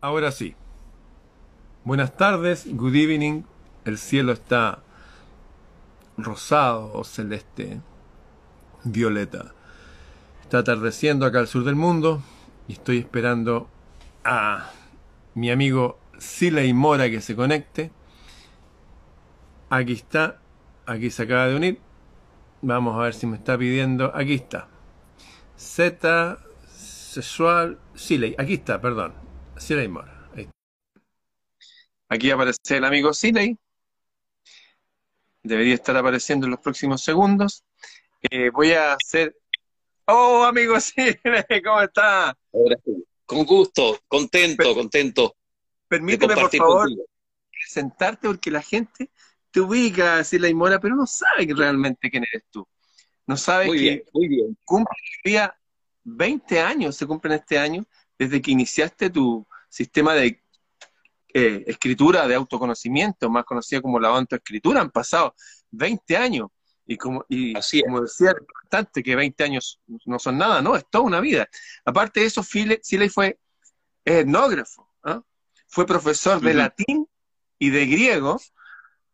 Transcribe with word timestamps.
Ahora 0.00 0.30
sí. 0.30 0.54
Buenas 1.82 2.16
tardes, 2.16 2.68
good 2.72 2.94
evening. 2.94 3.42
El 3.84 3.98
cielo 3.98 4.30
está 4.30 4.84
rosado 6.16 6.92
o 6.92 7.02
celeste, 7.02 7.80
violeta. 8.84 9.54
Está 10.40 10.58
atardeciendo 10.58 11.26
acá 11.26 11.40
al 11.40 11.48
sur 11.48 11.64
del 11.64 11.74
mundo 11.74 12.22
y 12.68 12.74
estoy 12.74 12.98
esperando 12.98 13.68
a 14.22 14.70
mi 15.34 15.50
amigo 15.50 15.98
Siley 16.16 16.72
Mora 16.72 17.10
que 17.10 17.20
se 17.20 17.34
conecte. 17.34 17.90
Aquí 19.68 19.94
está, 19.94 20.38
aquí 20.86 21.10
se 21.10 21.24
acaba 21.24 21.48
de 21.48 21.56
unir. 21.56 21.80
Vamos 22.62 22.94
a 22.94 23.00
ver 23.00 23.14
si 23.14 23.26
me 23.26 23.36
está 23.36 23.58
pidiendo. 23.58 24.14
Aquí 24.14 24.34
está. 24.34 24.68
Z 25.56 26.38
sexual 26.68 27.80
Siley. 27.96 28.36
Aquí 28.38 28.54
está, 28.54 28.80
perdón. 28.80 29.27
Siley 29.58 29.88
Mora. 29.88 30.18
Aquí 32.08 32.30
aparece 32.30 32.76
el 32.78 32.84
amigo 32.84 33.12
Siley. 33.12 33.56
Debería 35.42 35.74
estar 35.74 35.96
apareciendo 35.96 36.46
en 36.46 36.52
los 36.52 36.60
próximos 36.60 37.02
segundos. 37.02 37.64
Eh, 38.30 38.50
voy 38.50 38.72
a 38.72 38.94
hacer. 38.94 39.36
¡Oh, 40.06 40.44
amigo 40.44 40.80
Siley! 40.80 41.18
¿Cómo 41.64 41.82
está? 41.82 42.36
Con 43.26 43.44
gusto, 43.44 44.00
contento, 44.08 44.74
contento. 44.74 45.36
Permíteme, 45.86 46.34
por 46.34 46.50
favor, 46.50 46.88
presentarte 47.50 48.26
porque 48.28 48.50
la 48.50 48.62
gente 48.62 49.10
te 49.50 49.60
ubica, 49.60 50.22
Siley 50.24 50.54
Mora, 50.54 50.80
pero 50.80 50.96
no 50.96 51.06
sabe 51.06 51.46
realmente 51.54 52.10
quién 52.10 52.24
eres 52.24 52.44
tú. 52.50 52.66
No 53.26 53.36
sabe 53.36 53.66
muy 53.66 53.76
que 53.76 53.82
bien, 53.82 54.02
muy 54.14 54.28
bien. 54.28 54.58
cumple 54.64 54.96
20 56.04 56.60
años, 56.60 56.96
se 56.96 57.06
cumplen 57.06 57.34
este 57.34 57.58
año, 57.58 57.86
desde 58.18 58.40
que 58.40 58.50
iniciaste 58.50 59.10
tu 59.10 59.46
sistema 59.68 60.14
de 60.14 60.42
eh, 61.34 61.64
escritura 61.66 62.26
de 62.26 62.34
autoconocimiento, 62.34 63.28
más 63.28 63.44
conocida 63.44 63.80
como 63.80 64.00
la 64.00 64.08
autoescritura, 64.08 64.80
han 64.80 64.90
pasado 64.90 65.34
20 65.70 66.16
años. 66.16 66.48
Y 66.86 66.96
como, 66.96 67.24
y 67.28 67.52
como 67.82 68.00
decía 68.00 68.32
importante 68.38 69.02
que 69.02 69.14
20 69.14 69.44
años 69.44 69.78
no 70.06 70.18
son 70.18 70.38
nada, 70.38 70.62
no, 70.62 70.74
es 70.74 70.86
toda 70.88 71.04
una 71.04 71.20
vida. 71.20 71.46
Aparte 71.84 72.20
de 72.20 72.26
eso, 72.26 72.42
Siley 72.42 73.08
fue 73.10 73.38
etnógrafo, 74.06 74.90
¿ah? 75.04 75.22
fue 75.66 75.86
profesor 75.86 76.40
de 76.40 76.54
latín 76.54 77.06
y 77.58 77.68
de 77.68 77.86
griego 77.86 78.40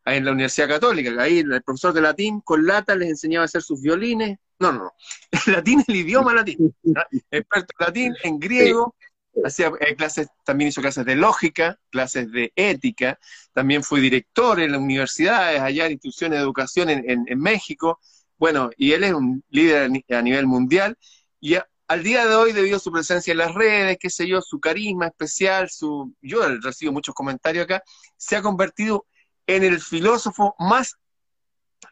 en 0.05 0.25
la 0.25 0.33
Universidad 0.33 0.69
Católica. 0.69 1.11
Ahí 1.21 1.39
el 1.39 1.63
profesor 1.63 1.93
de 1.93 2.03
latín 2.03 2.41
con 2.43 2.65
lata 2.65 2.95
les 2.95 3.09
enseñaba 3.09 3.43
a 3.43 3.47
hacer 3.47 3.63
sus 3.63 3.81
violines. 3.81 4.39
No, 4.59 4.73
no, 4.73 4.85
no. 4.85 4.93
El 5.33 5.53
latín 5.55 5.81
es 5.81 5.89
el 5.89 5.97
idioma 5.97 6.35
latín. 6.35 6.75
¿ah? 6.97 7.07
Experto 7.31 7.75
en 7.79 7.87
latín, 7.87 8.15
en 8.23 8.39
griego, 8.39 8.95
Hacía 9.43 9.73
eh, 9.81 9.97
clases, 9.97 10.29
también 10.45 10.69
hizo 10.69 10.81
clases 10.81 11.05
de 11.05 11.17
lógica, 11.17 11.79
clases 11.91 12.31
de 12.31 12.53
ética, 12.55 13.19
también 13.53 13.83
fue 13.83 14.01
director 14.01 14.61
en 14.61 14.73
las 14.73 14.81
universidades, 14.81 15.61
allá 15.61 15.87
en 15.87 15.93
instituciones 15.93 16.39
de 16.39 16.43
educación 16.43 16.89
en, 16.91 17.39
México. 17.39 18.01
Bueno, 18.37 18.71
y 18.77 18.93
él 18.93 19.05
es 19.05 19.13
un 19.13 19.43
líder 19.49 19.91
a 20.11 20.23
nivel 20.23 20.47
mundial. 20.47 20.97
Y 21.41 21.57
al 21.89 22.03
día 22.03 22.27
de 22.27 22.35
hoy, 22.35 22.53
debido 22.53 22.77
a 22.77 22.81
su 22.81 22.93
presencia 22.93 23.33
en 23.33 23.39
las 23.39 23.55
redes, 23.55 23.97
qué 23.99 24.11
sé 24.11 24.27
yo, 24.29 24.41
su 24.41 24.61
carisma 24.61 25.07
especial, 25.07 25.69
su 25.71 26.15
yo 26.23 26.47
recibo 26.61 26.93
muchos 26.93 27.15
comentarios 27.15 27.65
acá, 27.65 27.83
se 28.17 28.37
ha 28.37 28.43
convertido 28.43 29.07
en 29.47 29.65
el 29.65 29.81
filósofo 29.81 30.55
más 30.59 30.97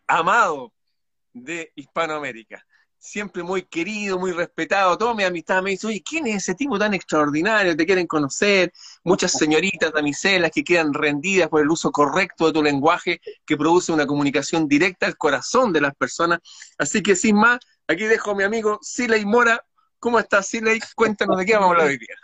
amado 0.06 0.72
de 1.32 1.72
Hispanoamérica 1.74 2.64
siempre 3.02 3.42
muy 3.42 3.62
querido, 3.62 4.18
muy 4.18 4.30
respetado. 4.30 4.96
Toda 4.96 5.12
mi 5.12 5.24
amistad 5.24 5.60
me 5.60 5.70
dice, 5.70 5.88
oye, 5.88 6.02
¿quién 6.02 6.26
es 6.28 6.36
ese 6.36 6.54
tipo 6.54 6.78
tan 6.78 6.94
extraordinario? 6.94 7.76
Te 7.76 7.84
quieren 7.84 8.06
conocer. 8.06 8.72
Muchas 9.02 9.32
señoritas 9.32 9.92
damiselas 9.92 10.52
que 10.52 10.62
quedan 10.62 10.94
rendidas 10.94 11.48
por 11.48 11.60
el 11.60 11.68
uso 11.68 11.90
correcto 11.90 12.46
de 12.46 12.52
tu 12.52 12.62
lenguaje 12.62 13.20
que 13.44 13.56
produce 13.56 13.90
una 13.90 14.06
comunicación 14.06 14.68
directa 14.68 15.06
al 15.06 15.16
corazón 15.16 15.72
de 15.72 15.80
las 15.80 15.94
personas. 15.96 16.38
Así 16.78 17.02
que 17.02 17.16
sin 17.16 17.36
más, 17.36 17.58
aquí 17.88 18.04
dejo 18.04 18.30
a 18.30 18.34
mi 18.36 18.44
amigo 18.44 18.78
Siley 18.80 19.26
Mora. 19.26 19.64
¿Cómo 19.98 20.20
estás, 20.20 20.46
Siley? 20.46 20.78
Cuéntanos 20.94 21.38
de 21.38 21.44
qué 21.44 21.54
vamos 21.54 21.68
a 21.68 21.70
hablar 21.72 21.88
hoy 21.88 21.98
día. 21.98 22.14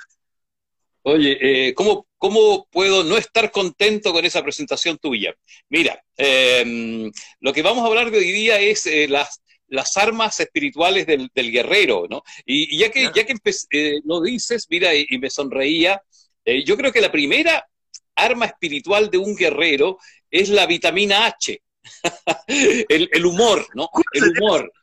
Oye, 1.02 1.38
eh, 1.40 1.74
¿cómo, 1.74 2.06
¿cómo, 2.18 2.68
puedo 2.70 3.02
no 3.02 3.16
estar 3.16 3.50
contento 3.50 4.12
con 4.12 4.24
esa 4.24 4.42
presentación 4.42 4.98
tuya? 4.98 5.34
Mira, 5.70 6.00
em, 6.16 7.10
lo 7.40 7.52
que 7.52 7.62
vamos 7.62 7.82
a 7.82 7.86
hablar 7.86 8.10
de 8.10 8.18
hoy 8.18 8.30
día 8.30 8.60
es 8.60 8.86
eh, 8.86 9.08
las 9.08 9.40
las 9.68 9.96
armas 9.96 10.40
espirituales 10.40 11.06
del, 11.06 11.30
guerrero, 11.34 12.06
¿no? 12.08 12.22
Y, 12.44 12.78
ya 12.78 12.90
que, 12.90 13.10
ya 13.14 13.24
que 13.24 13.34
eh, 13.70 14.00
lo 14.04 14.20
dices, 14.20 14.66
mira, 14.70 14.94
y, 14.94 15.06
me 15.18 15.30
sonreía, 15.30 16.02
eh, 16.44 16.64
yo 16.64 16.76
creo 16.76 16.92
que 16.92 17.00
la 17.00 17.12
primera 17.12 17.66
arma 18.14 18.46
espiritual 18.46 19.10
de 19.10 19.18
un 19.18 19.36
guerrero 19.36 19.98
es 20.30 20.48
la 20.48 20.66
vitamina 20.66 21.26
H, 21.26 21.62
el, 22.88 23.26
humor, 23.26 23.66
¿no? 23.74 23.88
El 24.12 24.30
humor. 24.30 24.72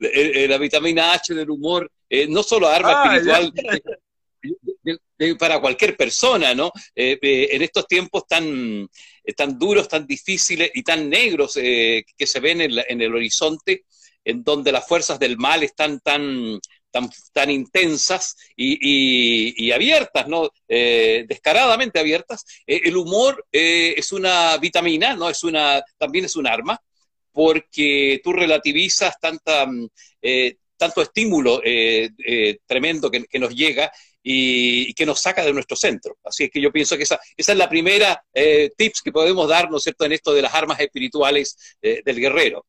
Eh, 0.00 0.48
la 0.48 0.56
vitamina 0.56 1.12
H 1.12 1.34
del 1.34 1.50
humor, 1.50 1.92
no 2.28 2.42
solo 2.42 2.66
arma 2.66 3.02
ah, 3.02 3.16
espiritual 3.16 3.52
para 5.38 5.60
cualquier 5.60 5.96
persona, 5.96 6.54
¿no? 6.54 6.72
en 6.94 7.62
estos 7.62 7.86
tiempos 7.86 8.26
tan, 8.26 8.88
tan 9.36 9.58
duros, 9.58 9.88
tan 9.88 10.06
difíciles 10.06 10.70
y 10.74 10.82
tan 10.82 11.08
negros 11.08 11.56
eh, 11.56 12.04
que 12.16 12.26
se 12.26 12.40
ven 12.40 12.60
en, 12.60 13.02
el 13.02 13.14
horizonte, 13.14 13.84
en 14.24 14.42
donde 14.42 14.72
las 14.72 14.86
fuerzas 14.86 15.18
del 15.18 15.36
mal 15.36 15.62
están 15.62 16.00
tan, 16.00 16.58
tan, 16.90 17.08
tan 17.32 17.50
intensas 17.50 18.36
y, 18.56 19.70
abiertas, 19.72 20.28
¿no? 20.28 20.50
Eh, 20.68 21.24
descaradamente 21.28 21.98
abiertas. 21.98 22.44
Eh, 22.66 22.82
el 22.84 22.96
humor 22.96 23.46
es 23.50 24.12
una 24.12 24.56
vitamina, 24.58 25.14
¿no? 25.14 25.28
Es 25.28 25.44
una, 25.44 25.82
también 25.98 26.24
es 26.24 26.36
un 26.36 26.46
arma, 26.46 26.80
porque 27.32 28.20
tú 28.22 28.32
relativizas 28.32 29.18
tanta, 29.20 29.66
tanto 30.76 31.02
estímulo 31.02 31.62
tremendo 32.66 33.10
que, 33.10 33.38
nos 33.38 33.54
llega 33.54 33.92
y, 34.22 34.92
que 34.94 35.06
nos 35.06 35.20
saca 35.20 35.44
de 35.44 35.52
nuestro 35.52 35.76
centro. 35.76 36.16
Así 36.24 36.44
es 36.44 36.50
que 36.50 36.60
yo 36.60 36.72
pienso 36.72 36.96
que 36.96 37.04
esa, 37.04 37.18
esa 37.36 37.52
es 37.52 37.58
la 37.58 37.68
primera 37.68 38.22
eh, 38.32 38.70
tips 38.76 39.02
que 39.02 39.12
podemos 39.12 39.48
dar, 39.48 39.70
¿no 39.70 39.78
es 39.78 39.82
cierto?, 39.82 40.04
en 40.04 40.12
esto 40.12 40.32
de 40.32 40.42
las 40.42 40.54
armas 40.54 40.80
espirituales 40.80 41.76
eh, 41.82 42.02
del 42.04 42.20
guerrero. 42.20 42.66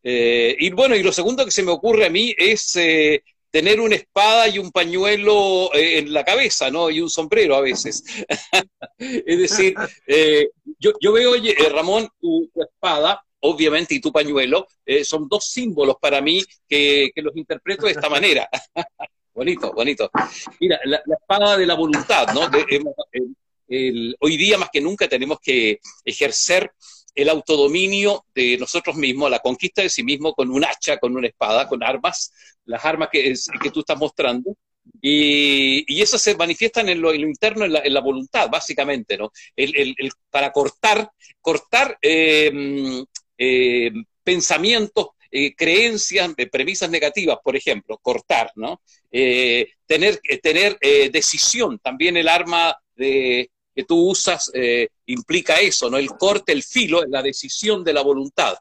Eh, 0.00 0.56
y 0.60 0.70
bueno, 0.70 0.94
y 0.94 1.02
lo 1.02 1.12
segundo 1.12 1.44
que 1.44 1.50
se 1.50 1.64
me 1.64 1.72
ocurre 1.72 2.06
a 2.06 2.10
mí 2.10 2.32
es 2.38 2.78
tener 3.50 3.80
una 3.80 3.96
espada 3.96 4.48
y 4.48 4.58
un 4.58 4.70
pañuelo 4.70 5.70
en 5.74 6.12
la 6.12 6.24
cabeza, 6.24 6.70
¿no? 6.70 6.88
Y 6.88 7.00
un 7.00 7.10
sombrero 7.10 7.56
a 7.56 7.60
veces. 7.60 8.04
es 8.98 9.38
decir, 9.38 9.74
yo, 10.78 10.92
yo, 11.00 11.12
veo, 11.12 11.32
oye, 11.32 11.54
Ramón, 11.70 12.08
tu, 12.20 12.48
espada, 12.54 13.22
obviamente, 13.40 13.96
y 13.96 14.00
tu 14.00 14.12
pañuelo, 14.12 14.68
son 15.02 15.28
dos 15.28 15.50
símbolos 15.50 15.96
para 16.00 16.20
mí 16.20 16.42
que, 16.68 17.10
que 17.12 17.20
los 17.20 17.36
interpreto 17.36 17.86
de 17.86 17.92
esta 17.92 18.08
manera. 18.08 18.48
Bonito, 19.38 19.72
bonito. 19.72 20.10
Mira, 20.58 20.80
la, 20.84 21.00
espada 21.16 21.56
de 21.56 21.64
la 21.64 21.74
voluntad, 21.74 22.26
¿no? 22.34 22.50
hoy 24.20 24.36
día 24.36 24.58
más 24.58 24.68
que 24.72 24.80
nunca 24.80 25.08
tenemos 25.08 25.38
que 25.40 25.78
ejercer 26.04 26.72
el 27.14 27.28
autodominio 27.28 28.24
de 28.34 28.58
nosotros 28.58 28.96
mismos, 28.96 29.30
la 29.30 29.38
conquista 29.38 29.80
de 29.80 29.90
sí 29.90 30.02
mismo 30.02 30.34
con 30.34 30.50
un 30.50 30.64
hacha, 30.64 30.98
con 30.98 31.16
una 31.16 31.28
espada, 31.28 31.68
con 31.68 31.84
armas, 31.84 32.32
las 32.64 32.84
armas 32.84 33.10
que, 33.12 33.32
tú 33.72 33.80
estás 33.80 33.96
mostrando. 33.96 34.56
Y, 35.00 35.84
y 35.86 36.02
eso 36.02 36.18
se 36.18 36.34
manifiestan 36.34 36.88
en 36.88 37.00
lo, 37.00 37.14
interno, 37.14 37.64
en 37.64 37.94
la, 37.94 38.00
voluntad, 38.00 38.50
básicamente, 38.50 39.16
¿no? 39.16 39.30
Para 40.30 40.50
cortar, 40.50 41.12
cortar 41.40 41.96
eh, 42.02 43.04
eh, 43.38 43.92
pensamientos 44.24 45.10
eh, 45.30 45.54
creencias, 45.54 46.34
de 46.36 46.46
premisas 46.46 46.90
negativas, 46.90 47.38
por 47.42 47.56
ejemplo, 47.56 47.98
cortar, 47.98 48.50
¿no? 48.56 48.80
Eh, 49.10 49.72
tener 49.86 50.20
eh, 50.28 50.38
tener 50.38 50.78
decisión, 51.10 51.78
también 51.78 52.16
el 52.16 52.28
arma 52.28 52.76
que 52.96 53.84
tú 53.86 54.08
usas 54.08 54.50
implica 55.06 55.56
eso, 55.56 55.88
¿no? 55.88 55.98
El 55.98 56.10
corte, 56.10 56.52
el 56.52 56.62
filo, 56.62 57.04
la 57.06 57.22
decisión 57.22 57.84
de 57.84 57.92
la 57.92 58.02
voluntad. 58.02 58.56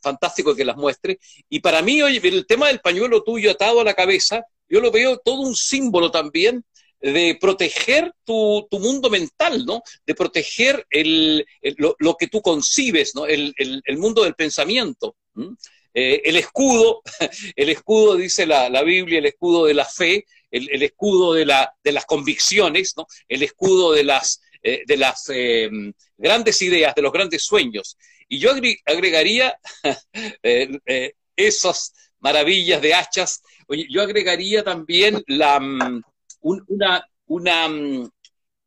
fantástico 0.00 0.54
que 0.54 0.64
las 0.64 0.76
muestre. 0.76 1.18
Y 1.48 1.58
para 1.58 1.82
mí, 1.82 1.98
el 2.00 2.46
tema 2.46 2.68
del 2.68 2.80
pañuelo 2.80 3.24
tuyo 3.24 3.50
atado 3.50 3.80
a 3.80 3.84
la 3.84 3.94
cabeza, 3.94 4.44
yo 4.68 4.80
lo 4.80 4.92
veo 4.92 5.18
todo 5.18 5.40
un 5.40 5.56
símbolo 5.56 6.12
también 6.12 6.64
de 7.00 7.36
proteger 7.40 8.12
tu, 8.24 8.66
mundo 8.72 9.10
mental, 9.10 9.64
¿no? 9.64 9.82
De 10.04 10.14
proteger 10.14 10.86
el, 10.90 11.46
lo, 11.78 12.16
que 12.16 12.28
tú 12.28 12.40
concibes, 12.40 13.14
¿no? 13.14 13.26
El, 13.26 13.54
mundo 13.98 14.22
del 14.24 14.34
pensamiento. 14.34 15.16
Eh, 15.98 16.20
el 16.26 16.36
escudo, 16.36 17.00
el 17.56 17.70
escudo, 17.70 18.16
dice 18.16 18.44
la, 18.44 18.82
Biblia, 18.82 19.18
el 19.18 19.24
escudo 19.24 19.64
de 19.64 19.72
la 19.72 19.86
fe, 19.86 20.26
el, 20.50 20.82
escudo 20.82 21.32
de, 21.32 21.46
la, 21.46 21.72
de, 21.82 21.92
las 21.92 22.04
convicciones, 22.04 22.94
¿no? 22.98 23.06
el 23.26 23.42
escudo 23.42 23.92
de 23.92 24.04
las, 24.04 24.42
eh, 24.62 24.82
de 24.86 24.96
las 24.98 25.30
eh, 25.32 25.70
grandes 26.18 26.60
ideas, 26.60 26.94
de 26.94 27.00
los 27.00 27.12
grandes 27.12 27.44
sueños. 27.44 27.96
Y 28.28 28.38
yo 28.38 28.50
agregaría 28.84 29.58
esas 31.36 31.94
maravillas 32.20 32.82
de 32.82 32.92
hachas, 32.92 33.42
yo 33.88 34.02
agregaría 34.02 34.62
también 34.62 35.22
la, 35.28 35.58
mm, 35.58 36.02
una, 36.42 37.08
una, 37.26 37.68
mm, 37.68 38.10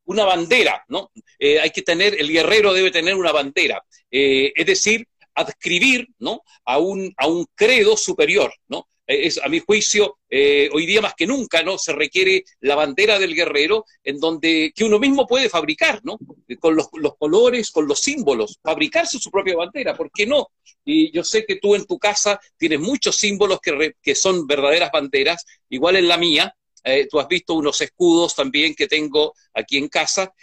una 0.10 0.26
bandera, 0.26 0.84
¿no? 0.88 1.12
Eh, 1.38 1.60
hay 1.60 1.70
que 1.70 1.84
tener, 1.84 2.20
el 2.20 2.32
guerrero 2.32 2.74
debe 2.74 2.90
tener 2.90 3.14
una 3.14 3.32
bandera, 3.32 3.84
eh, 4.10 4.52
es 4.56 4.66
decir, 4.66 5.08
adscribir, 5.40 6.08
¿no? 6.20 6.42
A 6.66 6.78
un, 6.78 7.14
a 7.18 7.28
un 7.28 7.46
credo 7.56 7.98
superior, 7.98 8.54
¿no? 8.68 8.88
Eh, 9.08 9.28
es, 9.28 9.40
a 9.44 9.48
mi 9.50 9.60
juicio, 9.60 10.18
hoy 10.30 10.86
día 10.86 11.02
más 11.02 11.16
que 11.16 11.26
nunca, 11.26 11.64
¿no? 11.64 11.78
Se 11.78 11.94
requiere 11.94 12.44
la 12.62 12.76
bandera 12.76 13.18
del 13.18 13.36
guerrero 13.36 13.86
en 14.04 14.20
donde, 14.20 14.72
que 14.76 14.84
uno 14.84 15.00
mismo 15.00 15.26
puede 15.26 15.50
fabricar, 15.50 16.00
¿no? 16.04 16.20
Con 16.60 16.76
los, 16.76 16.88
los 16.94 17.18
colores, 17.18 17.72
con 17.72 17.88
los 17.88 18.00
símbolos, 18.00 18.60
fabricarse 18.64 19.20
su 19.20 19.32
propia 19.32 19.56
bandera, 19.56 19.96
¿por 19.96 20.12
qué 20.12 20.26
no? 20.26 20.50
Y 20.86 21.12
yo 21.12 21.24
sé 21.24 21.46
que 21.46 21.58
tú 21.58 21.76
en 21.76 21.86
tu 21.86 21.98
casa 21.98 22.40
tienes 22.58 22.80
muchos 22.80 23.16
símbolos 23.16 23.60
que, 23.60 23.94
que 24.02 24.16
son 24.16 24.46
verdaderas 24.46 24.92
banderas, 24.92 25.46
igual 25.70 25.96
en 25.96 26.08
la 26.08 26.18
mía, 26.18 26.56
eh, 26.84 27.08
tú 27.10 27.20
has 27.20 27.28
visto 27.28 27.54
unos 27.54 27.80
escudos 27.82 28.36
también 28.36 28.74
que 28.74 28.88
tengo 28.88 29.34
aquí 29.54 29.78
en 29.78 29.90
casa, 29.90 30.34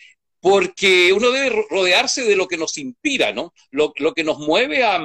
porque 0.48 1.12
uno 1.12 1.32
debe 1.32 1.66
rodearse 1.68 2.22
de 2.22 2.36
lo 2.36 2.46
que 2.46 2.56
nos 2.56 2.78
inspira, 2.78 3.32
¿no? 3.32 3.52
Lo, 3.72 3.92
que 3.92 4.22
nos 4.22 4.38
mueve 4.38 4.84
a, 4.84 5.00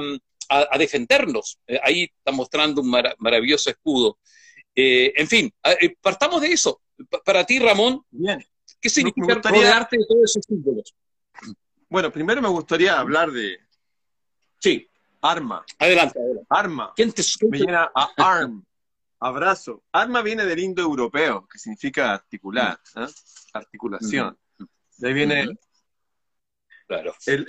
defendernos. 0.78 1.58
Eh, 1.66 1.80
ahí 1.82 2.04
está 2.04 2.32
mostrando 2.32 2.84
un 2.84 2.92
maravilloso 3.18 3.72
escudo. 3.72 4.20
Eh, 4.76 5.12
en 5.16 5.28
fin, 5.28 5.52
partamos 6.00 6.42
de 6.42 6.50
eso. 6.50 6.84
para 7.26 7.44
ti, 7.44 7.58
Ramón, 7.58 8.06
¿qué 8.80 8.88
significa 8.88 9.34
rodearte 9.34 9.98
de 9.98 10.06
todos 10.08 10.30
esos 10.30 10.46
símbolos? 10.48 10.94
Bueno, 11.90 12.12
primero 12.12 12.40
me 12.40 12.50
gustaría 12.50 13.00
hablar 13.00 13.32
de... 13.32 13.58
Sí. 14.60 14.88
Arma. 15.22 15.66
Adelante, 15.80 16.20
Arma. 16.50 16.94
¿Quién 16.96 17.14
te, 17.14 17.24
Me 17.50 17.58
llena 17.58 17.92
a 17.96 18.12
ARM. 18.16 18.64
Abrazo. 19.20 19.82
Arma 19.92 20.22
viene 20.22 20.46
del 20.46 20.60
indoeuropeo, 20.60 21.48
que 21.48 21.58
significa 21.58 22.14
articular, 22.14 22.80
¿eh? 22.96 23.08
articulación. 23.54 24.38
De 25.02 25.08
ahí 25.08 25.14
viene. 25.16 25.50
Claro. 26.88 27.16
El, 27.26 27.48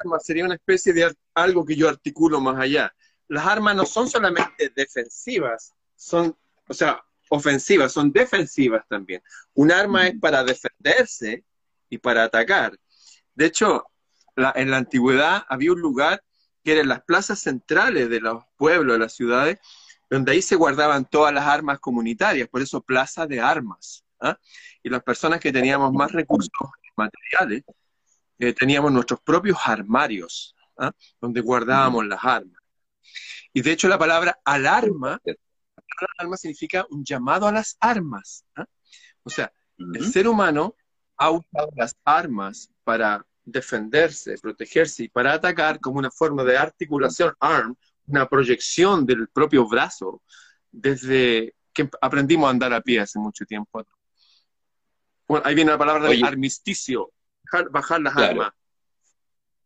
arma 0.00 0.18
sería 0.20 0.44
una 0.44 0.54
especie 0.54 0.92
de 0.92 1.12
algo 1.34 1.64
que 1.64 1.74
yo 1.74 1.88
articulo 1.88 2.40
más 2.40 2.58
allá. 2.58 2.94
Las 3.26 3.46
armas 3.46 3.74
no 3.74 3.84
son 3.84 4.08
solamente 4.08 4.72
defensivas, 4.74 5.74
son, 5.96 6.36
o 6.68 6.74
sea, 6.74 7.02
ofensivas, 7.30 7.92
son 7.92 8.12
defensivas 8.12 8.84
también. 8.88 9.22
Un 9.54 9.72
arma 9.72 10.06
es 10.06 10.14
para 10.20 10.44
defenderse 10.44 11.44
y 11.90 11.98
para 11.98 12.24
atacar. 12.24 12.78
De 13.34 13.46
hecho, 13.46 13.84
en 14.36 14.70
la 14.70 14.76
antigüedad 14.76 15.44
había 15.48 15.72
un 15.72 15.80
lugar 15.80 16.22
que 16.62 16.72
era 16.72 16.82
en 16.82 16.88
las 16.88 17.02
plazas 17.02 17.40
centrales 17.40 18.08
de 18.08 18.20
los 18.20 18.44
pueblos, 18.56 18.94
de 18.94 19.00
las 19.00 19.14
ciudades, 19.14 19.58
donde 20.08 20.32
ahí 20.32 20.42
se 20.42 20.56
guardaban 20.56 21.06
todas 21.06 21.34
las 21.34 21.44
armas 21.44 21.80
comunitarias, 21.80 22.48
por 22.48 22.62
eso 22.62 22.80
plaza 22.82 23.26
de 23.26 23.40
armas. 23.40 24.04
¿Ah? 24.20 24.38
Y 24.82 24.88
las 24.88 25.02
personas 25.02 25.40
que 25.40 25.52
teníamos 25.52 25.92
más 25.92 26.12
recursos 26.12 26.50
materiales, 26.96 27.64
eh, 28.38 28.52
teníamos 28.52 28.92
nuestros 28.92 29.20
propios 29.20 29.58
armarios, 29.64 30.54
¿ah? 30.78 30.92
donde 31.20 31.40
guardábamos 31.40 32.06
las 32.06 32.24
armas. 32.24 32.60
Y 33.52 33.62
de 33.62 33.72
hecho 33.72 33.88
la 33.88 33.98
palabra 33.98 34.38
alarma, 34.44 35.20
alarma 36.18 36.36
significa 36.36 36.86
un 36.90 37.04
llamado 37.04 37.46
a 37.46 37.52
las 37.52 37.76
armas. 37.80 38.44
¿ah? 38.56 38.66
O 39.22 39.30
sea, 39.30 39.52
el 39.78 40.12
ser 40.12 40.28
humano 40.28 40.74
ha 41.16 41.30
usado 41.30 41.70
las 41.76 41.96
armas 42.04 42.70
para 42.84 43.24
defenderse, 43.44 44.36
protegerse 44.38 45.04
y 45.04 45.08
para 45.08 45.32
atacar 45.32 45.80
como 45.80 45.98
una 45.98 46.10
forma 46.10 46.44
de 46.44 46.56
articulación, 46.56 47.34
arm, 47.40 47.76
una 48.06 48.28
proyección 48.28 49.06
del 49.06 49.28
propio 49.28 49.68
brazo 49.68 50.22
desde 50.70 51.54
que 51.72 51.88
aprendimos 52.00 52.46
a 52.46 52.50
andar 52.50 52.72
a 52.72 52.80
pie 52.80 53.00
hace 53.00 53.18
mucho 53.18 53.44
tiempo. 53.44 53.84
Bueno, 55.28 55.46
ahí 55.46 55.54
viene 55.54 55.70
la 55.70 55.78
palabra 55.78 56.08
de 56.08 56.20
armisticio, 56.24 57.12
bajar, 57.70 58.00
las 58.00 58.16
armas. 58.16 58.50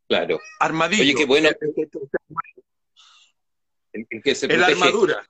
Claro. 0.09 0.41
Armadillo. 0.59 1.03
Oye, 1.03 1.14
qué 1.14 1.25
bueno. 1.25 1.49
El, 3.93 4.62
armadura. 4.62 5.26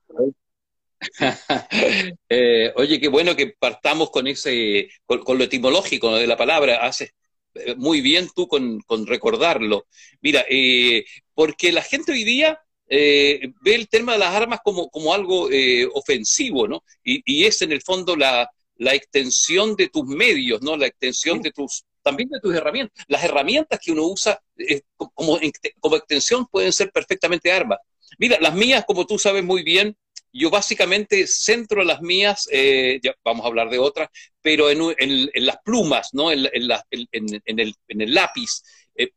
Eh, 2.29 2.73
oye, 2.77 3.01
qué 3.01 3.09
bueno 3.09 3.35
que 3.35 3.55
partamos 3.59 4.11
con 4.11 4.29
ese, 4.29 4.89
con, 5.05 5.37
lo 5.37 5.45
etimológico 5.45 6.15
de 6.15 6.29
la 6.29 6.37
palabra. 6.37 6.87
Haces 6.87 7.13
eh, 7.55 7.75
muy 7.75 8.01
bien 8.01 8.29
tú 8.35 8.49
con, 8.49 8.81
recordarlo. 9.07 9.87
Mira, 10.21 10.45
eh, 10.49 11.05
porque 11.35 11.73
la 11.73 11.83
gente 11.83 12.13
hoy 12.13 12.25
día 12.25 12.59
eh, 12.89 13.53
ve 13.61 13.75
el 13.75 13.89
tema 13.89 14.13
de 14.13 14.21
las 14.21 14.35
armas 14.35 14.61
como, 14.65 14.89
como 14.91 15.13
algo 15.13 15.49
ofensivo, 15.93 16.69
¿no? 16.69 16.85
Y, 17.03 17.45
es 17.45 17.63
en 17.63 17.73
el 17.73 17.83
fondo 17.83 18.17
la, 18.17 18.49
la, 18.77 18.95
extensión 18.95 19.77
de 19.77 19.89
tus 19.89 20.05
medios, 20.05 20.63
¿no? 20.63 20.77
La 20.77 20.87
extensión 20.87 21.41
de 21.41 21.51
tus, 21.51 21.85
también 22.03 22.29
de 22.29 22.41
tus 22.41 22.55
herramientas. 22.55 23.05
Las 23.09 23.25
herramientas 23.25 23.81
que 23.81 23.93
uno 23.93 24.05
usa 24.05 24.41
eh, 24.57 24.83
como, 24.97 25.39
como 25.81 25.97
extensión 25.97 26.47
pueden 26.47 26.73
ser 26.73 26.91
perfectamente 26.91 27.53
armas. 27.53 27.79
Mira, 28.19 28.39
las 28.41 28.55
mías, 28.55 28.85
como 28.87 29.07
tú 29.07 29.19
sabes 29.19 29.43
muy 29.43 29.63
bien, 29.63 29.97
yo 30.35 30.51
básicamente 30.51 31.27
centro 31.27 31.85
las 31.85 32.01
mías, 32.01 32.49
ya 32.51 33.15
vamos 33.23 33.45
a 33.45 33.49
hablar 33.49 33.69
de 33.69 33.79
otras, 33.79 34.09
pero 34.41 34.71
en, 34.71 34.81
en, 34.99 35.47
las 35.47 35.59
plumas, 35.63 36.09
¿no? 36.13 36.33
En, 36.33 36.47
en 36.51 37.61
el, 37.61 37.75
el, 37.89 38.15
lápiz, 38.15 38.63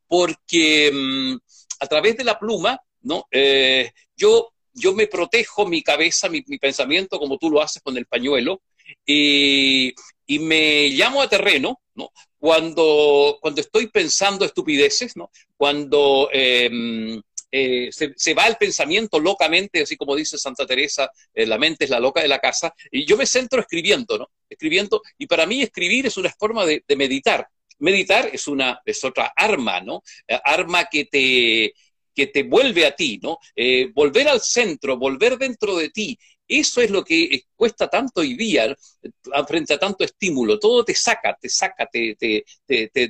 porque 0.08 0.92
mm, 0.94 1.38
a 1.80 1.88
través 1.88 2.18
de 2.18 2.26
la 2.26 2.38
pluma 2.38 2.82
¿no? 3.06 3.28
Eh, 3.32 3.92
yo, 4.18 4.52
yo 4.74 4.94
me 4.94 5.08
protejo 5.08 5.66
mi 5.66 5.82
cabeza, 5.82 6.28
mi, 6.28 6.42
pensamiento, 6.42 7.20
como 7.20 7.38
tú 7.38 7.50
lo 7.50 7.62
haces 7.62 7.82
con 7.82 7.98
el 7.98 8.08
pañuelo, 8.08 8.62
y, 9.06 9.94
me 10.40 10.90
llamo 10.90 11.22
a 11.22 11.30
terreno, 11.30 11.82
¿no? 11.94 12.12
Cuando, 12.38 13.38
cuando 13.42 13.62
estoy 13.62 13.88
pensando 13.88 14.46
estupideces, 14.46 15.16
¿no? 15.16 15.30
Cuando 15.56 16.30
em, 16.32 17.22
eh, 17.52 17.90
se, 17.92 18.34
va 18.34 18.48
el 18.48 18.56
pensamiento 18.58 19.20
locamente, 19.20 19.84
así 19.84 19.96
como 19.96 20.16
dice 20.16 20.38
Santa 20.38 20.66
Teresa, 20.66 21.12
eh, 21.34 21.46
la 21.46 21.58
mente 21.58 21.86
es 21.86 21.92
la 21.92 22.00
loca 22.00 22.22
de 22.22 22.28
la 22.28 22.40
casa, 22.40 22.74
y 22.92 23.06
yo 23.06 23.18
me 23.18 23.26
centro 23.26 23.62
escribiendo, 23.62 24.18
¿no? 24.18 24.30
Escribiendo, 24.50 25.02
y 25.18 25.28
para 25.28 25.46
mí 25.46 25.62
escribir 25.62 26.08
es 26.08 26.18
una 26.18 26.32
forma 26.32 26.66
de, 26.66 26.84
de 26.88 26.96
meditar. 26.96 27.48
Meditar 27.78 28.30
es, 28.32 28.48
una, 28.48 28.82
es 28.86 29.04
otra 29.04 29.34
arma, 29.36 29.82
¿no? 29.82 30.02
arma 30.46 30.86
que 30.86 31.06
te, 31.06 31.74
que 32.16 32.28
te 32.28 32.44
vuelve 32.44 32.86
a 32.86 32.96
ti, 32.96 33.20
¿no? 33.22 33.38
Eh, 33.56 33.92
volver 33.94 34.30
al 34.30 34.42
centro, 34.42 34.98
volver 34.98 35.38
dentro 35.38 35.76
de 35.76 35.90
ti. 35.90 36.18
Eso 36.48 36.82
es 36.82 36.92
lo 36.92 37.04
que 37.04 37.24
eh, 37.24 37.44
cuesta 37.56 37.90
tanto 37.90 38.22
hoy 38.22 38.36
día 38.36 38.76
frente 39.48 39.74
a 39.74 39.80
tanto 39.80 40.04
estímulo. 40.04 40.60
Todo 40.60 40.86
te 40.86 40.94
saca, 40.94 41.36
te 41.40 41.50
saca, 41.50 41.88
te, 41.88 42.16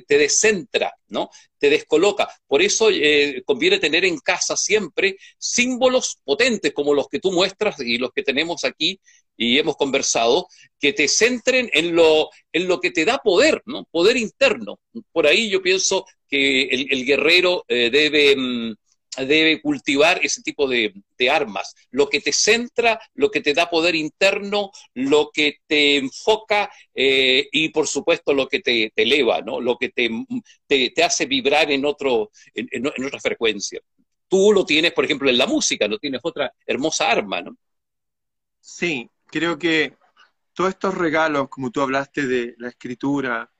descentra, 0.08 0.92
¿no? 1.08 1.30
Te 1.58 1.68
descoloca. 1.70 2.28
Por 2.46 2.62
eso 2.62 2.88
eh, 2.90 3.42
conviene 3.44 3.78
tener 3.78 4.04
en 4.04 4.18
casa 4.18 4.56
siempre 4.56 5.16
símbolos 5.38 6.18
potentes 6.24 6.72
como 6.72 6.94
los 6.94 7.08
que 7.08 7.20
tú 7.20 7.32
muestras 7.32 7.78
y 7.80 7.98
los 7.98 8.10
que 8.12 8.22
tenemos 8.22 8.64
aquí 8.64 9.00
y 9.36 9.58
hemos 9.58 9.76
conversado, 9.76 10.48
que 10.80 10.94
te 10.94 11.08
centren 11.08 11.68
en 11.74 11.94
lo, 11.94 12.30
en 12.52 12.66
lo 12.68 12.80
que 12.80 12.90
te 12.90 13.04
da 13.04 13.18
poder, 13.18 13.62
¿no? 13.66 13.84
Poder 13.90 14.16
interno. 14.16 14.80
Por 15.12 15.26
ahí 15.26 15.50
yo 15.50 15.60
pienso 15.60 16.06
que 16.28 16.62
el, 16.62 17.04
guerrero 17.04 17.64
debe... 17.68 18.34
Mm, 18.36 18.74
debe 19.16 19.60
cultivar 19.60 20.20
ese 20.22 20.42
tipo 20.42 20.68
de, 20.68 20.92
armas, 21.30 21.74
lo 21.90 22.08
que 22.08 22.20
te 22.20 22.32
centra, 22.32 23.00
lo 23.14 23.30
que 23.30 23.40
te 23.40 23.54
da 23.54 23.70
poder 23.70 23.94
interno, 23.94 24.70
lo 24.94 25.30
que 25.32 25.58
te 25.66 25.96
enfoca 25.96 26.70
eh, 26.94 27.48
y 27.50 27.70
por 27.70 27.86
supuesto 27.86 28.34
lo 28.34 28.48
que 28.48 28.60
te, 28.60 28.92
eleva, 28.94 29.40
¿no? 29.40 29.60
lo 29.60 29.76
que 29.76 29.88
te, 29.88 30.10
te, 30.66 31.04
hace 31.04 31.26
vibrar 31.26 31.70
en, 31.70 31.84
otro, 31.84 32.30
en, 32.54 32.86
otra 32.86 33.20
frecuencia. 33.20 33.80
Tú 34.28 34.52
lo 34.52 34.66
tienes, 34.66 34.92
por 34.92 35.04
ejemplo, 35.04 35.30
en 35.30 35.38
la 35.38 35.46
música, 35.46 35.88
no 35.88 35.98
tienes 35.98 36.20
otra 36.22 36.52
hermosa 36.66 37.10
arma, 37.10 37.40
¿no? 37.40 37.56
Sí, 38.60 39.08
creo 39.26 39.58
que 39.58 39.94
todos 40.52 40.70
estos 40.70 40.94
regalos, 40.94 41.48
como 41.48 41.70
tú 41.70 41.80
hablaste 41.80 42.26
de 42.26 42.54
la 42.58 42.68
escritura, 42.68 43.52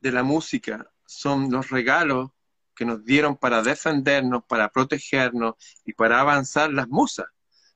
de 0.00 0.12
la 0.12 0.22
música, 0.22 0.92
son 1.06 1.50
los 1.50 1.70
regalos 1.70 2.30
que 2.74 2.84
nos 2.84 3.04
dieron 3.04 3.36
para 3.36 3.62
defendernos, 3.62 4.44
para 4.48 4.68
protegernos 4.70 5.54
y 5.84 5.92
para 5.92 6.20
avanzar 6.20 6.72
las 6.72 6.88
musas. 6.88 7.26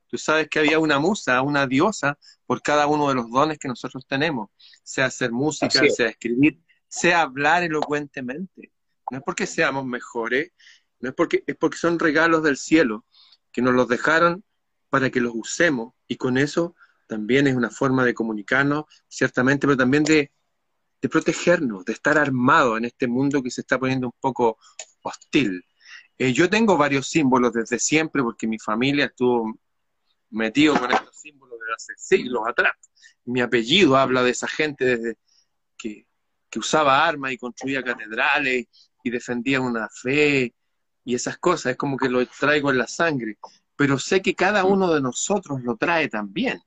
Tú 0.09 0.19
sabes 0.19 0.49
que 0.49 0.61
había 0.61 0.79
una 0.79 0.99
musa, 0.99 1.43
una 1.43 1.67
diosa, 1.67 2.19
por 2.47 2.63
cada 2.63 2.87
uno 2.87 3.09
de 3.09 3.17
los 3.17 3.31
dones 3.31 3.59
que 3.59 3.69
nosotros 3.69 4.07
tenemos, 4.07 4.51
sea 4.83 5.07
hacer 5.07 5.33
música, 5.33 5.83
sea 5.89 6.09
escribir, 6.09 6.61
sea 6.89 7.23
hablar 7.23 7.65
elocuentemente. 7.65 8.73
No 9.11 9.19
es 9.19 9.25
porque 9.25 9.47
seamos 9.47 9.85
mejores, 9.85 10.53
no 11.01 11.09
es 11.09 11.15
porque, 11.15 11.43
es 11.47 11.57
porque 11.57 11.77
son 11.77 11.99
regalos 11.99 12.43
del 12.43 12.57
cielo 12.57 13.05
que 13.53 13.63
nos 13.63 13.75
los 13.75 13.89
dejaron 13.89 14.45
para 14.89 15.11
que 15.11 15.21
los 15.21 15.33
usemos 15.35 15.95
y 16.07 16.17
con 16.17 16.39
eso 16.39 16.75
también 17.07 17.47
es 17.47 17.55
una 17.55 17.71
forma 17.71 18.05
de 18.05 18.15
comunicarnos, 18.15 18.85
ciertamente, 19.09 19.67
pero 19.67 19.77
también 19.77 20.05
de 20.05 20.33
de 21.01 21.09
protegernos, 21.09 21.85
de 21.85 21.93
estar 21.93 22.19
armados 22.19 22.79
en 22.79 22.87
este 22.87 23.07
mundo 23.07 23.43
que 23.43 23.51
se 23.51 23.61
está 23.61 23.79
poniendo 23.79 24.09
un 24.09 24.15
poco 24.21 24.59
hostil. 25.03 25.65
Eh, 26.19 26.33
yo 26.33 26.49
tengo 26.49 26.77
varios 26.77 27.09
símbolos 27.09 27.53
desde 27.53 27.79
siempre 27.79 28.23
porque 28.23 28.47
mi 28.47 28.59
familia 28.59 29.07
estuvo 29.07 29.59
metido 30.31 30.79
con 30.79 30.91
estos 30.91 31.17
símbolos 31.17 31.59
de 31.59 31.75
hace 31.75 31.93
siglos 31.97 32.43
atrás. 32.47 32.73
Mi 33.25 33.41
apellido 33.41 33.97
habla 33.97 34.23
de 34.23 34.31
esa 34.31 34.49
gente 34.49 34.85
desde 34.85 35.19
que, 35.77 36.07
que 36.49 36.59
usaba 36.59 37.07
armas 37.07 37.33
y 37.33 37.39
construía 37.39 37.83
catedrales 37.83 38.67
y 39.03 39.11
defendía 39.11 39.61
una 39.61 39.89
fe 39.89 40.55
y 41.05 41.15
esas 41.15 41.39
cosas. 41.39 41.73
Es 41.73 41.77
como 41.77 41.97
que 41.97 42.09
lo 42.09 42.25
traigo 42.27 42.71
en 42.71 42.79
la 42.79 42.87
sangre. 42.87 43.39
Pero 43.77 43.99
sé 43.99 44.23
que 44.23 44.35
cada 44.35 44.65
uno 44.65 44.93
de 44.93 45.03
nosotros 45.03 45.63
lo 45.63 45.77
trae 45.77 46.09
también. 46.09 46.61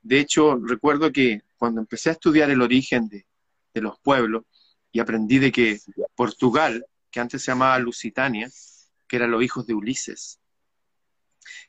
De 0.00 0.20
hecho, 0.20 0.56
recuerdo 0.56 1.10
que 1.10 1.42
cuando 1.56 1.80
empecé 1.80 2.10
a 2.10 2.12
estudiar 2.12 2.50
el 2.50 2.62
origen 2.62 3.08
de, 3.08 3.26
de 3.74 3.80
los 3.82 3.98
pueblos 3.98 4.44
y 4.92 5.00
aprendí 5.00 5.38
de 5.38 5.52
que 5.52 5.80
Portugal, 6.14 6.86
que 7.10 7.20
antes 7.20 7.42
se 7.42 7.50
llamaba 7.50 7.78
Lusitania, 7.78 8.48
que 9.06 9.16
eran 9.16 9.30
los 9.30 9.42
hijos 9.42 9.66
de 9.66 9.74
Ulises, 9.74 10.40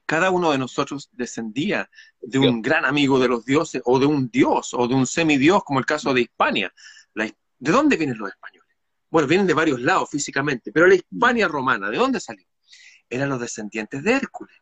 cada 0.06 0.30
uno 0.30 0.52
de 0.52 0.58
nosotros 0.58 1.10
descendía 1.12 1.90
de 2.22 2.40
un 2.40 2.62
gran 2.62 2.86
amigo 2.86 3.20
de 3.20 3.28
los 3.28 3.44
dioses, 3.44 3.82
o 3.86 4.00
de 4.00 4.06
un 4.06 4.30
dios, 4.30 4.74
o 4.74 4.88
de 4.88 4.94
un 4.94 5.08
semidios, 5.08 5.64
como 5.64 5.80
el 5.80 5.86
caso 5.86 6.14
de 6.14 6.22
Hispania. 6.22 6.74
¿De 7.14 7.72
dónde 7.72 7.98
vienen 7.98 8.18
los 8.18 8.30
españoles? 8.30 8.76
Bueno, 9.10 9.28
vienen 9.28 9.48
de 9.48 9.54
varios 9.54 9.80
lados 9.82 10.10
físicamente, 10.10 10.72
pero 10.72 10.88
la 10.88 10.96
Hispania 10.96 11.48
romana, 11.48 11.90
¿de 11.90 11.98
dónde 11.98 12.20
salió? 12.20 12.46
Eran 13.10 13.30
los 13.30 13.40
descendientes 13.40 14.04
de 14.04 14.12
Hércules, 14.14 14.56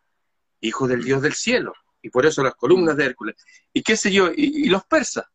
hijo 0.61 0.87
del 0.87 1.03
dios 1.03 1.21
del 1.21 1.33
cielo, 1.33 1.73
y 2.01 2.09
por 2.09 2.25
eso 2.25 2.43
las 2.43 2.55
columnas 2.55 2.95
de 2.95 3.05
Hércules. 3.05 3.35
¿Y 3.73 3.81
qué 3.81 3.97
sé 3.97 4.11
yo? 4.11 4.29
¿Y, 4.35 4.69
los 4.69 4.85
persas? 4.85 5.25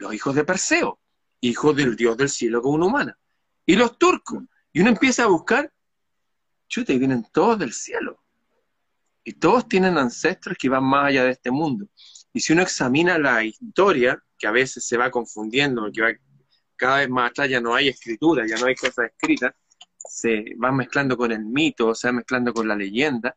Los 0.00 0.14
hijos 0.14 0.34
de 0.34 0.44
Perseo, 0.44 0.98
hijo 1.40 1.72
del 1.72 1.94
dios 1.94 2.16
del 2.16 2.28
cielo 2.28 2.60
con 2.62 2.74
una 2.74 2.86
humana. 2.86 3.18
Y 3.64 3.76
los 3.76 3.98
turcos. 3.98 4.42
Y 4.72 4.80
uno 4.80 4.90
empieza 4.90 5.24
a 5.24 5.26
buscar, 5.26 5.72
chuta, 6.68 6.92
y 6.92 6.98
vienen 6.98 7.26
todos 7.32 7.58
del 7.58 7.72
cielo. 7.72 8.22
Y 9.22 9.34
todos 9.34 9.68
tienen 9.68 9.98
ancestros 9.98 10.56
que 10.58 10.68
van 10.68 10.84
más 10.84 11.06
allá 11.06 11.24
de 11.24 11.32
este 11.32 11.50
mundo. 11.50 11.86
Y 12.32 12.40
si 12.40 12.52
uno 12.52 12.62
examina 12.62 13.18
la 13.18 13.44
historia, 13.44 14.20
que 14.38 14.46
a 14.46 14.52
veces 14.52 14.86
se 14.86 14.96
va 14.96 15.10
confundiendo, 15.10 15.82
porque 15.82 16.00
va 16.00 16.12
cada 16.76 16.96
vez 16.98 17.10
más 17.10 17.30
atrás 17.30 17.50
ya 17.50 17.60
no 17.60 17.74
hay 17.74 17.88
escritura, 17.88 18.46
ya 18.46 18.56
no 18.56 18.66
hay 18.66 18.74
cosas 18.74 19.10
escritas, 19.10 19.54
se 19.98 20.56
va 20.56 20.72
mezclando 20.72 21.14
con 21.14 21.30
el 21.30 21.44
mito, 21.44 21.94
se 21.94 22.08
va 22.08 22.12
mezclando 22.12 22.54
con 22.54 22.66
la 22.66 22.74
leyenda, 22.74 23.36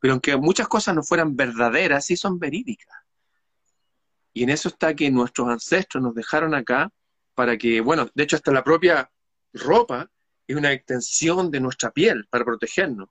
pero 0.00 0.14
aunque 0.14 0.36
muchas 0.36 0.66
cosas 0.66 0.96
no 0.96 1.04
fueran 1.04 1.36
verdaderas, 1.36 2.04
sí 2.04 2.16
son 2.16 2.40
verídicas. 2.40 2.99
Y 4.32 4.44
en 4.44 4.50
eso 4.50 4.68
está 4.68 4.94
que 4.94 5.10
nuestros 5.10 5.48
ancestros 5.48 6.02
nos 6.02 6.14
dejaron 6.14 6.54
acá 6.54 6.90
para 7.34 7.56
que, 7.56 7.80
bueno, 7.80 8.08
de 8.14 8.22
hecho 8.22 8.36
hasta 8.36 8.52
la 8.52 8.62
propia 8.62 9.10
ropa 9.52 10.08
es 10.46 10.56
una 10.56 10.72
extensión 10.72 11.50
de 11.50 11.60
nuestra 11.60 11.90
piel 11.90 12.26
para 12.28 12.44
protegernos. 12.44 13.08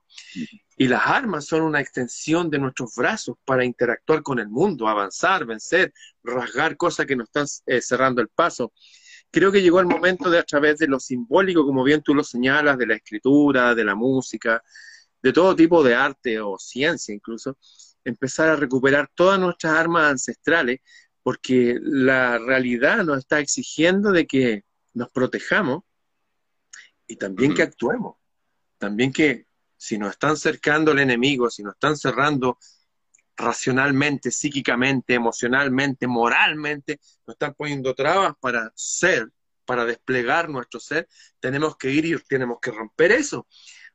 Y 0.76 0.88
las 0.88 1.06
armas 1.06 1.46
son 1.46 1.62
una 1.62 1.80
extensión 1.80 2.50
de 2.50 2.58
nuestros 2.58 2.94
brazos 2.94 3.36
para 3.44 3.64
interactuar 3.64 4.22
con 4.22 4.38
el 4.38 4.48
mundo, 4.48 4.88
avanzar, 4.88 5.46
vencer, 5.46 5.92
rasgar 6.22 6.76
cosas 6.76 7.06
que 7.06 7.16
nos 7.16 7.28
están 7.28 7.46
eh, 7.66 7.80
cerrando 7.80 8.20
el 8.20 8.28
paso. 8.28 8.72
Creo 9.30 9.52
que 9.52 9.62
llegó 9.62 9.80
el 9.80 9.86
momento 9.86 10.28
de 10.28 10.38
a 10.38 10.42
través 10.42 10.78
de 10.78 10.86
lo 10.86 10.98
simbólico, 11.00 11.64
como 11.64 11.84
bien 11.84 12.02
tú 12.02 12.14
lo 12.14 12.24
señalas, 12.24 12.76
de 12.76 12.86
la 12.86 12.96
escritura, 12.96 13.74
de 13.74 13.84
la 13.84 13.94
música, 13.94 14.62
de 15.22 15.32
todo 15.32 15.54
tipo 15.54 15.82
de 15.82 15.94
arte 15.94 16.40
o 16.40 16.58
ciencia 16.58 17.14
incluso, 17.14 17.56
empezar 18.04 18.48
a 18.48 18.56
recuperar 18.56 19.10
todas 19.14 19.38
nuestras 19.38 19.74
armas 19.74 20.10
ancestrales, 20.10 20.80
porque 21.22 21.78
la 21.80 22.38
realidad 22.38 23.04
nos 23.04 23.18
está 23.18 23.40
exigiendo 23.40 24.12
de 24.12 24.26
que 24.26 24.64
nos 24.94 25.10
protejamos 25.10 25.82
y 27.06 27.16
también 27.16 27.54
que 27.54 27.62
actuemos. 27.62 28.16
También 28.78 29.12
que 29.12 29.46
si 29.76 29.98
nos 29.98 30.10
están 30.12 30.36
cercando 30.36 30.92
el 30.92 31.00
enemigo, 31.00 31.50
si 31.50 31.62
nos 31.62 31.74
están 31.74 31.96
cerrando 31.96 32.58
racionalmente, 33.36 34.30
psíquicamente, 34.30 35.14
emocionalmente, 35.14 36.06
moralmente, 36.06 37.00
nos 37.26 37.34
están 37.34 37.54
poniendo 37.54 37.94
trabas 37.94 38.34
para 38.40 38.70
ser, 38.74 39.30
para 39.64 39.84
desplegar 39.84 40.48
nuestro 40.48 40.80
ser, 40.80 41.08
tenemos 41.40 41.76
que 41.76 41.90
ir 41.90 42.04
y 42.04 42.16
tenemos 42.28 42.58
que 42.60 42.70
romper 42.70 43.12
eso. 43.12 43.46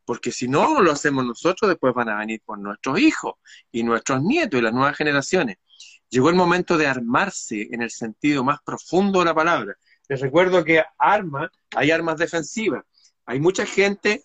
Porque 0.03 0.31
si 0.31 0.47
no 0.47 0.81
lo 0.81 0.91
hacemos 0.91 1.25
nosotros, 1.25 1.69
después 1.69 1.93
van 1.93 2.09
a 2.09 2.17
venir 2.17 2.41
por 2.45 2.59
nuestros 2.59 2.99
hijos 2.99 3.35
y 3.71 3.83
nuestros 3.83 4.21
nietos 4.21 4.59
y 4.59 4.63
las 4.63 4.73
nuevas 4.73 4.95
generaciones. 4.95 5.57
Llegó 6.09 6.29
el 6.29 6.35
momento 6.35 6.77
de 6.77 6.87
armarse 6.87 7.67
en 7.71 7.81
el 7.81 7.91
sentido 7.91 8.43
más 8.43 8.59
profundo 8.63 9.19
de 9.19 9.25
la 9.25 9.33
palabra. 9.33 9.75
Les 10.07 10.21
recuerdo 10.21 10.63
que 10.63 10.83
arma, 10.97 11.51
hay 11.75 11.91
armas 11.91 12.17
defensivas, 12.17 12.83
hay 13.25 13.39
mucha 13.39 13.65
gente 13.65 14.23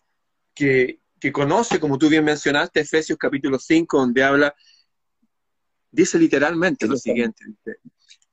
que, 0.55 1.01
conoce, 1.33 1.81
como 1.81 1.99
tú 1.99 2.09
bien 2.09 2.25
mencionaste, 2.25 2.81
Efesios 2.81 3.19
capítulo 3.19 3.59
5, 3.59 3.99
donde 3.99 4.23
habla, 4.23 4.55
dice 5.91 6.19
literalmente 6.19 6.87
lo 6.87 6.97
siguiente, 6.97 7.45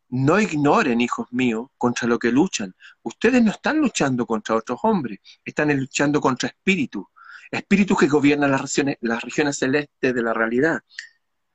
no 0.10 0.40
ignoren, 0.40 1.02
hijos 1.02 1.28
míos, 1.32 1.68
contra 1.78 2.08
lo 2.08 2.20
que 2.20 2.32
luchan. 2.32 2.74
Ustedes 3.04 3.42
no 3.44 3.52
están 3.52 3.80
luchando 3.80 4.26
contra 4.26 4.56
otros 4.56 4.80
hombres, 4.84 5.20
están 5.44 5.76
luchando 5.78 6.22
contra 6.22 6.50
espíritus, 6.50 7.06
espíritus 7.52 7.98
que 7.98 8.08
gobiernan 8.08 8.52
las 8.52 8.62
regiones, 8.62 8.98
las 9.02 9.22
regiones 9.22 9.58
celestes 9.58 10.14
de 10.14 10.22
la 10.22 10.34
realidad. 10.34 10.82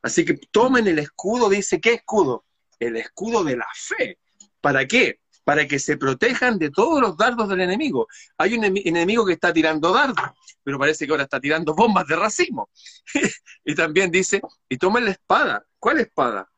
Así 0.03 0.25
que 0.25 0.35
tomen 0.35 0.87
el 0.89 0.99
escudo, 0.99 1.49
dice, 1.49 1.81
¿qué 1.81 1.95
escudo? 1.95 2.45
El 2.79 2.97
escudo 2.97 3.45
de 3.45 3.57
la 3.57 3.69
fe. 3.75 4.19
¿Para 4.61 4.87
qué? 4.87 5.23
para 5.45 5.67
que 5.67 5.79
se 5.79 5.97
protejan 5.97 6.59
de 6.59 6.71
todos 6.71 7.01
los 7.01 7.17
dardos 7.17 7.49
del 7.49 7.61
enemigo. 7.61 8.07
Hay 8.39 8.55
un 8.55 8.65
enemigo 8.65 9.27
que 9.27 9.33
está 9.33 9.53
tirando 9.53 9.93
dardos, 9.93 10.31
pero 10.63 10.79
parece 10.79 11.07
que 11.07 11.13
ahora 11.13 11.25
está 11.25 11.41
tirando 11.41 11.75
bombas 11.75 12.07
de 12.07 12.17
racimo. 12.17 12.71
y 13.65 13.75
también 13.75 14.11
dice, 14.11 14.41
y 14.69 14.79
tomen 14.79 15.05
la 15.05 15.13
espada. 15.13 15.65
¿Cuál 15.79 16.01
espada? 16.01 16.51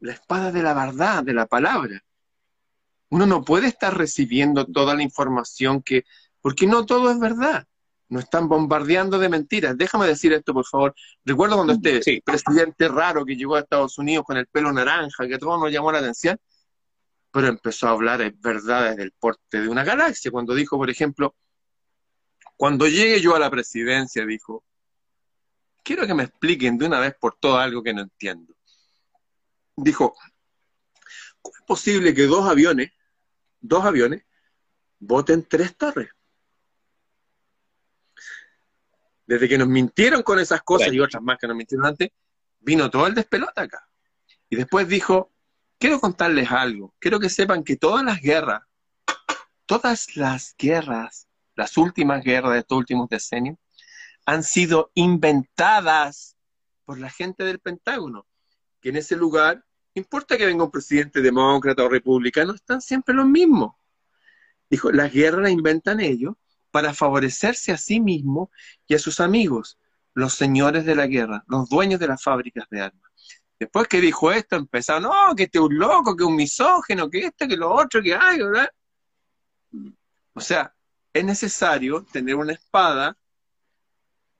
La 0.00 0.12
espada 0.12 0.52
de 0.52 0.62
la 0.62 0.74
verdad, 0.74 1.22
de 1.22 1.32
la 1.32 1.46
palabra. 1.46 2.02
Uno 3.10 3.26
no 3.26 3.42
puede 3.42 3.68
estar 3.68 3.96
recibiendo 3.96 4.66
toda 4.66 4.94
la 4.94 5.02
información 5.02 5.82
que, 5.82 6.04
porque 6.42 6.66
no 6.66 6.84
todo 6.84 7.10
es 7.10 7.18
verdad. 7.18 7.66
No 8.10 8.20
están 8.20 8.48
bombardeando 8.48 9.18
de 9.18 9.28
mentiras. 9.28 9.76
Déjame 9.76 10.06
decir 10.06 10.32
esto, 10.32 10.54
por 10.54 10.66
favor. 10.66 10.94
Recuerdo 11.24 11.56
cuando 11.56 11.74
este 11.74 12.22
presidente 12.24 12.88
raro 12.88 13.24
que 13.24 13.36
llegó 13.36 13.56
a 13.56 13.60
Estados 13.60 13.98
Unidos 13.98 14.24
con 14.24 14.36
el 14.36 14.46
pelo 14.46 14.72
naranja, 14.72 15.26
que 15.26 15.34
a 15.34 15.38
todos 15.38 15.60
nos 15.60 15.70
llamó 15.70 15.92
la 15.92 15.98
atención, 15.98 16.38
pero 17.30 17.48
empezó 17.48 17.88
a 17.88 17.90
hablar 17.90 18.18
de 18.18 18.34
verdades 18.38 18.96
del 18.96 19.12
porte 19.12 19.60
de 19.60 19.68
una 19.68 19.84
galaxia, 19.84 20.30
cuando 20.30 20.54
dijo, 20.54 20.78
por 20.78 20.88
ejemplo, 20.88 21.34
cuando 22.56 22.88
llegue 22.88 23.20
yo 23.20 23.36
a 23.36 23.38
la 23.38 23.50
presidencia, 23.50 24.24
dijo, 24.26 24.64
quiero 25.84 26.06
que 26.06 26.14
me 26.14 26.24
expliquen 26.24 26.76
de 26.76 26.86
una 26.86 27.00
vez 27.00 27.14
por 27.20 27.36
todo 27.36 27.58
algo 27.58 27.82
que 27.82 27.94
no 27.94 28.02
entiendo. 28.02 28.54
Dijo, 29.76 30.14
¿cómo 31.40 31.56
es 31.56 31.64
posible 31.66 32.14
que 32.14 32.26
dos 32.26 32.48
aviones, 32.48 32.90
dos 33.60 33.84
aviones, 33.84 34.24
voten 34.98 35.46
tres 35.46 35.76
torres? 35.76 36.08
Desde 39.28 39.46
que 39.46 39.58
nos 39.58 39.68
mintieron 39.68 40.22
con 40.22 40.38
esas 40.38 40.62
cosas 40.62 40.90
y 40.90 41.00
otras 41.00 41.22
más 41.22 41.36
que 41.38 41.46
nos 41.46 41.54
mintieron 41.54 41.84
antes, 41.84 42.08
vino 42.60 42.88
todo 42.88 43.06
el 43.06 43.14
despelote 43.14 43.60
acá. 43.60 43.86
Y 44.48 44.56
después 44.56 44.88
dijo, 44.88 45.30
quiero 45.78 46.00
contarles 46.00 46.50
algo. 46.50 46.94
Quiero 46.98 47.20
que 47.20 47.28
sepan 47.28 47.62
que 47.62 47.76
todas 47.76 48.02
las 48.02 48.22
guerras, 48.22 48.62
todas 49.66 50.16
las 50.16 50.54
guerras, 50.56 51.28
las 51.56 51.76
últimas 51.76 52.24
guerras 52.24 52.52
de 52.54 52.60
estos 52.60 52.78
últimos 52.78 53.06
decenios, 53.10 53.58
han 54.24 54.42
sido 54.42 54.92
inventadas 54.94 56.38
por 56.86 56.98
la 56.98 57.10
gente 57.10 57.44
del 57.44 57.58
Pentágono, 57.58 58.26
que 58.80 58.88
en 58.88 58.96
ese 58.96 59.14
lugar, 59.14 59.62
importa 59.92 60.38
que 60.38 60.46
venga 60.46 60.64
un 60.64 60.70
presidente 60.70 61.20
demócrata 61.20 61.84
o 61.84 61.90
republicano, 61.90 62.54
están 62.54 62.80
siempre 62.80 63.14
los 63.14 63.26
mismos. 63.26 63.74
Dijo, 64.70 64.90
las 64.90 65.12
guerras 65.12 65.42
las 65.42 65.52
inventan 65.52 66.00
ellos 66.00 66.34
para 66.78 66.94
favorecerse 66.94 67.72
a 67.72 67.76
sí 67.76 67.98
mismos 67.98 68.50
y 68.86 68.94
a 68.94 69.00
sus 69.00 69.18
amigos, 69.18 69.80
los 70.14 70.34
señores 70.34 70.84
de 70.84 70.94
la 70.94 71.08
guerra, 71.08 71.42
los 71.48 71.68
dueños 71.68 71.98
de 71.98 72.06
las 72.06 72.22
fábricas 72.22 72.68
de 72.70 72.82
armas. 72.82 73.10
Después 73.58 73.88
que 73.88 74.00
dijo 74.00 74.30
esto, 74.30 74.54
empezaron, 74.54 75.02
no, 75.02 75.34
que 75.34 75.42
este 75.42 75.58
es 75.58 75.64
un 75.64 75.76
loco, 75.76 76.14
que 76.14 76.22
un 76.22 76.36
misógeno, 76.36 77.10
que 77.10 77.26
esto, 77.26 77.48
que 77.48 77.56
lo 77.56 77.74
otro, 77.74 78.00
que 78.00 78.14
hay, 78.14 78.38
¿verdad? 78.38 78.70
O 80.34 80.40
sea, 80.40 80.72
es 81.12 81.24
necesario 81.24 82.06
tener 82.12 82.36
una 82.36 82.52
espada 82.52 83.16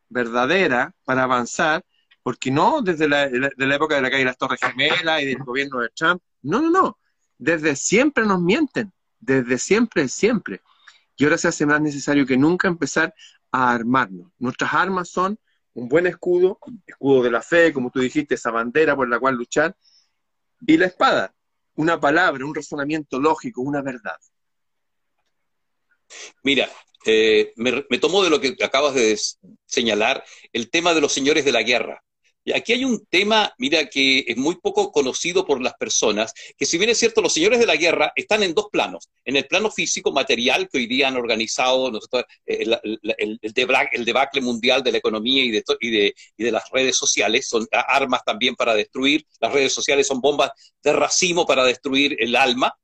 verdadera 0.09 0.95
para 1.05 1.25
avanzar, 1.25 1.85
porque 2.23 2.53
no 2.53 2.83
desde 2.83 3.09
la, 3.09 3.25
época 3.25 3.97
de 3.97 4.03
la 4.03 4.11
calle 4.11 4.21
de 4.21 4.27
las 4.27 4.39
Torres 4.39 4.61
Gemelas 4.61 5.23
y 5.23 5.27
del 5.27 5.39
gobierno 5.39 5.81
de 5.81 5.89
Trump, 5.89 6.23
no, 6.43 6.63
no, 6.63 6.71
no, 6.71 6.99
desde 7.37 7.75
siempre 7.75 8.25
nos 8.25 8.41
mienten, 8.41 8.93
desde 9.19 9.59
siempre, 9.59 10.07
siempre. 10.07 10.61
Y 11.19 11.25
ahora 11.25 11.37
se 11.37 11.49
hace 11.49 11.67
más 11.67 11.81
necesario 11.81 12.25
que 12.25 12.39
nunca 12.39 12.69
empezar 12.69 13.13
a 13.51 13.73
armarnos. 13.73 14.31
Nuestras 14.39 14.73
armas 14.73 15.11
son 15.11 15.39
un 15.75 15.89
buen 15.89 16.07
escudo, 16.07 16.59
escudo 16.87 17.23
de 17.25 17.31
la 17.31 17.43
fe, 17.43 17.73
como 17.73 17.91
tú 17.91 18.01
dijiste, 18.01 18.37
esa 18.37 18.53
bandera 18.53 18.95
por 18.95 19.09
la 19.09 19.19
cual 19.19 19.35
luchar, 19.35 19.77
y 20.67 20.77
la 20.77 20.87
espada, 20.87 21.35
una 21.75 22.01
palabra, 22.01 22.45
un 22.45 22.55
razonamiento 22.55 23.21
lógico, 23.21 23.63
una 23.63 23.83
verdad. 23.83 24.17
Mira, 26.45 26.69
eh, 27.05 27.53
me, 27.57 27.99
tomo 27.99 28.23
de 28.23 28.31
lo 28.31 28.41
que 28.41 28.57
acabas 28.63 28.95
de 28.95 29.19
señalar 29.67 30.25
el 30.53 30.71
tema 30.71 30.95
de 30.95 31.01
los 31.01 31.13
señores 31.13 31.45
de 31.45 31.53
la 31.53 31.63
guerra. 31.63 32.03
Y 32.49 32.53
aquí 32.55 32.73
hay 32.73 32.83
un 32.83 33.05
tema, 33.11 33.53
mira, 33.59 33.91
que 33.91 34.25
es 34.27 34.37
muy 34.39 34.57
poco 34.57 34.91
conocido 34.91 35.45
por 35.45 35.61
las 35.61 35.75
personas, 35.75 36.33
que 36.57 36.65
si 36.65 36.79
bien 36.79 36.89
es 36.89 36.97
cierto, 36.97 37.21
los 37.21 37.35
señores 37.35 37.59
de 37.59 37.67
la 37.67 37.77
guerra 37.77 38.11
están 38.17 38.43
en 38.43 38.55
dos 38.55 38.69
planos. 38.73 39.11
En 39.27 39.37
el 39.37 39.47
plano 39.47 39.71
físico, 39.71 40.13
material, 40.13 40.67
que 40.67 40.79
hoy 40.79 40.87
día 40.87 41.09
han 41.09 41.17
organizado 41.17 41.93
el, 42.47 42.79
el, 43.19 44.05
debacle 44.05 44.41
mundial 44.41 44.83
de 44.83 44.93
la 44.93 44.97
economía 44.97 45.45
y, 45.45 45.51
de, 45.51 46.15
y 46.39 46.43
de 46.43 46.51
las 46.51 46.65
redes 46.73 46.97
sociales, 46.97 47.47
son 47.47 47.67
armas 47.71 48.25
también 48.25 48.57
para 48.57 48.75
destruir, 48.75 49.27
las 49.41 49.53
redes 49.53 49.75
sociales 49.75 50.07
son 50.07 50.23
bombas 50.23 50.51
de 50.83 50.95
racimo 50.95 51.45
para 51.45 51.65
destruir 51.65 52.17
el 52.19 52.35
alma, 52.35 52.75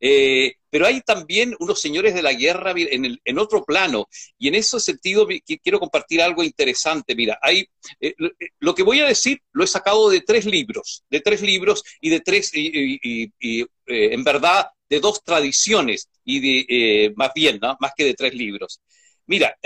eh, 0.00 0.54
pero 0.70 0.86
hay 0.86 1.00
también 1.02 1.54
unos 1.60 1.80
señores 1.80 2.14
de 2.14 2.22
la 2.22 2.32
guerra 2.32 2.72
en, 2.76 3.18
en, 3.24 3.38
otro 3.38 3.64
plano, 3.64 4.08
y 4.38 4.48
en 4.48 4.56
ese 4.56 4.80
sentido 4.80 5.26
quiero 5.62 5.78
compartir 5.78 6.20
algo 6.20 6.42
interesante. 6.42 7.14
Mira, 7.14 7.38
hay, 7.40 7.66
eh, 8.00 8.14
lo 8.58 8.74
que 8.74 8.82
voy 8.82 9.00
a 9.00 9.06
decir 9.06 9.40
lo 9.52 9.64
he 9.64 9.68
sacado 9.68 10.10
de 10.10 10.20
tres 10.20 10.46
libros, 10.46 11.04
de 11.10 11.20
tres 11.20 11.42
libros 11.42 11.82
y 12.00 12.10
de 12.10 12.20
tres, 12.20 12.50
y, 12.54 13.24
eh, 13.40 13.66
en 13.86 14.24
verdad, 14.24 14.66
de 14.88 15.00
dos 15.00 15.22
tradiciones, 15.22 16.08
y 16.24 16.40
de, 16.40 17.12
más 17.16 17.30
bien, 17.34 17.60
más 17.78 17.92
que 17.96 18.04
de 18.04 18.14
tres 18.14 18.34
libros. 18.34 18.80
Mira, 19.26 19.56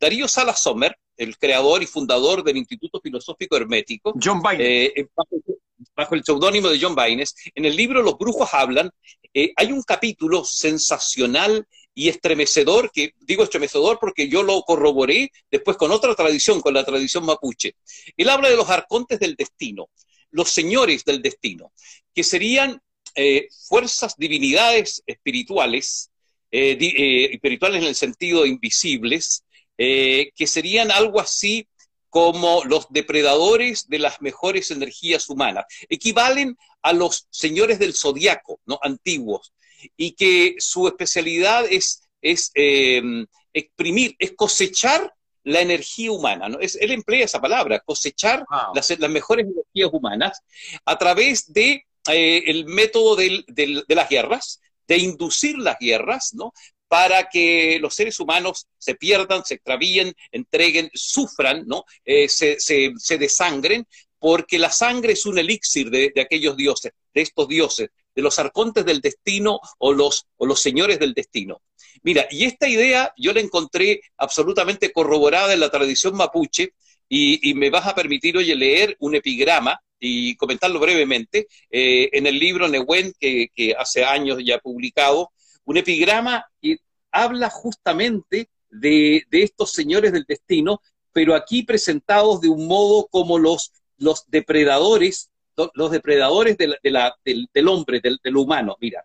Darío 0.00 0.28
Sala 0.28 0.54
Sommer, 0.54 0.96
el 1.16 1.38
creador 1.38 1.82
y 1.82 1.86
fundador 1.86 2.42
del 2.42 2.56
Instituto 2.56 3.00
Filosófico 3.00 3.56
Hermético. 3.56 4.12
John 4.22 4.42
Baines 4.42 4.92
bajo 5.96 6.14
el 6.14 6.24
seudónimo 6.24 6.68
de 6.68 6.78
John 6.80 6.94
Baines, 6.94 7.34
en 7.54 7.64
el 7.64 7.76
libro 7.76 8.02
Los 8.02 8.18
brujos 8.18 8.48
hablan, 8.52 8.90
eh, 9.32 9.52
hay 9.56 9.72
un 9.72 9.82
capítulo 9.82 10.44
sensacional 10.44 11.66
y 11.94 12.08
estremecedor, 12.08 12.90
que 12.92 13.14
digo 13.20 13.44
estremecedor 13.44 13.98
porque 14.00 14.28
yo 14.28 14.42
lo 14.42 14.62
corroboré 14.62 15.30
después 15.50 15.76
con 15.76 15.92
otra 15.92 16.14
tradición, 16.14 16.60
con 16.60 16.74
la 16.74 16.84
tradición 16.84 17.24
mapuche. 17.24 17.76
Él 18.16 18.28
habla 18.28 18.48
de 18.48 18.56
los 18.56 18.68
arcontes 18.68 19.20
del 19.20 19.36
destino, 19.36 19.88
los 20.30 20.50
señores 20.50 21.04
del 21.04 21.22
destino, 21.22 21.72
que 22.12 22.24
serían 22.24 22.80
eh, 23.14 23.48
fuerzas, 23.68 24.16
divinidades 24.16 25.02
espirituales, 25.06 26.10
eh, 26.50 27.30
espirituales 27.32 27.82
en 27.82 27.88
el 27.88 27.94
sentido 27.94 28.46
invisibles, 28.46 29.44
que 29.76 30.46
serían 30.46 30.92
algo 30.92 31.20
así 31.20 31.66
como 32.14 32.62
los 32.64 32.86
depredadores 32.90 33.88
de 33.88 33.98
las 33.98 34.22
mejores 34.22 34.70
energías 34.70 35.28
humanas. 35.28 35.64
Equivalen 35.88 36.56
a 36.80 36.92
los 36.92 37.26
señores 37.30 37.80
del 37.80 37.92
zodiaco, 37.92 38.60
¿no? 38.66 38.78
Antiguos, 38.82 39.52
y 39.96 40.12
que 40.12 40.54
su 40.58 40.86
especialidad 40.86 41.64
es, 41.68 42.04
es 42.22 42.52
em, 42.54 43.26
exprimir, 43.52 44.14
es 44.20 44.30
cosechar 44.36 45.12
la 45.42 45.60
energía 45.60 46.12
humana. 46.12 46.48
¿no? 46.48 46.60
Es, 46.60 46.76
él 46.76 46.92
emplea 46.92 47.24
esa 47.24 47.40
palabra, 47.40 47.80
cosechar 47.80 48.44
las, 48.76 48.96
mejores 49.10 49.46
energías 49.46 49.90
humanas 49.92 50.40
a 50.84 50.96
través 50.96 51.52
de 51.52 51.84
eh, 52.12 52.42
el 52.46 52.66
método 52.66 53.16
de 53.16 53.84
las 53.88 54.08
guerras, 54.08 54.60
de 54.86 54.98
inducir 54.98 55.58
las 55.58 55.78
guerras, 55.80 56.32
¿no? 56.34 56.52
Para 56.94 57.28
que 57.28 57.80
los 57.80 57.92
seres 57.92 58.20
humanos 58.20 58.68
se 58.78 58.94
pierdan, 58.94 59.44
se 59.44 59.54
extravíen, 59.54 60.14
entreguen, 60.30 60.88
sufran, 60.94 61.66
¿no? 61.66 61.84
Eh, 62.04 62.28
se, 62.28 63.18
desangren, 63.18 63.84
porque 64.16 64.60
la 64.60 64.70
sangre 64.70 65.14
es 65.14 65.26
un 65.26 65.36
elixir 65.36 65.90
de, 65.90 66.12
aquellos 66.22 66.56
dioses, 66.56 66.92
de 67.12 67.20
estos 67.20 67.48
dioses, 67.48 67.88
de 68.14 68.22
los 68.22 68.38
arcontes 68.38 68.84
del 68.84 69.00
destino 69.00 69.58
o 69.78 69.92
los, 69.92 70.24
señores 70.54 71.00
del 71.00 71.14
destino. 71.14 71.62
Mira, 72.04 72.28
y 72.30 72.44
esta 72.44 72.68
idea 72.68 73.12
yo 73.16 73.32
la 73.32 73.40
encontré 73.40 74.00
absolutamente 74.16 74.92
corroborada 74.92 75.52
en 75.52 75.58
la 75.58 75.70
tradición 75.72 76.14
mapuche, 76.14 76.74
y, 77.08 77.54
me 77.54 77.70
vas 77.70 77.88
a 77.88 77.94
permitir, 77.96 78.36
hoy 78.36 78.54
leer 78.54 78.96
un 79.00 79.16
epigrama 79.16 79.80
y 79.98 80.36
comentarlo 80.36 80.78
brevemente 80.78 81.48
eh, 81.70 82.08
en 82.12 82.28
el 82.28 82.38
libro 82.38 82.68
Nehuen, 82.68 83.12
que 83.18 83.74
hace 83.76 84.04
años 84.04 84.38
ya 84.44 84.58
publicado, 84.58 85.32
un 85.64 85.76
epigrama 85.76 86.46
que 86.60 86.78
habla 87.10 87.50
justamente 87.50 88.50
de, 88.70 89.24
estos 89.30 89.72
señores 89.72 90.12
del 90.12 90.24
destino, 90.24 90.80
pero 91.12 91.34
aquí 91.34 91.62
presentados 91.62 92.40
de 92.40 92.48
un 92.48 92.66
modo 92.66 93.06
como 93.06 93.38
los, 93.38 93.72
los 93.96 94.24
depredadores, 94.28 95.30
los 95.74 95.90
depredadores 95.90 96.56
del, 96.56 97.68
hombre, 97.68 98.00
del, 98.00 98.36
humano. 98.36 98.76
Mira, 98.80 99.04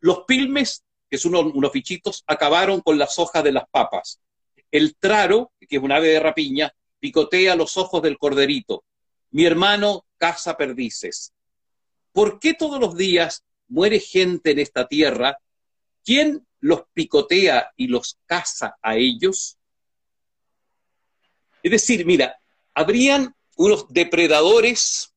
los 0.00 0.24
pilmes, 0.26 0.84
que 1.10 1.18
son 1.18 1.34
unos, 1.34 1.52
unos 1.54 2.24
acabaron 2.26 2.80
con 2.80 2.98
las 2.98 3.18
hojas 3.18 3.44
de 3.44 3.52
las 3.52 3.68
papas. 3.68 4.20
El 4.70 4.96
traro, 4.96 5.52
que 5.60 5.76
es 5.76 5.82
un 5.82 5.92
ave 5.92 6.08
de 6.08 6.20
rapiña, 6.20 6.74
picotea 6.98 7.54
los 7.56 7.76
ojos 7.76 8.02
del 8.02 8.18
corderito. 8.18 8.84
Mi 9.30 9.44
hermano 9.44 10.06
caza 10.16 10.56
perdices. 10.56 11.32
¿Por 12.12 12.38
qué 12.40 12.54
todos 12.54 12.80
los 12.80 12.96
días 12.96 13.44
muere 13.68 14.00
gente 14.00 14.50
en 14.52 14.58
esta 14.58 14.88
tierra 14.88 15.38
¿Quién 16.08 16.48
los 16.60 16.84
picotea 16.94 17.70
y 17.76 17.86
los 17.86 18.18
caza 18.24 18.78
a 18.80 18.96
ellos? 18.96 19.58
Es 21.62 21.70
decir, 21.70 22.06
mira, 22.06 22.40
habrían 22.72 23.34
unos 23.58 23.86
depredadores 23.90 25.14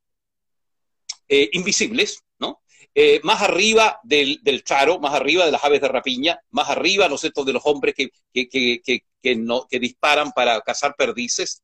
eh, 1.30 1.50
invisibles, 1.54 2.26
¿no? 2.40 2.62
Eh, 2.94 3.22
más 3.24 3.42
arriba 3.42 4.02
del, 4.04 4.42
charo, 4.66 5.00
más 5.00 5.14
arriba 5.14 5.46
de 5.46 5.54
las 5.54 5.64
aves 5.64 5.80
de 5.80 5.88
rapiña, 5.88 6.42
más 6.50 6.68
arriba, 6.68 7.08
¿no 7.08 7.18
sé, 7.18 7.32
de 7.34 7.54
los 7.54 7.66
hombres 7.66 7.96
que, 7.96 8.10
que, 8.34 9.36
no, 9.38 9.68
que 9.70 9.80
disparan 9.80 10.34
para 10.34 10.60
cazar 10.60 10.96
perdices, 10.98 11.64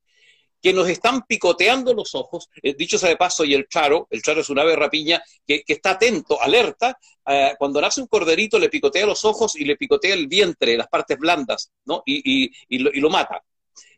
que 0.60 0.72
nos 0.72 0.88
están 0.88 1.22
picoteando 1.26 1.94
los 1.94 2.14
ojos, 2.14 2.48
eh, 2.62 2.74
dicho 2.74 2.98
sea 2.98 3.08
de 3.08 3.16
paso, 3.16 3.44
y 3.44 3.54
el 3.54 3.68
charo, 3.68 4.06
el 4.10 4.22
charo 4.22 4.40
es 4.40 4.50
un 4.50 4.58
ave 4.58 4.74
rapiña 4.76 5.22
que, 5.46 5.62
está 5.66 5.90
atento, 5.90 6.40
alerta, 6.40 6.98
eh, 7.26 7.54
cuando 7.58 7.80
nace 7.80 8.00
un 8.00 8.06
corderito 8.06 8.58
le 8.58 8.68
picotea 8.68 9.06
los 9.06 9.24
ojos 9.24 9.54
y 9.56 9.64
le 9.64 9.76
picotea 9.76 10.14
el 10.14 10.26
vientre, 10.26 10.76
las 10.76 10.88
partes 10.88 11.18
blandas, 11.18 11.70
¿no? 11.84 12.02
Y, 12.06 12.50
lo, 12.78 13.10
mata. 13.10 13.42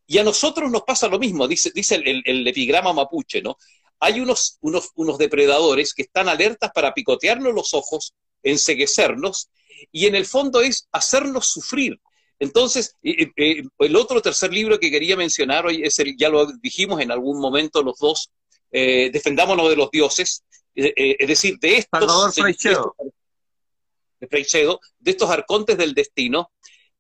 Y 0.07 0.19
a 0.19 0.25
nosotros 0.25 0.71
nos 0.71 0.83
pasa 0.83 1.09
lo 1.09 1.19
mismo, 1.19 1.49
dice, 1.49 1.71
dice 1.75 1.97
el, 1.97 2.47
epigrama 2.47 2.93
mapuche, 2.93 3.41
¿no? 3.43 3.57
Hay 4.01 4.21
unos, 4.21 4.59
unos, 4.61 4.91
unos 4.95 5.19
depredadores 5.19 5.95
que 5.95 6.03
están 6.03 6.29
alertas 6.29 6.71
para 6.75 6.95
picotearnos 6.95 7.55
los 7.55 7.75
ojos, 7.75 8.15
enseguecernos, 8.43 9.51
y 9.93 10.07
en 10.07 10.15
el 10.15 10.27
fondo 10.27 10.61
es 10.61 10.89
hacernos 10.93 11.47
sufrir, 11.47 12.01
entonces, 12.41 12.97
el 13.03 13.97
otro 13.97 14.23
tercer 14.23 14.51
libro 14.51 14.81
que 14.81 14.91
quería 14.91 15.15
mencionar 15.15 15.67
hoy 15.67 15.83
es 15.85 15.99
el, 15.99 16.17
ya 16.17 16.31
lo 16.31 16.47
dijimos 16.47 17.01
en 17.03 17.13
algún 17.13 17.39
momento 17.39 17.83
los 17.83 17.99
dos, 17.99 18.31
eh, 18.73 19.11
Defendámonos 19.13 19.69
de 19.69 19.77
los 19.77 19.91
dioses, 19.91 20.43
eh, 20.75 20.95
eh, 20.97 21.17
es 21.19 21.29
decir, 21.29 21.59
de 21.59 21.77
estos, 21.77 22.35
de, 24.21 24.79
de 24.99 25.11
estos 25.11 25.31
arcontes 25.31 25.77
del 25.77 25.93
destino, 25.93 26.51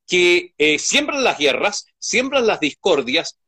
que 0.06 0.52
siembran 0.78 1.24
las 1.24 1.38
guerras, 1.38 1.86
siembran 1.96 2.46
las 2.46 2.58
discordias, 2.58 3.38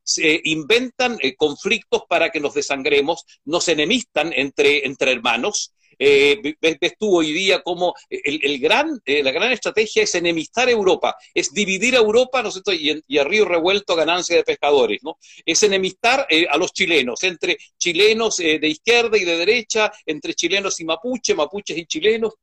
inventan 0.45 1.19
conflictos 1.37 2.05
para 2.09 2.31
que 2.31 2.39
nos 2.39 2.55
desangremos, 2.55 3.25
nos 3.45 3.67
enemistan 3.67 4.33
entre, 4.33 4.87
entre 4.87 5.11
hermanos, 5.11 5.75
eh, 6.05 6.57
ves, 6.61 6.95
tú 6.99 7.17
hoy 7.17 7.33
día 7.33 7.63
como 7.63 7.95
el, 8.11 8.59
gran, 8.59 9.01
eh, 9.05 9.23
la 9.23 9.31
gran 9.31 9.53
estrategia 9.53 10.03
es 10.03 10.13
enemistar 10.17 10.69
Europa, 10.69 11.15
es 11.33 11.55
dividir 11.55 11.95
a 11.95 12.01
Europa, 12.01 12.43
¿no 12.43 12.51
Y, 12.73 13.19
a 13.19 13.23
río 13.23 13.45
revuelto 13.45 13.95
ganancia 13.95 14.35
de 14.35 14.43
pescadores, 14.43 14.99
¿no? 15.05 15.19
Es 15.47 15.63
enemistar 15.63 16.27
eh, 16.29 16.47
a 16.51 16.57
los 16.57 16.73
chilenos, 16.73 17.23
entre 17.23 17.57
chilenos 17.79 18.39
de 18.39 18.67
izquierda 18.67 19.17
y 19.17 19.25
de 19.25 19.37
derecha, 19.37 19.93
entre 20.05 20.35
chilenos 20.35 20.81
y 20.81 20.85
mapuche, 20.85 21.37
mapuches 21.37 21.79
y 21.79 21.87
chilenos, 21.87 22.35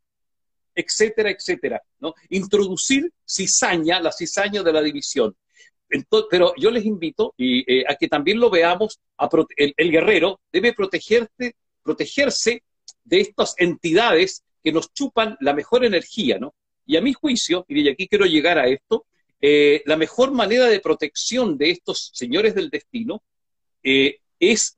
etcétera, 0.74 1.30
etcétera, 1.30 1.82
¿no? 2.00 2.14
Introducir 2.30 3.12
cizaña, 3.28 4.00
la 4.00 4.14
cizaña 4.14 4.64
de 4.64 4.72
la 4.72 4.82
división. 4.82 5.36
pero 6.30 6.54
yo 6.56 6.72
les 6.72 6.86
invito 6.86 7.34
a 7.90 7.96
que 7.96 8.08
también 8.08 8.40
lo 8.40 8.50
veamos, 8.50 9.02
el, 9.58 9.74
el, 9.76 9.92
guerrero 9.92 10.40
debe 10.50 10.72
protegerse, 10.72 11.56
protegerse 11.84 12.64
de 13.10 13.22
estas 13.22 13.56
entidades 13.58 14.44
que 14.64 14.72
nos 14.72 14.94
chupan 14.94 15.38
la 15.40 15.54
mejor 15.54 15.84
energía, 15.84 16.38
¿no? 16.38 16.54
Y 16.86 16.98
a 16.98 17.02
mi 17.02 17.14
juicio, 17.14 17.66
y 17.68 17.84
de 17.84 17.92
aquí 17.92 18.08
quiero 18.08 18.26
llegar 18.26 18.58
a 18.58 18.68
esto, 18.68 19.06
eh, 19.42 19.82
la 19.86 19.96
mejor 19.96 20.32
manera 20.32 20.66
de 20.66 20.80
protección 20.80 21.58
de 21.58 21.72
estos 21.72 22.12
señores 22.14 22.56
del 22.56 22.70
destino 22.70 23.24
eh, 23.84 24.20
es 24.40 24.78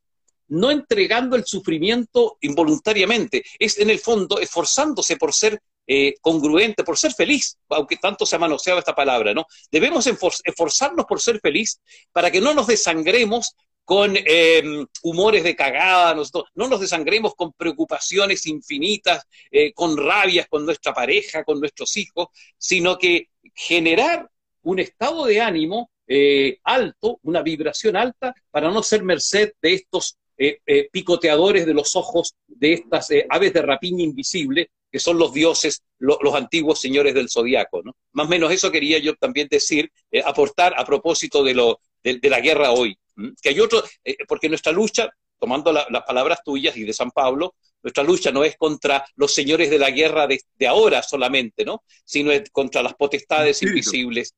no 0.49 0.69
entregando 0.69 1.35
el 1.35 1.45
sufrimiento 1.45 2.37
involuntariamente, 2.41 3.43
es 3.57 3.79
en 3.79 3.89
el 3.89 3.99
fondo 3.99 4.39
esforzándose 4.39 5.15
por 5.15 5.33
ser 5.33 5.61
eh, 5.87 6.15
congruente, 6.21 6.83
por 6.83 6.97
ser 6.97 7.13
feliz, 7.13 7.57
aunque 7.69 7.97
tanto 7.97 8.25
se 8.25 8.35
ha 8.35 8.39
manoseado 8.39 8.79
esta 8.79 8.93
palabra, 8.93 9.33
¿no? 9.33 9.45
Debemos 9.71 10.05
esforzarnos 10.07 11.05
por 11.05 11.19
ser 11.19 11.39
feliz 11.39 11.79
para 12.11 12.29
que 12.29 12.41
no 12.41 12.53
nos 12.53 12.67
desangremos 12.67 13.55
con 13.91 14.15
em, 14.15 14.88
humores 15.04 15.43
de 15.43 15.54
cagada, 15.54 16.15
no 16.15 16.67
nos 16.69 16.80
desangremos 16.80 17.36
con 17.36 17.51
preocupaciones 17.51 18.45
infinitas, 18.45 19.21
eh, 19.51 19.73
con 19.73 19.97
rabias 19.97 20.47
con 20.47 20.65
nuestra 20.65 20.93
pareja, 20.93 21.43
con 21.43 21.60
nuestros 21.60 21.97
hijos, 21.97 22.27
sino 22.58 22.97
que 22.97 23.27
generar 23.54 24.30
un 24.62 24.80
estado 24.80 25.25
de 25.25 25.41
ánimo 25.41 25.91
eh, 26.08 26.60
alto, 26.63 27.19
una 27.23 27.41
vibración 27.41 27.97
alta, 27.97 28.34
para 28.49 28.71
no 28.71 28.82
ser 28.82 29.04
merced 29.04 29.51
de 29.62 29.73
estos 29.73 30.17
eh, 30.38 30.62
picoteadores 30.89 31.65
de 31.65 31.73
los 31.73 31.93
ojos 31.97 32.36
de 32.47 32.71
estas 32.71 33.10
aves 33.30 33.51
de 33.51 33.62
rapiña 33.62 34.06
invisible, 34.06 34.69
que 34.89 34.99
son 34.99 35.17
los 35.17 35.34
dioses, 35.34 35.84
los 35.99 36.34
antiguos 36.34 36.80
señores 36.80 37.13
del 37.13 37.30
zodiaco. 37.30 37.82
Más 38.13 38.25
o 38.25 38.30
menos 38.30 38.54
eso 38.54 38.71
quería 38.71 38.99
yo 38.99 39.15
también 39.15 39.49
decir, 39.51 39.91
aportar 40.23 40.75
a 40.77 40.86
propósito 40.86 41.43
de, 41.43 41.56
lo, 41.56 41.82
de, 42.04 42.30
la 42.30 42.39
guerra 42.39 42.71
hoy. 42.71 42.97
Que 43.41 43.50
hay 43.50 43.60
otro, 43.60 43.84
porque 44.28 44.50
nuestra 44.50 44.71
lucha, 44.71 45.10
tomando 45.39 45.71
las 45.71 46.04
palabras 46.04 46.41
tuyas 46.43 46.76
y 46.78 46.84
de 46.84 46.93
San 46.93 47.12
Pablo, 47.12 47.56
nuestra 47.84 48.04
lucha 48.04 48.32
no 48.32 48.43
es 48.43 48.58
contra 48.58 49.06
los 49.15 49.34
señores 49.34 49.69
de 49.69 49.80
la 49.80 49.89
guerra 49.91 50.28
de, 50.28 50.67
ahora 50.67 51.02
solamente, 51.02 51.65
¿no? 51.65 51.84
Sino 52.06 52.32
es 52.32 52.50
contra 52.52 52.84
las 52.84 52.93
potestades 52.95 53.62
invisibles. 53.63 54.36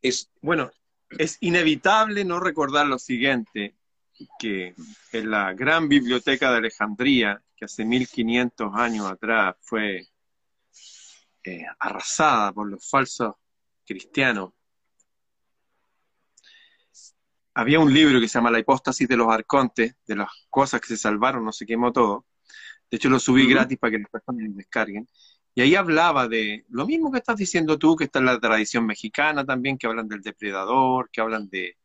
Es... 0.00 0.30
Bueno, 0.40 0.70
es 1.10 1.36
inevitable 1.40 2.24
no 2.24 2.40
recordar 2.40 2.86
lo 2.86 2.98
siguiente, 2.98 3.74
que 4.38 4.74
en 5.12 5.30
la 5.30 5.52
gran 5.52 5.88
biblioteca 5.88 6.50
de 6.50 6.58
Alejandría, 6.58 7.42
que 7.56 7.64
hace 7.64 7.84
1500 7.84 8.70
años 8.74 9.06
atrás 9.06 9.56
fue 9.60 10.08
eh, 11.44 11.64
arrasada 11.78 12.52
por 12.52 12.68
los 12.68 12.88
falsos 12.88 13.34
cristianos, 13.84 14.52
había 17.54 17.80
un 17.80 17.92
libro 17.92 18.20
que 18.20 18.28
se 18.28 18.34
llama 18.34 18.50
La 18.50 18.58
hipóstasis 18.58 19.08
de 19.08 19.16
los 19.16 19.28
arcontes, 19.28 19.94
de 20.06 20.16
las 20.16 20.28
cosas 20.48 20.80
que 20.80 20.88
se 20.88 20.96
salvaron, 20.96 21.44
no 21.44 21.52
se 21.52 21.66
quemó 21.66 21.92
todo. 21.92 22.26
De 22.90 22.96
hecho, 22.96 23.08
lo 23.08 23.18
subí 23.18 23.46
gratis 23.46 23.78
para 23.78 23.92
que 23.92 23.98
las 23.98 24.10
personas 24.10 24.54
descarguen. 24.54 25.08
Y 25.54 25.60
ahí 25.60 25.74
hablaba 25.74 26.28
de 26.28 26.64
lo 26.70 26.86
mismo 26.86 27.12
que 27.12 27.18
estás 27.18 27.36
diciendo 27.36 27.78
tú, 27.78 27.94
que 27.96 28.04
está 28.04 28.20
en 28.20 28.26
la 28.26 28.40
tradición 28.40 28.86
mexicana 28.86 29.44
también, 29.44 29.76
que 29.76 29.86
hablan 29.86 30.08
del 30.08 30.22
depredador, 30.22 31.10
que 31.10 31.20
hablan 31.20 31.48
de, 31.48 31.76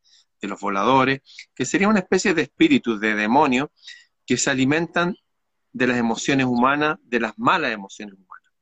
los 0.41 0.59
voladores, 0.59 1.21
que 1.53 1.65
sería 1.65 1.89
una 1.89 1.99
especie 1.99 2.33
de 2.33 2.43
espíritus, 2.43 2.99
de 3.01 3.15
demonios, 3.15 3.69
que 4.25 4.37
se 4.37 4.49
alimentan 4.49 5.15
de 5.73 5.87
las 5.87 5.97
emociones 5.97 6.45
humanas, 6.45 6.97
de 7.03 7.19
las 7.19 7.37
malas 7.37 7.71
emociones 7.71 8.15
humanas. 8.15 8.53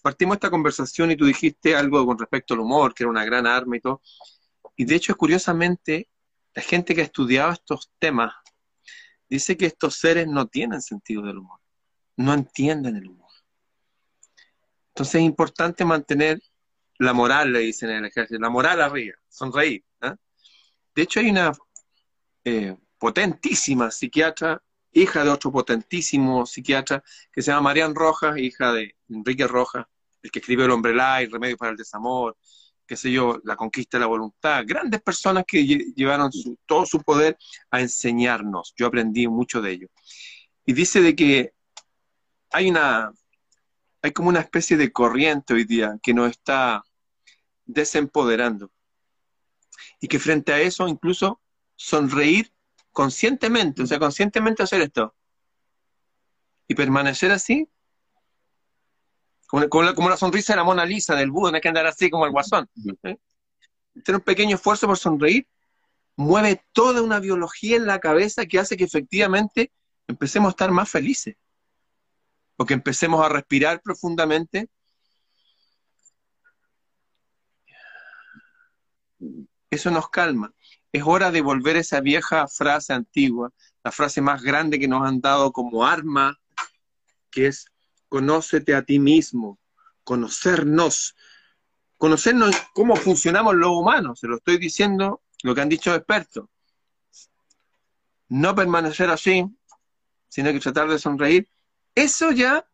Partimos 0.00 0.36
esta 0.36 0.50
conversación 0.50 1.10
y 1.10 1.16
tú 1.16 1.26
dijiste 1.26 1.76
algo 1.76 2.06
con 2.06 2.18
respecto 2.18 2.54
al 2.54 2.60
humor, 2.60 2.94
que 2.94 3.02
era 3.02 3.10
una 3.10 3.24
gran 3.24 3.46
arma 3.46 3.76
y 3.76 3.80
todo. 3.80 4.00
Y 4.76 4.84
de 4.84 4.94
hecho, 4.94 5.14
curiosamente, 5.16 6.08
la 6.54 6.62
gente 6.62 6.94
que 6.94 7.00
ha 7.00 7.04
estudiado 7.04 7.52
estos 7.52 7.90
temas 7.98 8.32
dice 9.28 9.56
que 9.56 9.66
estos 9.66 9.96
seres 9.96 10.28
no 10.28 10.46
tienen 10.46 10.80
sentido 10.80 11.22
del 11.22 11.38
humor, 11.38 11.60
no 12.16 12.32
entienden 12.32 12.96
el 12.96 13.08
humor. 13.08 13.30
Entonces 14.88 15.16
es 15.16 15.22
importante 15.22 15.84
mantener 15.84 16.40
la 16.98 17.12
moral, 17.12 17.52
le 17.52 17.60
dicen 17.60 17.90
en 17.90 17.96
el 17.96 18.04
ejército, 18.06 18.40
la 18.40 18.50
moral 18.50 18.80
arriba, 18.80 19.16
sonreír. 19.28 19.84
¿ah? 20.00 20.14
De 20.94 21.02
hecho 21.02 21.18
hay 21.18 21.30
una 21.30 21.52
eh, 22.44 22.76
potentísima 22.98 23.90
psiquiatra, 23.90 24.62
hija 24.92 25.24
de 25.24 25.30
otro 25.30 25.50
potentísimo 25.50 26.46
psiquiatra, 26.46 27.02
que 27.32 27.42
se 27.42 27.50
llama 27.50 27.62
Marian 27.62 27.94
Rojas, 27.96 28.38
hija 28.38 28.72
de 28.72 28.94
Enrique 29.08 29.48
Rojas, 29.48 29.86
el 30.22 30.30
que 30.30 30.38
escribe 30.38 30.64
El 30.64 30.70
hombre 30.70 30.94
light, 30.94 31.32
Remedio 31.32 31.56
para 31.56 31.72
el 31.72 31.76
desamor, 31.76 32.36
qué 32.86 32.96
sé 32.96 33.10
yo, 33.10 33.40
la 33.44 33.56
conquista 33.56 33.96
de 33.96 34.02
la 34.02 34.06
voluntad, 34.06 34.64
grandes 34.66 35.02
personas 35.02 35.44
que 35.46 35.64
llevaron 35.64 36.30
todo 36.66 36.84
su 36.86 37.00
poder 37.02 37.38
a 37.70 37.80
enseñarnos. 37.80 38.74
Yo 38.76 38.86
aprendí 38.86 39.26
mucho 39.28 39.62
de 39.62 39.72
ello. 39.72 39.88
Y 40.66 40.72
dice 40.72 41.00
de 41.00 41.14
que 41.14 41.52
hay 42.50 42.70
una, 42.70 43.12
hay 44.02 44.12
como 44.12 44.28
una 44.28 44.40
especie 44.40 44.76
de 44.76 44.92
corriente 44.92 45.54
hoy 45.54 45.64
día 45.64 45.98
que 46.02 46.14
nos 46.14 46.30
está 46.30 46.84
desempoderando. 47.64 48.70
Y 50.00 50.08
que 50.08 50.18
frente 50.18 50.52
a 50.52 50.60
eso 50.60 50.86
incluso 50.86 51.40
sonreír 51.76 52.52
conscientemente, 52.92 53.82
o 53.82 53.86
sea, 53.86 53.98
conscientemente 53.98 54.62
hacer 54.62 54.82
esto. 54.82 55.14
Y 56.68 56.74
permanecer 56.74 57.30
así 57.32 57.68
como, 59.68 60.08
la, 60.08 60.16
sonrisa 60.16 60.52
de 60.52 60.56
la 60.56 60.64
Mona 60.64 60.84
Lisa, 60.84 61.14
del 61.14 61.30
Buda, 61.30 61.50
no 61.50 61.56
hay 61.56 61.60
que 61.60 61.68
andar 61.68 61.86
así 61.86 62.10
como 62.10 62.26
el 62.26 62.32
guasón. 62.32 62.68
¿eh? 63.04 63.16
Tener 64.04 64.16
un 64.16 64.24
pequeño 64.24 64.56
esfuerzo 64.56 64.86
por 64.86 64.98
sonreír 64.98 65.46
mueve 66.16 66.64
toda 66.72 67.02
una 67.02 67.20
biología 67.20 67.76
en 67.76 67.86
la 67.86 68.00
cabeza 68.00 68.46
que 68.46 68.58
hace 68.58 68.76
que 68.76 68.84
efectivamente 68.84 69.72
empecemos 70.06 70.48
a 70.48 70.50
estar 70.50 70.70
más 70.70 70.90
felices. 70.90 71.36
O 72.56 72.66
que 72.66 72.74
empecemos 72.74 73.24
a 73.24 73.28
respirar 73.28 73.80
profundamente. 73.80 74.68
Eso 79.70 79.90
nos 79.90 80.08
calma. 80.08 80.52
Es 80.92 81.02
hora 81.04 81.30
de 81.30 81.40
volver 81.40 81.76
a 81.76 81.80
esa 81.80 82.00
vieja 82.00 82.46
frase 82.46 82.92
antigua, 82.92 83.52
la 83.82 83.90
frase 83.90 84.20
más 84.20 84.42
grande 84.42 84.78
que 84.78 84.86
nos 84.86 85.06
han 85.06 85.20
dado 85.20 85.52
como 85.52 85.84
arma, 85.84 86.38
que 87.30 87.48
es 87.48 87.66
conócete 88.14 88.76
a 88.76 88.82
ti 88.82 89.00
mismo, 89.00 89.58
conocernos, 90.04 91.16
conocernos 91.98 92.54
cómo 92.72 92.94
funcionamos 92.94 93.56
los 93.56 93.70
humanos, 93.70 94.20
se 94.20 94.28
lo 94.28 94.36
estoy 94.36 94.56
diciendo 94.58 95.22
lo 95.42 95.52
que 95.52 95.62
han 95.62 95.68
dicho 95.68 95.92
expertos. 95.92 96.44
No 98.28 98.54
permanecer 98.54 99.10
así, 99.10 99.44
sino 100.28 100.52
que 100.52 100.60
tratar 100.60 100.88
de 100.88 101.00
sonreír, 101.00 101.50
eso 101.92 102.30
ya, 102.30 102.64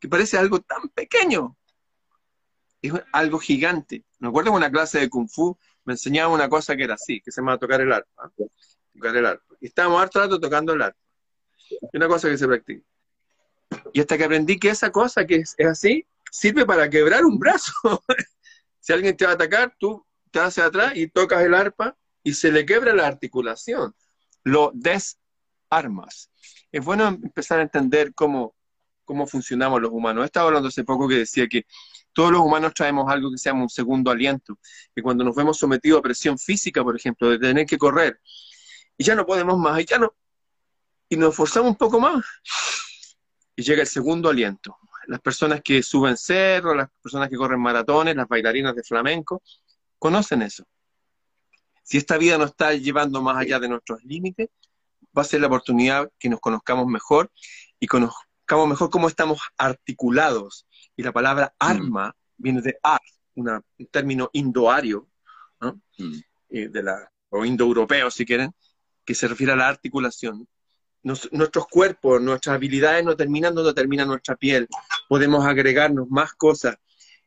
que 0.00 0.08
parece 0.08 0.36
algo 0.36 0.58
tan 0.62 0.88
pequeño, 0.88 1.56
es 2.82 2.92
algo 3.12 3.38
gigante. 3.38 4.04
Me 4.18 4.26
acuerdo 4.26 4.50
en 4.50 4.56
una 4.56 4.72
clase 4.72 4.98
de 4.98 5.08
Kung 5.08 5.28
Fu, 5.28 5.56
me 5.84 5.92
enseñaba 5.92 6.34
una 6.34 6.48
cosa 6.48 6.74
que 6.74 6.82
era 6.82 6.94
así, 6.94 7.20
que 7.20 7.30
se 7.30 7.40
llama 7.40 7.56
tocar 7.56 7.80
el 7.82 7.92
arpa. 7.92 8.32
Tocar 8.94 9.16
el 9.16 9.26
arpa. 9.26 9.54
Y 9.60 9.66
estábamos 9.66 10.02
harto 10.02 10.18
rato 10.18 10.40
tocando 10.40 10.72
el 10.72 10.82
arpa. 10.82 10.98
Una 11.92 12.08
cosa 12.08 12.28
que 12.28 12.36
se 12.36 12.48
practica. 12.48 12.84
Y 13.92 14.00
hasta 14.00 14.16
que 14.16 14.24
aprendí 14.24 14.58
que 14.58 14.70
esa 14.70 14.90
cosa 14.90 15.26
que 15.26 15.36
es, 15.36 15.56
así, 15.60 16.06
sirve 16.30 16.64
para 16.66 16.88
quebrar 16.88 17.24
un 17.24 17.38
brazo. 17.38 17.72
si 18.80 18.92
alguien 18.92 19.16
te 19.16 19.24
va 19.24 19.32
a 19.32 19.34
atacar, 19.34 19.74
tú 19.78 20.04
te 20.30 20.40
haces 20.40 20.64
atrás 20.64 20.92
y 20.94 21.08
tocas 21.08 21.42
el 21.42 21.54
arpa 21.54 21.96
y 22.22 22.34
se 22.34 22.52
le 22.52 22.64
quebra 22.66 22.94
la 22.94 23.06
articulación. 23.06 23.94
Lo 24.44 24.72
desarmas. 24.74 26.30
Es 26.70 26.84
bueno 26.84 27.08
empezar 27.08 27.58
a 27.60 27.62
entender 27.62 28.14
cómo, 28.14 28.54
cómo 29.04 29.26
funcionamos 29.26 29.80
los 29.80 29.90
humanos. 29.90 30.22
He 30.22 30.26
estado 30.26 30.48
hablando 30.48 30.68
hace 30.68 30.84
poco 30.84 31.08
que 31.08 31.16
decía 31.16 31.46
que 31.48 31.66
todos 32.12 32.32
los 32.32 32.40
humanos 32.40 32.74
traemos 32.74 33.10
algo 33.10 33.30
que 33.30 33.38
se 33.38 33.48
llama 33.48 33.62
un 33.62 33.68
segundo 33.68 34.10
aliento, 34.10 34.58
que 34.94 35.02
cuando 35.02 35.22
nos 35.24 35.36
vemos 35.36 35.56
sometidos 35.56 36.00
a 36.00 36.02
presión 36.02 36.36
física, 36.36 36.82
por 36.82 36.96
ejemplo, 36.96 37.30
de 37.30 37.38
tener 37.38 37.64
que 37.64 37.78
correr, 37.78 38.20
y 38.96 39.04
ya 39.04 39.14
no 39.14 39.24
podemos 39.24 39.56
más, 39.56 39.80
y 39.80 39.84
ya 39.84 39.98
no, 39.98 40.12
y 41.08 41.16
nos 41.16 41.34
forzamos 41.34 41.70
un 41.70 41.76
poco 41.76 42.00
más, 42.00 42.24
y 43.58 43.62
llega 43.62 43.82
el 43.82 43.88
segundo 43.88 44.28
aliento. 44.28 44.78
Las 45.08 45.20
personas 45.20 45.62
que 45.64 45.82
suben 45.82 46.16
cerros, 46.16 46.76
las 46.76 46.88
personas 47.02 47.28
que 47.28 47.36
corren 47.36 47.60
maratones, 47.60 48.14
las 48.14 48.28
bailarinas 48.28 48.72
de 48.72 48.84
flamenco, 48.84 49.42
conocen 49.98 50.42
eso. 50.42 50.64
Si 51.82 51.96
esta 51.96 52.18
vida 52.18 52.38
nos 52.38 52.50
está 52.50 52.72
llevando 52.74 53.20
más 53.20 53.36
allá 53.36 53.58
de 53.58 53.68
nuestros 53.68 54.04
límites, 54.04 54.48
va 55.16 55.22
a 55.22 55.24
ser 55.24 55.40
la 55.40 55.48
oportunidad 55.48 56.08
que 56.20 56.28
nos 56.28 56.38
conozcamos 56.38 56.86
mejor 56.86 57.32
y 57.80 57.88
conozcamos 57.88 58.68
mejor 58.68 58.90
cómo 58.90 59.08
estamos 59.08 59.40
articulados. 59.56 60.68
Y 60.96 61.02
la 61.02 61.10
palabra 61.10 61.52
mm. 61.58 61.64
arma 61.64 62.16
viene 62.36 62.62
de 62.62 62.78
ar, 62.80 63.00
un 63.34 63.60
término 63.90 64.30
indoario, 64.34 65.08
mm. 65.58 66.14
eh, 66.50 66.68
de 66.68 66.82
la, 66.84 67.10
o 67.30 67.44
indoeuropeo 67.44 68.08
si 68.12 68.24
quieren, 68.24 68.54
que 69.04 69.16
se 69.16 69.26
refiere 69.26 69.54
a 69.54 69.56
la 69.56 69.66
articulación 69.66 70.46
nuestros 71.32 71.66
cuerpos, 71.66 72.20
nuestras 72.20 72.56
habilidades 72.56 73.04
no 73.04 73.16
terminan 73.16 73.54
donde 73.54 73.74
termina 73.74 74.04
nuestra 74.04 74.36
piel. 74.36 74.68
Podemos 75.08 75.44
agregarnos 75.46 76.08
más 76.08 76.32
cosas. 76.34 76.76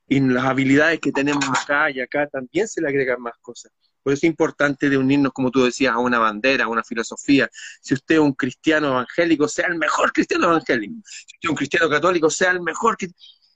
Y 0.07 0.19
las 0.19 0.45
habilidades 0.45 0.99
que 0.99 1.11
tenemos 1.11 1.45
acá 1.47 1.89
y 1.89 2.01
acá 2.01 2.27
también 2.27 2.67
se 2.67 2.81
le 2.81 2.89
agregan 2.89 3.21
más 3.21 3.35
cosas. 3.41 3.71
Por 4.03 4.13
eso 4.13 4.25
es 4.25 4.29
importante 4.29 4.89
de 4.89 4.97
unirnos, 4.97 5.31
como 5.31 5.51
tú 5.51 5.63
decías, 5.63 5.93
a 5.93 5.99
una 5.99 6.19
bandera, 6.19 6.65
a 6.65 6.67
una 6.67 6.83
filosofía. 6.83 7.49
Si 7.81 7.93
usted 7.93 8.15
es 8.15 8.21
un 8.21 8.33
cristiano 8.33 8.87
evangélico, 8.87 9.47
sea 9.47 9.67
el 9.67 9.77
mejor 9.77 10.11
cristiano 10.11 10.45
evangélico. 10.47 10.95
Si 11.05 11.25
usted 11.35 11.39
es 11.43 11.49
un 11.49 11.55
cristiano 11.55 11.89
católico, 11.89 12.29
sea 12.29 12.51
el 12.51 12.61
mejor. 12.61 12.97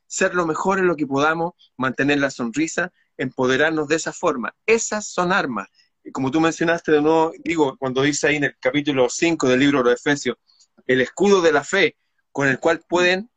Ser 0.07 0.35
lo 0.35 0.45
mejor 0.45 0.79
en 0.79 0.87
lo 0.87 0.95
que 0.95 1.07
podamos, 1.07 1.53
mantener 1.77 2.19
la 2.19 2.29
sonrisa, 2.29 2.91
empoderarnos 3.17 3.87
de 3.87 3.95
esa 3.95 4.13
forma. 4.13 4.55
Esas 4.65 5.07
son 5.07 5.31
armas 5.31 5.67
como 6.11 6.31
tú 6.31 6.39
mencionaste 6.39 6.91
de 6.91 7.01
nuevo, 7.01 7.33
digo, 7.43 7.77
cuando 7.77 8.01
dice 8.01 8.27
ahí 8.27 8.35
en 8.37 8.45
el 8.45 8.57
capítulo 8.59 9.09
5 9.09 9.49
del 9.49 9.59
libro 9.59 9.79
de 9.79 9.91
los 9.91 9.99
Efesios, 9.99 10.37
el 10.85 11.01
escudo 11.01 11.41
de 11.41 11.51
la 11.51 11.63
fe 11.63 11.97
con 12.31 12.47
el 12.47 12.59
cual 12.59 12.81
pueden 12.87 13.29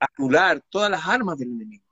anular 0.00 0.62
todas 0.68 0.90
las 0.90 1.06
armas 1.06 1.38
del 1.38 1.52
enemigo. 1.52 1.84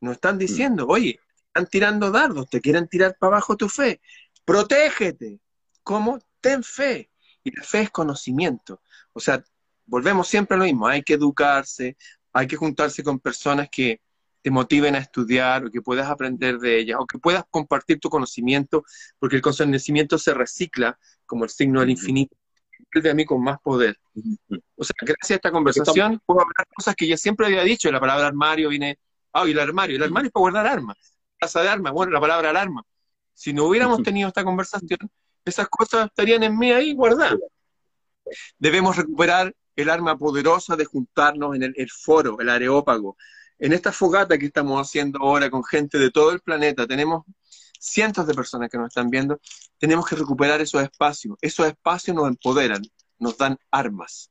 Nos 0.00 0.14
están 0.14 0.38
diciendo, 0.38 0.86
oye, 0.86 1.20
están 1.46 1.66
tirando 1.66 2.10
dardos, 2.10 2.48
te 2.48 2.60
quieren 2.60 2.88
tirar 2.88 3.16
para 3.18 3.36
abajo 3.36 3.56
tu 3.56 3.68
fe, 3.68 4.00
protégete. 4.44 5.40
¿Cómo? 5.82 6.18
Ten 6.40 6.62
fe. 6.62 7.10
Y 7.42 7.56
la 7.56 7.64
fe 7.64 7.82
es 7.82 7.90
conocimiento. 7.90 8.80
O 9.12 9.20
sea, 9.20 9.42
volvemos 9.86 10.28
siempre 10.28 10.54
a 10.54 10.58
lo 10.58 10.64
mismo, 10.64 10.86
hay 10.86 11.02
que 11.02 11.14
educarse, 11.14 11.96
hay 12.32 12.46
que 12.46 12.56
juntarse 12.56 13.02
con 13.02 13.18
personas 13.18 13.68
que 13.70 14.00
te 14.42 14.50
motiven 14.50 14.94
a 14.94 14.98
estudiar 14.98 15.64
o 15.64 15.70
que 15.70 15.82
puedas 15.82 16.08
aprender 16.08 16.58
de 16.58 16.78
ellas 16.78 16.98
o 17.00 17.06
que 17.06 17.18
puedas 17.18 17.44
compartir 17.50 18.00
tu 18.00 18.08
conocimiento, 18.08 18.84
porque 19.18 19.36
el 19.36 19.42
conocimiento 19.42 20.18
se 20.18 20.34
recicla 20.34 20.98
como 21.26 21.44
el 21.44 21.50
signo 21.50 21.80
del 21.80 21.90
infinito, 21.90 22.36
de 22.92 23.10
a 23.10 23.14
mí 23.14 23.24
con 23.24 23.42
más 23.42 23.58
poder. 23.60 23.98
O 24.76 24.84
sea, 24.84 24.94
gracias 25.00 25.30
a 25.30 25.34
esta 25.34 25.52
conversación 25.52 26.20
puedo 26.24 26.40
hablar 26.40 26.66
cosas 26.74 26.94
que 26.94 27.06
yo 27.06 27.16
siempre 27.16 27.46
había 27.46 27.62
dicho, 27.62 27.90
la 27.92 28.00
palabra 28.00 28.26
armario 28.26 28.68
viene, 28.70 28.98
ah, 29.32 29.46
y 29.46 29.52
el 29.52 29.60
armario, 29.60 29.96
el 29.96 30.02
armario 30.02 30.28
es 30.28 30.32
para 30.32 30.40
guardar 30.40 30.66
armas, 30.66 30.96
casa 31.38 31.62
de 31.62 31.68
armas, 31.68 31.92
bueno, 31.92 32.12
la 32.12 32.20
palabra 32.20 32.50
alarma. 32.50 32.82
Si 33.34 33.52
no 33.52 33.64
hubiéramos 33.64 34.02
tenido 34.02 34.28
esta 34.28 34.44
conversación, 34.44 34.98
esas 35.44 35.68
cosas 35.68 36.06
estarían 36.06 36.42
en 36.42 36.58
mí 36.58 36.72
ahí 36.72 36.94
guardadas. 36.94 37.38
Debemos 38.58 38.96
recuperar 38.96 39.54
el 39.76 39.88
arma 39.88 40.16
poderosa 40.18 40.76
de 40.76 40.84
juntarnos 40.84 41.56
en 41.56 41.72
el 41.74 41.90
foro, 41.90 42.38
el 42.40 42.48
areópago, 42.48 43.16
en 43.60 43.72
esta 43.72 43.92
fogata 43.92 44.38
que 44.38 44.46
estamos 44.46 44.80
haciendo 44.80 45.20
ahora 45.20 45.50
con 45.50 45.62
gente 45.62 45.98
de 45.98 46.10
todo 46.10 46.32
el 46.32 46.40
planeta, 46.40 46.86
tenemos 46.86 47.24
cientos 47.78 48.26
de 48.26 48.34
personas 48.34 48.70
que 48.70 48.78
nos 48.78 48.88
están 48.88 49.10
viendo, 49.10 49.38
tenemos 49.78 50.06
que 50.08 50.16
recuperar 50.16 50.60
esos 50.60 50.82
espacios. 50.82 51.36
Esos 51.40 51.66
espacios 51.66 52.16
nos 52.16 52.28
empoderan, 52.28 52.82
nos 53.18 53.36
dan 53.36 53.58
armas. 53.70 54.30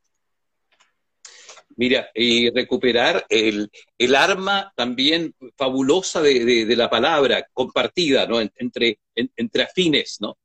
Mira, 1.76 2.10
y 2.14 2.50
recuperar 2.50 3.26
el, 3.30 3.70
arma 4.16 4.74
también 4.76 5.34
fabulosa 5.56 6.22
de, 6.22 6.66
la 6.76 6.90
palabra 6.90 7.48
compartida, 7.54 8.26
¿no? 8.26 8.42
entre, 8.42 9.00
entre 9.16 9.64
afines, 9.64 10.18
¿no? 10.20 10.38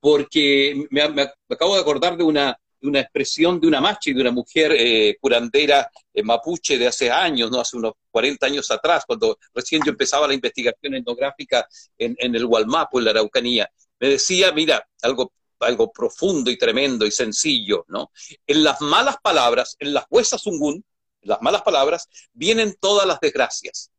Porque 0.00 0.86
me, 0.90 1.02
acabo 1.48 1.74
de 1.74 1.80
acordar 1.82 2.16
de 2.16 2.24
una, 2.24 2.58
una 2.82 3.00
expresión 3.00 3.60
de 3.60 3.66
una 3.66 3.80
machi, 3.80 4.12
de 4.12 4.20
una 4.20 4.30
mujer 4.30 4.72
eh, 4.76 5.16
curandera 5.20 5.90
eh, 6.12 6.22
mapuche 6.22 6.78
de 6.78 6.86
hace 6.86 7.10
años, 7.10 7.50
¿no? 7.50 7.60
hace 7.60 7.76
unos 7.76 7.94
40 8.10 8.46
años 8.46 8.70
atrás, 8.70 9.04
cuando 9.06 9.38
recién 9.54 9.82
yo 9.84 9.90
empezaba 9.90 10.26
la 10.26 10.34
investigación 10.34 10.94
etnográfica 10.94 11.66
en, 11.98 12.14
en 12.18 12.34
el 12.34 12.46
Gualmapo, 12.46 12.98
en 12.98 13.04
la 13.04 13.10
Araucanía. 13.12 13.70
Me 13.98 14.08
decía, 14.08 14.52
mira, 14.52 14.86
algo, 15.02 15.32
algo 15.60 15.92
profundo 15.92 16.50
y 16.50 16.56
tremendo 16.56 17.06
y 17.06 17.10
sencillo, 17.10 17.84
¿no? 17.88 18.10
En 18.46 18.64
las 18.64 18.80
malas 18.80 19.16
palabras, 19.22 19.76
en 19.78 19.92
las 19.92 20.04
huesas 20.10 20.46
ungún, 20.46 20.84
en 21.22 21.28
las 21.28 21.42
malas 21.42 21.62
palabras, 21.62 22.08
vienen 22.32 22.76
todas 22.80 23.06
las 23.06 23.20
desgracias. 23.20 23.90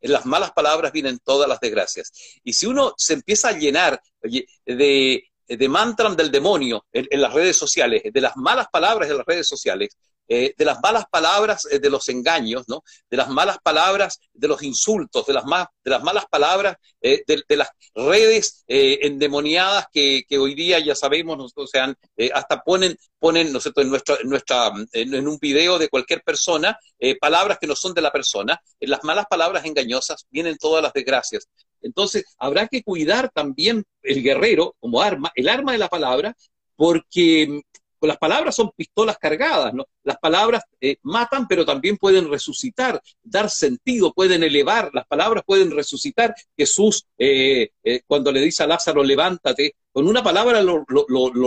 En 0.00 0.12
las 0.12 0.26
malas 0.26 0.52
palabras 0.52 0.92
vienen 0.92 1.18
todas 1.18 1.48
las 1.48 1.60
desgracias. 1.60 2.12
Y 2.44 2.52
si 2.52 2.66
uno 2.66 2.94
se 2.96 3.14
empieza 3.14 3.48
a 3.48 3.52
llenar 3.52 4.00
de, 4.22 5.24
de 5.46 5.68
mantram 5.68 6.16
del 6.16 6.30
demonio 6.30 6.86
en, 6.92 7.20
las 7.20 7.32
redes 7.32 7.56
sociales, 7.56 8.02
de 8.12 8.20
las 8.20 8.36
malas 8.36 8.68
palabras 8.70 9.08
de 9.08 9.16
las 9.16 9.26
redes 9.26 9.46
sociales, 9.46 9.96
eh, 10.28 10.54
de 10.58 10.64
las 10.64 10.80
malas 10.80 11.04
palabras 11.08 11.68
eh, 11.70 11.78
de 11.78 11.88
los 11.88 12.08
engaños, 12.08 12.64
¿no? 12.66 12.82
de 13.08 13.16
las 13.16 13.28
malas 13.28 13.58
palabras 13.62 14.18
de 14.32 14.48
los 14.48 14.60
insultos, 14.62 15.24
de 15.24 15.32
las, 15.32 15.44
malas 15.44 16.24
palabras 16.28 16.76
eh, 17.00 17.22
de, 17.26 17.56
las 17.56 17.68
redes 17.94 18.64
endemoniadas 18.66 19.86
que, 19.92 20.24
hoy 20.36 20.56
día 20.56 20.80
ya 20.80 20.96
sabemos, 20.96 21.38
nosotros 21.38 21.70
sean, 21.70 21.96
hasta 22.34 22.60
ponen, 22.62 22.96
ponen 23.20 23.52
¿no 23.52 23.60
en, 23.76 23.88
nuestra, 23.88 24.16
en, 24.20 24.28
nuestra, 24.28 24.72
en, 24.92 25.28
un 25.28 25.38
video 25.38 25.78
de 25.78 25.88
cualquier 25.88 26.22
persona 26.22 26.76
palabras 27.20 27.58
que 27.60 27.68
no 27.68 27.76
son 27.76 27.94
de 27.94 28.02
la 28.02 28.10
persona. 28.10 28.60
Las 28.80 29.04
malas 29.04 29.26
palabras 29.30 29.64
engañosas 29.64 30.26
vienen 30.30 30.56
todas 30.58 30.82
las 30.82 30.92
desgracias. 30.92 31.48
Entonces, 31.82 32.24
habrá 32.38 32.66
que 32.68 32.82
cuidar 32.82 33.30
también 33.30 33.84
el 34.02 34.22
guerrero 34.22 34.74
como 34.80 35.00
arma, 35.00 35.30
el 35.34 35.48
arma 35.48 35.72
de 35.72 35.78
la 35.78 35.88
palabra, 35.88 36.34
porque 36.76 37.62
las 38.00 38.18
palabras 38.18 38.54
son 38.54 38.70
pistolas 38.76 39.18
cargadas, 39.18 39.74
¿no? 39.74 39.86
Las 40.04 40.18
palabras 40.18 40.62
eh, 40.80 40.96
matan, 41.02 41.46
pero 41.48 41.64
también 41.64 41.96
pueden 41.96 42.30
resucitar, 42.30 43.00
dar 43.22 43.50
sentido, 43.50 44.12
pueden 44.12 44.42
elevar, 44.42 44.90
las 44.92 45.06
palabras 45.06 45.42
pueden 45.46 45.70
resucitar. 45.70 46.34
Jesús, 46.56 47.06
eh, 47.18 47.70
eh, 47.82 48.00
cuando 48.06 48.32
le 48.32 48.40
dice 48.40 48.62
a 48.62 48.66
Lázaro, 48.66 49.02
levántate, 49.02 49.74
con 49.92 50.06
una 50.06 50.22
palabra 50.22 50.62
lo, 50.62 50.84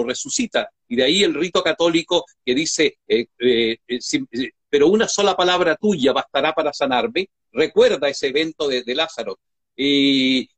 resucita. 0.03 0.69
Y 0.87 0.95
de 0.95 1.03
ahí 1.03 1.23
el 1.23 1.35
rito 1.35 1.61
católico 1.63 2.25
que 2.43 2.55
dice, 2.55 2.97
pero 4.69 4.87
una 4.87 5.07
sola 5.07 5.35
palabra 5.35 5.75
tuya 5.75 6.13
bastará 6.13 6.53
para 6.53 6.73
sanarme, 6.73 7.29
recuerda 7.51 8.09
ese 8.09 8.27
evento 8.27 8.67
de, 8.67 8.83
Lázaro. 8.95 9.39
Y, 9.81 10.49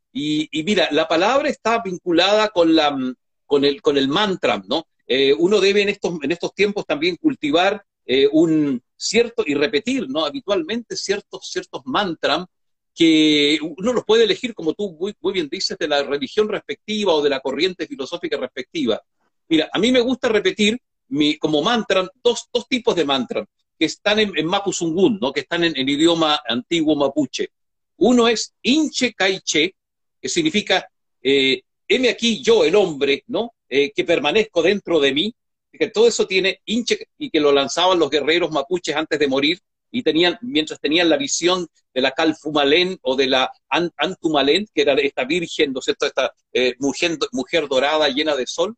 mira, 0.64 0.88
la 0.92 1.08
palabra 1.08 1.48
está 1.48 1.82
vinculada 1.84 2.50
con, 2.50 2.76
la, 2.76 2.98
con, 3.46 3.64
el, 3.64 3.82
con 3.82 3.98
el 3.98 4.08
mantra, 4.08 4.62
¿no? 4.68 4.88
Eh, 5.06 5.34
uno 5.38 5.60
debe 5.60 5.82
en 5.82 5.90
estos, 5.90 6.18
en 6.24 6.32
estos 6.32 6.54
tiempos 6.56 6.86
también 6.86 7.18
cultivar 7.18 7.84
eh, 8.06 8.28
un 8.32 8.82
cierto 8.96 9.44
y 9.46 9.54
repetir, 9.54 10.10
¿no? 10.10 10.26
Habitualmente 10.26 10.96
ciertos, 10.96 11.50
ciertos 11.52 11.82
mantras 11.86 12.46
que 12.96 13.60
uno 13.78 13.94
los 13.94 14.06
puede 14.06 14.24
elegir, 14.24 14.54
como 14.54 14.74
tú 14.74 14.98
muy, 15.00 15.14
muy 15.22 15.34
bien 15.34 15.50
dices, 15.50 15.78
de 15.78 15.88
la 15.88 16.04
religión 16.04 16.50
respectiva 16.50 17.14
o 17.14 17.22
de 17.22 17.30
la 17.30 17.40
corriente 17.40 17.88
filosófica 17.88 18.38
respectiva. 18.38 19.02
Mira, 19.48 19.70
a 19.72 19.80
mí 19.80 19.92
me 19.92 20.02
gusta 20.02 20.30
repetir 20.30 20.80
mi, 21.10 21.38
como 21.38 21.62
mantra 21.62 22.10
dos, 22.24 22.48
dos 22.52 22.68
tipos 22.68 22.96
de 22.96 23.06
mantras 23.06 23.48
que 23.78 23.86
están 23.86 24.20
en, 24.20 24.32
en 24.36 24.46
Mapuzungún, 24.46 25.20
¿no? 25.22 25.32
que 25.32 25.42
están 25.42 25.64
en, 25.64 25.78
en, 25.78 25.90
idioma 25.90 26.40
antiguo 26.48 26.96
mapuche. 26.96 27.50
Uno 28.04 28.28
es 28.28 28.54
Inche 28.64 29.14
Kaiche, 29.14 29.76
que 30.20 30.28
significa 30.28 30.90
eh, 31.22 31.62
heme 31.88 32.10
aquí 32.10 32.42
yo, 32.42 32.64
el 32.64 32.76
hombre, 32.76 33.24
¿no? 33.28 33.54
Eh, 33.70 33.92
que 33.92 34.04
permanezco 34.04 34.64
dentro 34.64 35.00
de 35.00 35.14
mí, 35.14 35.36
que 35.72 35.90
todo 35.90 36.08
eso 36.08 36.26
tiene 36.26 36.62
hinche 36.66 37.08
y 37.18 37.30
que 37.30 37.40
lo 37.40 37.52
lanzaban 37.52 38.00
los 38.00 38.10
guerreros 38.10 38.52
mapuches 38.52 38.96
antes 38.96 39.20
de 39.20 39.28
morir 39.28 39.60
y 39.92 40.02
tenían, 40.02 40.38
mientras 40.42 40.80
tenían 40.80 41.10
la 41.10 41.18
visión 41.18 41.68
de 41.94 42.02
la 42.02 42.12
Calfumalén 42.12 42.98
o 43.04 43.16
de 43.16 43.28
la 43.28 43.52
Antumalén, 43.70 44.66
que 44.74 44.82
era 44.82 44.94
esta 44.94 45.26
virgen, 45.26 45.72
¿no 45.72 45.80
es? 45.80 45.88
Esta 45.90 46.34
eh, 46.54 46.74
mujer, 46.80 47.18
mujer 47.32 47.68
dorada 47.68 48.10
llena 48.10 48.36
de 48.36 48.48
sol. 48.48 48.76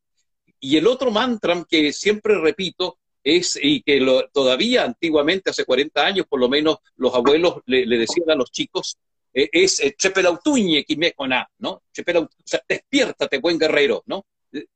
Y 0.60 0.76
el 0.76 0.86
otro 0.86 1.12
mantra 1.12 1.66
que 1.70 1.94
siempre 1.94 2.40
repito 2.40 2.98
es, 3.24 3.58
y 3.62 3.82
que 3.84 4.06
todavía 4.34 4.84
antiguamente, 4.84 5.50
hace 5.50 5.66
40 5.66 6.06
años 6.06 6.26
por 6.28 6.40
lo 6.40 6.50
menos, 6.50 6.78
los 6.98 7.14
abuelos 7.14 7.62
le, 7.66 7.86
decían 7.86 8.30
a 8.30 8.36
los 8.36 8.52
chicos, 8.52 8.98
eh, 9.34 9.50
es 9.52 9.82
Chepelautuñe 9.98 10.84
Quimecona, 10.84 11.48
¿no? 11.60 11.72
o 11.72 11.84
sea, 12.44 12.62
despiértate, 12.68 13.40
buen 13.40 13.58
guerrero, 13.58 14.04
¿no? 14.06 14.26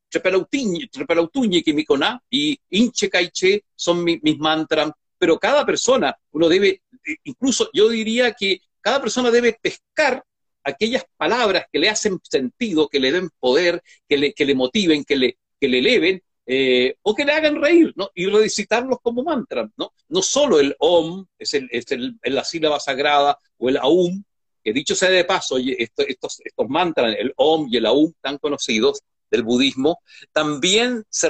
Trepelautuñe, 0.09 1.61
Quimicona 1.63 2.21
y 2.29 2.57
Inche 2.71 3.09
Caiche 3.09 3.65
son 3.75 4.03
mis 4.03 4.39
mantras, 4.39 4.91
pero 5.17 5.37
cada 5.37 5.65
persona, 5.65 6.17
uno 6.31 6.47
debe, 6.47 6.81
incluso 7.25 7.69
yo 7.73 7.89
diría 7.89 8.33
que 8.33 8.61
cada 8.81 9.01
persona 9.01 9.29
debe 9.31 9.57
pescar 9.61 10.23
aquellas 10.63 11.05
palabras 11.15 11.65
que 11.71 11.79
le 11.79 11.89
hacen 11.89 12.19
sentido, 12.23 12.89
que 12.89 12.99
le 12.99 13.11
den 13.11 13.29
poder, 13.39 13.81
que 14.07 14.17
le, 14.17 14.33
que 14.33 14.45
le 14.45 14.55
motiven, 14.55 15.03
que 15.03 15.15
le, 15.15 15.37
que 15.59 15.67
le 15.67 15.79
eleven, 15.79 16.21
eh, 16.45 16.95
o 17.01 17.13
que 17.13 17.25
le 17.25 17.33
hagan 17.33 17.61
reír, 17.61 17.93
¿no? 17.95 18.09
Y 18.15 18.27
recitarlos 18.27 18.99
como 19.01 19.23
mantra, 19.23 19.69
¿no? 19.75 19.93
No 20.07 20.21
solo 20.21 20.59
el 20.59 20.75
Om, 20.79 21.25
es, 21.37 21.53
el, 21.53 21.67
es 21.71 21.91
el, 21.91 22.17
la 22.23 22.43
sílaba 22.43 22.79
sagrada, 22.79 23.37
o 23.57 23.69
el 23.69 23.77
Aum, 23.77 24.23
que 24.67 24.73
dicho 24.73 24.95
sea 24.95 25.09
de 25.09 25.23
paso, 25.23 25.55
estos, 25.57 26.41
mantras, 26.67 27.15
el 27.17 27.31
Om 27.37 27.69
y 27.71 27.77
el 27.77 27.85
Aum, 27.85 28.11
tan 28.19 28.37
conocidos, 28.37 29.01
del 29.31 29.43
budismo, 29.43 29.99
también 30.33 31.05
se, 31.09 31.29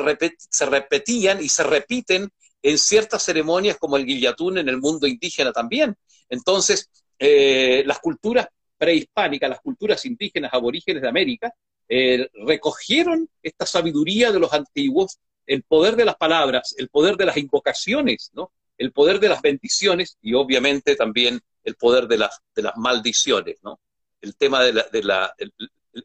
se 0.49 0.65
repetían 0.65 1.43
y 1.43 1.47
se 1.47 1.63
repiten 1.63 2.29
en 2.63 2.77
ciertas 2.79 3.23
ceremonias 3.23 3.77
como 3.77 3.95
el 3.95 4.07
guillatún 4.07 4.57
en 4.57 4.69
el 4.69 4.77
mundo 4.79 5.05
indígena 5.05 5.51
también. 5.51 5.95
Entonces, 6.29 6.89
eh, 7.19 7.83
las 7.85 7.99
culturas 7.99 8.47
prehispánicas, 8.75 9.51
las 9.51 9.61
culturas 9.61 10.03
indígenas 10.07 10.51
aborígenes 10.51 11.03
de 11.03 11.09
América, 11.09 11.53
eh, 11.87 12.27
recogieron 12.43 13.29
esta 13.43 13.67
sabiduría 13.67 14.31
de 14.31 14.39
los 14.39 14.51
antiguos, 14.51 15.19
el 15.45 15.61
poder 15.61 15.95
de 15.95 16.05
las 16.05 16.15
palabras, 16.15 16.73
el 16.79 16.89
poder 16.89 17.17
de 17.17 17.27
las 17.27 17.37
invocaciones, 17.37 18.31
¿no? 18.33 18.51
el 18.79 18.91
poder 18.91 19.19
de 19.19 19.29
las 19.29 19.43
bendiciones 19.43 20.17
y 20.23 20.33
obviamente 20.33 20.95
también 20.95 21.39
el 21.67 21.75
poder 21.75 22.07
de 22.07 22.17
las, 22.17 22.41
de 22.55 22.61
las 22.61 22.77
maldiciones. 22.77 23.57
¿no? 23.61 23.81
El 24.21 24.37
tema 24.37 24.63
de 24.63 24.71
la, 24.71 24.83
de 24.83 25.03
la, 25.03 25.35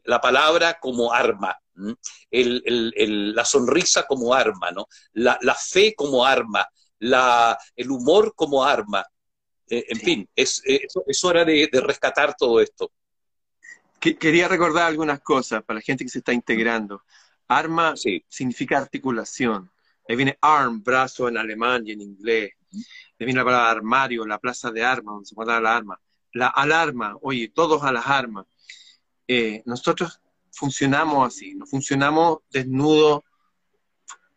la 0.03 0.19
palabra 0.19 0.77
como 0.79 1.13
arma, 1.13 1.57
la 2.29 3.45
sonrisa 3.45 4.05
como 4.05 4.33
arma, 4.33 4.71
¿no? 4.71 4.87
la, 5.13 5.55
fe 5.55 5.95
como 5.95 6.25
arma, 6.25 6.67
el 6.99 7.91
humor 7.91 8.33
como 8.35 8.63
arma. 8.63 9.05
Eh, 9.69 9.85
en 9.87 9.99
fin, 9.99 10.29
es, 10.35 10.61
es, 10.65 11.23
hora 11.23 11.45
de, 11.45 11.69
rescatar 11.71 12.35
todo 12.37 12.59
esto. 12.59 12.91
Quería 13.99 14.49
recordar 14.49 14.87
algunas 14.87 15.21
cosas 15.21 15.63
para 15.63 15.79
la 15.79 15.81
gente 15.81 16.03
que 16.03 16.09
se 16.09 16.17
está 16.17 16.33
integrando. 16.33 17.03
Arma 17.47 17.93
significa 18.27 18.77
articulación. 18.77 19.71
Ahí 20.07 20.15
viene 20.15 20.37
arm, 20.41 20.83
brazo 20.83 21.27
en 21.27 21.37
alemán 21.37 21.83
y 21.85 21.91
en 21.91 22.01
inglés. 22.01 22.51
Ahí 22.71 23.25
viene 23.25 23.39
la 23.39 23.45
palabra 23.45 23.71
armario, 23.71 24.25
la 24.25 24.39
plaza 24.39 24.71
de 24.71 24.83
armas, 24.83 25.13
donde 25.13 25.27
se 25.27 25.35
guarda 25.35 25.61
la 25.61 25.75
arma. 25.75 25.99
La 26.33 26.47
alarma, 26.47 27.15
oye, 27.21 27.49
todos 27.49 27.83
a 27.83 27.91
las 27.91 28.07
armas. 28.07 28.45
Eh, 29.27 29.61
nosotros 29.65 30.19
funcionamos 30.51 31.27
así, 31.27 31.55
no 31.55 31.65
funcionamos 31.65 32.39
desnudos, 32.49 33.21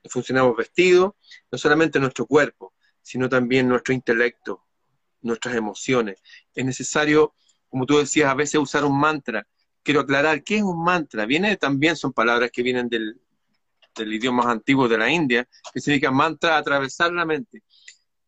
funcionamos 0.09 0.57
vestidos, 0.57 1.13
no 1.51 1.59
solamente 1.59 1.99
nuestro 1.99 2.27
cuerpo, 2.27 2.75
sino 3.03 3.29
también 3.29 3.69
nuestro 3.69 3.95
intelecto, 3.95 4.65
nuestras 5.23 5.55
emociones. 5.57 6.23
Es 6.55 6.65
necesario, 6.65 7.35
como 7.69 7.87
tú 7.87 7.99
decías, 7.99 8.31
a 8.31 8.35
veces 8.35 8.61
usar 8.61 8.85
un 8.85 8.99
mantra. 8.99 9.47
Quiero 9.83 10.01
aclarar, 10.01 10.43
¿qué 10.43 10.59
es 10.59 10.63
un 10.63 10.83
mantra? 10.83 11.27
Viene 11.27 11.57
también, 11.57 11.97
son 11.97 12.13
palabras 12.13 12.51
que 12.53 12.63
vienen 12.63 12.89
del, 12.89 13.21
del 13.97 14.13
idioma 14.13 14.45
más 14.45 14.53
antiguo 14.53 14.89
de 14.89 14.99
la 14.99 15.11
India, 15.11 15.49
que 15.73 15.81
significa 15.81 16.11
mantra, 16.11 16.57
atravesar 16.57 17.13
la 17.13 17.25
mente. 17.25 17.63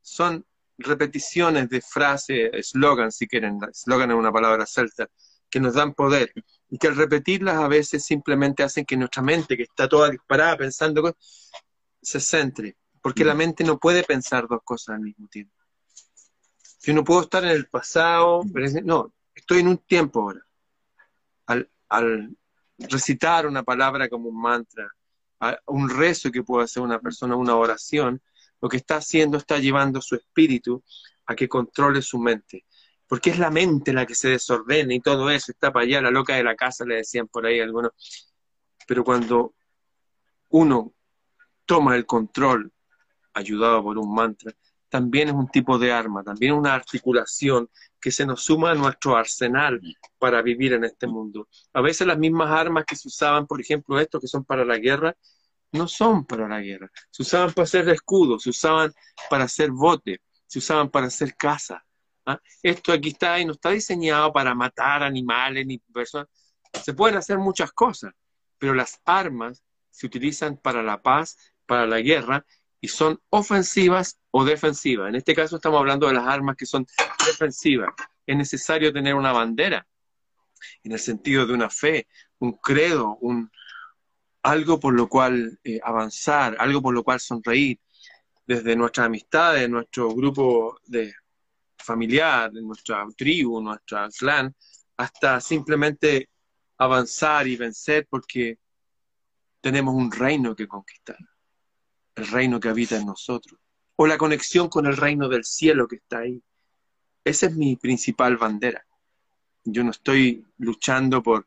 Son 0.01 0.45
repeticiones 0.79 1.69
de 1.69 1.81
frases, 1.81 2.51
eslogan, 2.53 3.11
si 3.11 3.27
quieren, 3.27 3.59
eslogan 3.71 4.11
es 4.11 4.17
una 4.17 4.33
palabra 4.33 4.65
celta, 4.67 5.09
que 5.51 5.61
nos 5.61 5.75
dan 5.75 5.95
poder 5.95 6.33
y 6.71 6.79
que 6.79 6.89
al 6.89 6.97
repetirlas 6.97 7.57
a 7.57 7.69
veces 7.69 8.05
simplemente 8.05 8.63
hacen 8.63 8.85
que 8.85 8.97
nuestra 8.97 9.23
mente, 9.23 9.57
que 9.57 9.65
está 9.65 9.89
toda 9.89 10.11
disparada 10.11 10.57
pensando, 10.57 11.17
se 12.01 12.21
centre, 12.21 12.77
porque 13.03 13.25
la 13.25 13.35
mm. 13.35 13.39
mente 13.39 13.65
no 13.65 13.79
puede 13.79 14.05
pensar 14.05 14.47
dos 14.49 14.61
cosas 14.65 14.97
al 14.97 15.01
mismo 15.01 15.29
tiempo. 15.29 15.55
Yo 16.83 16.95
no 16.95 17.05
puedo 17.05 17.23
estar 17.23 17.45
en 17.45 17.51
el 17.51 17.69
pasado, 17.69 18.43
no, 18.85 19.13
estoy 19.35 19.61
en 19.61 19.69
un 19.69 19.79
tiempo 19.79 20.23
ahora. 20.23 20.41
Al, 21.47 21.71
al 21.89 22.37
recitar 22.79 23.47
una 23.47 23.63
palabra 23.63 24.09
como 24.09 24.29
un 24.29 24.41
mantra, 24.41 24.89
un 25.67 25.91
rezo 25.91 26.31
que 26.31 26.43
puede 26.43 26.65
hacer 26.65 26.83
una 26.83 27.01
persona, 27.01 27.37
una 27.37 27.57
oración, 27.57 28.21
lo 28.61 28.69
que 28.69 28.79
está 28.79 28.97
haciendo 28.97 29.39
está 29.39 29.59
llevando 29.59 30.01
su 30.01 30.17
espíritu 30.17 30.83
a 31.27 31.35
que 31.35 31.49
controle 31.49 32.03
su 32.03 32.19
mente 32.19 32.65
porque 33.09 33.31
es 33.31 33.39
la 33.39 33.51
mente 33.51 33.93
la 33.93 34.07
que 34.07 34.15
se 34.15 34.29
desordena 34.29 34.95
y 34.95 35.01
todo 35.01 35.31
eso, 35.31 35.51
está 35.51 35.73
para 35.73 35.85
allá, 35.85 36.03
la 36.03 36.11
loca 36.11 36.37
de 36.37 36.45
la 36.45 36.55
casa, 36.55 36.85
le 36.85 36.97
decían 36.97 37.27
por 37.27 37.47
ahí 37.47 37.59
algunos. 37.59 37.93
Pero 38.87 39.03
cuando 39.03 39.55
uno 40.51 40.93
toma 41.65 41.97
el 41.97 42.05
control, 42.05 42.71
ayudado 43.33 43.83
por 43.83 43.97
un 43.97 44.15
mantra, 44.15 44.53
también 44.89 45.29
es 45.29 45.35
un 45.35 45.49
tipo 45.49 45.79
de 45.79 45.93
arma, 45.93 46.23
también 46.23 46.53
una 46.53 46.75
articulación 46.75 47.69
que 48.01 48.11
se 48.11 48.27
nos 48.27 48.43
suma 48.43 48.71
a 48.71 48.75
nuestro 48.75 49.17
arsenal 49.17 49.81
para 50.19 50.43
vivir 50.43 50.73
en 50.73 50.85
este 50.85 51.07
mundo. 51.07 51.49
A 51.73 51.81
veces 51.81 52.07
las 52.07 52.19
mismas 52.19 52.51
armas 52.51 52.85
que 52.85 52.97
se 52.97 53.09
usaban, 53.09 53.47
por 53.47 53.61
ejemplo, 53.61 53.99
estos 54.01 54.21
que 54.21 54.29
son 54.29 54.45
para 54.45 54.65
la 54.65 54.79
guerra, 54.79 55.15
no 55.73 55.87
son 55.87 56.25
para 56.25 56.49
la 56.49 56.61
guerra. 56.61 56.91
Se 57.11 57.23
usaban 57.23 57.53
para 57.53 57.65
hacer 57.65 57.89
escudos, 57.89 58.43
se 58.43 58.51
usaban 58.51 58.93
para 59.29 59.45
hacer 59.45 59.71
bote, 59.71 60.23
se 60.47 60.59
usaban 60.59 60.89
para 60.91 61.07
hacer 61.07 61.37
casa, 61.37 61.85
¿ah? 62.27 62.41
Esto 62.63 62.93
aquí 62.93 63.11
está 63.11 63.39
y 63.39 63.45
no 63.45 63.53
está 63.53 63.71
diseñado 63.71 64.33
para 64.33 64.55
matar 64.55 65.03
animales 65.03 65.67
ni 65.67 65.79
personas. 65.79 66.29
Se 66.83 66.95
pueden 66.95 67.17
hacer 67.17 67.39
muchas 67.39 67.73
cosas, 67.73 68.13
pero 68.59 68.75
las 68.75 69.01
armas 69.05 69.63
se 69.91 70.07
utilizan 70.07 70.57
para 70.57 70.83
la 70.83 71.03
paz, 71.03 71.37
para 71.67 71.87
la 71.87 72.01
guerra, 72.01 72.47
y 72.81 72.89
son 72.89 73.21
ofensivas 73.31 74.19
o 74.31 74.45
defensivas. 74.45 75.09
En 75.09 75.17
este 75.17 75.35
caso 75.35 75.57
estamos 75.57 75.79
hablando 75.79 76.07
de 76.07 76.15
las 76.15 76.27
armas 76.27 76.57
que 76.57 76.67
son 76.67 76.87
defensivas. 77.27 77.91
Es 78.27 78.37
necesario 78.37 78.93
tener 78.93 79.15
una 79.15 79.33
bandera, 79.33 79.87
en 80.83 80.93
el 80.93 80.99
sentido 80.99 81.47
de 81.47 81.55
una 81.55 81.71
fe, 81.71 82.07
un 82.39 82.53
credo, 82.53 83.17
un, 83.21 83.51
algo 84.43 84.79
por 84.79 84.95
lo 84.95 85.09
cual 85.09 85.59
eh, 85.65 85.81
avanzar, 85.83 86.57
algo 86.59 86.83
por 86.83 86.95
lo 86.95 87.03
cual 87.03 87.21
sonreír. 87.21 87.79
Desde 88.47 88.75
nuestras 88.75 89.07
amistades, 89.07 89.69
nuestro 89.69 90.15
grupo 90.15 90.79
de 90.87 91.13
familiar, 91.77 92.51
nuestra 92.53 93.07
tribu, 93.17 93.61
nuestra 93.61 94.09
clan, 94.09 94.55
hasta 94.97 95.41
simplemente 95.41 96.31
avanzar 96.79 97.47
y 97.47 97.57
vencer 97.57 98.07
porque 98.09 98.59
tenemos 99.61 99.95
un 99.95 100.11
reino 100.11 100.55
que 100.55 100.67
conquistar, 100.67 101.19
el 102.19 102.27
reino 102.27 102.61
que 102.61 102.69
habita 102.69 102.97
en 102.97 103.07
nosotros, 103.07 103.61
o 103.97 104.07
la 104.07 104.19
conexión 104.19 104.69
con 104.69 104.87
el 104.87 104.97
reino 104.97 105.29
del 105.29 105.45
cielo 105.45 105.87
que 105.87 105.97
está 105.97 106.19
ahí. 106.19 106.43
Esa 107.25 107.47
es 107.47 107.57
mi 107.57 107.77
principal 107.77 108.37
bandera. 108.37 108.85
Yo 109.65 109.85
no 109.85 109.91
estoy 109.91 110.45
luchando 110.59 111.23
por, 111.23 111.47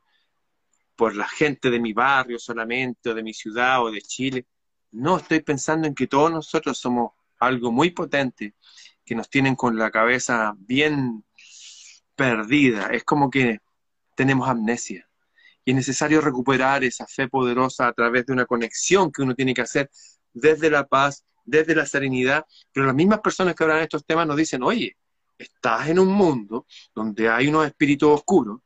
por 0.96 1.16
la 1.16 1.28
gente 1.28 1.70
de 1.70 1.80
mi 1.80 1.94
barrio 1.94 2.40
solamente, 2.40 3.10
o 3.10 3.14
de 3.14 3.24
mi 3.24 3.34
ciudad, 3.34 3.84
o 3.84 3.92
de 3.92 4.02
Chile. 4.02 4.46
No, 4.92 5.18
estoy 5.18 5.42
pensando 5.42 5.88
en 5.88 5.96
que 5.96 6.08
todos 6.08 6.32
nosotros 6.32 6.78
somos 6.78 7.12
algo 7.40 7.72
muy 7.72 7.92
potente 7.92 8.56
que 9.04 9.16
nos 9.16 9.30
tienen 9.30 9.56
con 9.56 9.78
la 9.78 9.90
cabeza 9.90 10.54
bien 10.58 11.26
perdida. 12.16 12.88
Es 12.88 13.04
como 13.04 13.30
que 13.30 13.60
tenemos 14.16 14.48
amnesia. 14.48 15.08
Y 15.66 15.72
es 15.72 15.76
necesario 15.76 16.22
recuperar 16.22 16.84
esa 16.84 17.08
fe 17.08 17.28
poderosa 17.28 17.88
a 17.88 17.94
través 17.94 18.26
de 18.26 18.34
una 18.34 18.46
conexión 18.46 19.12
que 19.12 19.22
uno 19.22 19.36
tiene 19.36 19.54
que 19.54 19.62
hacer 19.62 19.90
desde 20.34 20.70
la 20.70 20.88
paz, 20.88 21.26
desde 21.46 21.76
la 21.76 21.86
serenidad. 21.86 22.46
Pero 22.72 22.86
las 22.86 22.96
mismas 22.96 23.20
personas 23.20 23.56
que 23.56 23.64
hablan 23.64 23.78
de 23.80 23.84
estos 23.84 24.06
temas 24.06 24.28
nos 24.28 24.38
dicen, 24.38 24.64
oye, 24.64 24.98
estás 25.38 25.90
en 25.90 26.00
un 26.00 26.10
mundo 26.10 26.66
donde 26.94 27.30
hay 27.30 27.48
unos 27.48 27.66
espíritus 27.66 28.10
oscuros, 28.10 28.62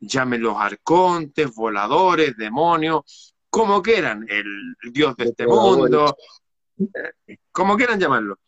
llámenlos 0.00 0.56
arcontes, 0.58 1.54
voladores, 1.54 2.36
demonios, 2.36 3.34
como 3.50 3.82
quieran, 3.82 4.26
el, 4.28 4.76
dios 4.92 5.16
de 5.16 5.24
este 5.24 5.46
mundo, 5.46 6.16
eh, 7.26 7.38
como 7.50 7.76
quieran 7.76 7.98
llamarlo. 7.98 8.38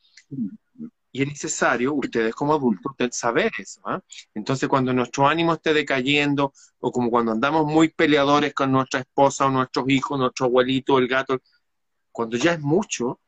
Y 1.13 1.23
es 1.23 1.29
necesario, 1.29 1.95
ustedes 1.95 2.35
como 2.35 2.55
adultos, 2.55 2.93
saber 3.11 3.51
eso. 3.59 3.81
¿ah? 3.85 4.01
Entonces, 4.35 4.69
cuando 4.69 4.93
nuestro 4.93 5.27
ánimo 5.27 5.55
esté 5.55 5.75
decayendo, 5.75 6.53
o 6.79 6.93
como 6.93 7.11
cuando 7.11 7.33
andamos 7.33 7.67
muy 7.67 7.89
peleadores 7.89 8.55
con 8.55 8.71
nuestra 8.71 9.01
esposa 9.01 9.47
o 9.47 9.51
nuestros 9.51 9.89
hijos, 9.89 10.19
nuestro 10.19 10.47
abuelito, 10.47 10.99
el 10.99 11.09
gato, 11.09 11.41
cuando 12.13 12.37
ya 12.37 12.53
es 12.53 12.61
mucho, 12.61 13.21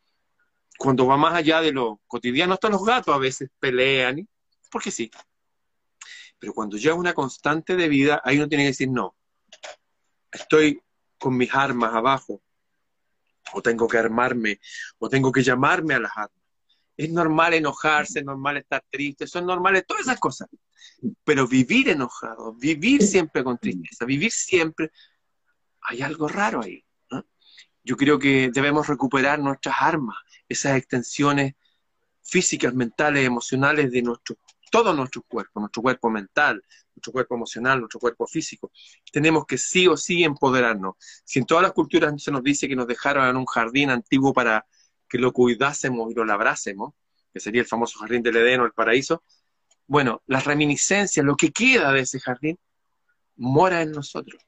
cuando 0.78 1.06
va 1.06 1.16
más 1.16 1.34
allá 1.34 1.60
de 1.60 1.72
lo 1.72 2.00
cotidiano, 2.06 2.54
hasta 2.54 2.68
los 2.68 2.84
gatos 2.84 3.14
a 3.14 3.18
veces 3.18 3.50
pelean, 3.58 4.28
porque 4.70 4.90
sí. 4.90 5.10
Pero 6.38 6.52
cuando 6.54 6.76
ya 6.76 6.92
es 6.92 6.96
una 6.96 7.14
constante 7.14 7.76
de 7.76 7.88
vida, 7.88 8.20
ahí 8.24 8.36
uno 8.38 8.48
tiene 8.48 8.64
que 8.64 8.70
decir, 8.70 8.90
no, 8.90 9.16
estoy 10.30 10.82
con 11.18 11.36
mis 11.36 11.54
armas 11.54 11.94
abajo, 11.94 12.42
o 13.52 13.62
tengo 13.62 13.86
que 13.86 13.98
armarme, 13.98 14.60
o 14.98 15.08
tengo 15.08 15.30
que 15.30 15.42
llamarme 15.42 15.94
a 15.94 16.00
las 16.00 16.12
armas 16.16 16.42
es 16.96 17.10
normal 17.10 17.54
enojarse, 17.54 18.20
es 18.20 18.24
normal 18.24 18.58
estar 18.58 18.84
triste, 18.90 19.26
son 19.26 19.46
normales 19.46 19.84
todas 19.86 20.02
esas 20.02 20.18
cosas. 20.18 20.48
Pero 21.24 21.46
vivir 21.48 21.88
enojado, 21.88 22.54
vivir 22.54 23.02
siempre 23.02 23.42
con 23.42 23.58
tristeza, 23.58 24.04
vivir 24.04 24.30
siempre, 24.30 24.90
hay 25.82 26.02
algo 26.02 26.28
raro 26.28 26.62
ahí. 26.62 26.84
Yo 27.84 27.96
creo 27.96 28.18
que 28.18 28.50
debemos 28.52 28.86
recuperar 28.86 29.38
nuestras 29.40 29.76
armas, 29.80 30.16
esas 30.48 30.76
extensiones 30.76 31.54
físicas, 32.22 32.74
mentales, 32.74 33.26
emocionales 33.26 33.90
de 33.90 34.02
nuestro, 34.02 34.36
todo 34.70 34.94
nuestro 34.94 35.22
cuerpo, 35.22 35.60
nuestro 35.60 35.82
cuerpo 35.82 36.08
mental, 36.08 36.62
nuestro 36.94 37.12
cuerpo 37.12 37.34
emocional, 37.34 37.80
nuestro 37.80 38.00
cuerpo 38.00 38.26
físico. 38.26 38.70
Tenemos 39.10 39.44
que 39.46 39.58
sí 39.58 39.86
o 39.88 39.96
sí 39.96 40.24
empoderarnos. 40.24 40.94
Si 41.24 41.38
en 41.40 41.46
todas 41.46 41.62
las 41.62 41.72
culturas 41.72 42.14
se 42.22 42.30
nos 42.30 42.42
dice 42.42 42.68
que 42.68 42.76
nos 42.76 42.86
dejaron 42.86 43.28
en 43.28 43.36
un 43.36 43.46
jardín 43.46 43.90
antiguo 43.90 44.32
para 44.32 44.64
que 45.08 45.18
lo 45.18 45.32
cuidásemos 45.32 46.10
y 46.10 46.14
lo 46.14 46.24
labrásemos, 46.24 46.94
que 47.32 47.40
sería 47.40 47.62
el 47.62 47.66
famoso 47.66 47.98
jardín 47.98 48.22
del 48.22 48.36
Edén 48.36 48.60
o 48.60 48.64
el 48.64 48.72
paraíso, 48.72 49.22
bueno, 49.86 50.22
las 50.26 50.44
reminiscencias, 50.44 51.24
lo 51.24 51.36
que 51.36 51.50
queda 51.50 51.92
de 51.92 52.00
ese 52.00 52.20
jardín, 52.20 52.58
mora 53.36 53.82
en 53.82 53.92
nosotros. 53.92 54.42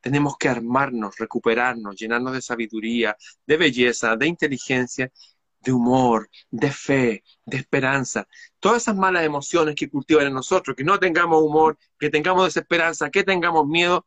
Tenemos 0.00 0.36
que 0.38 0.48
armarnos, 0.48 1.16
recuperarnos, 1.18 1.96
llenarnos 1.96 2.32
de 2.32 2.42
sabiduría, 2.42 3.16
de 3.46 3.56
belleza, 3.56 4.16
de 4.16 4.26
inteligencia, 4.26 5.12
de 5.60 5.72
humor, 5.72 6.28
de 6.50 6.72
fe, 6.72 7.24
de 7.44 7.56
esperanza. 7.58 8.26
Todas 8.58 8.82
esas 8.82 8.96
malas 8.96 9.24
emociones 9.24 9.74
que 9.74 9.90
cultivan 9.90 10.26
en 10.26 10.34
nosotros, 10.34 10.74
que 10.74 10.84
no 10.84 10.98
tengamos 10.98 11.42
humor, 11.42 11.78
que 11.98 12.10
tengamos 12.10 12.44
desesperanza, 12.46 13.10
que 13.10 13.24
tengamos 13.24 13.66
miedo, 13.66 14.06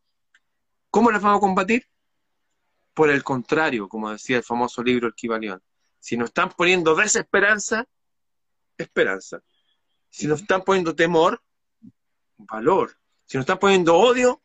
¿cómo 0.89 1.11
las 1.11 1.21
vamos 1.21 1.37
a 1.37 1.41
combatir? 1.41 1.87
Por 2.93 3.09
el 3.09 3.23
contrario, 3.23 3.87
como 3.87 4.11
decía 4.11 4.37
el 4.37 4.43
famoso 4.43 4.83
libro 4.83 5.07
El 5.07 5.15
Kibalión, 5.15 5.61
si 5.99 6.17
nos 6.17 6.29
están 6.29 6.49
poniendo 6.49 6.95
desesperanza, 6.95 7.87
esperanza. 8.77 9.41
Si 10.09 10.27
nos 10.27 10.41
están 10.41 10.61
poniendo 10.63 10.95
temor, 10.95 11.41
valor. 12.37 12.97
Si 13.25 13.37
nos 13.37 13.43
están 13.43 13.57
poniendo 13.57 13.95
odio, 13.95 14.42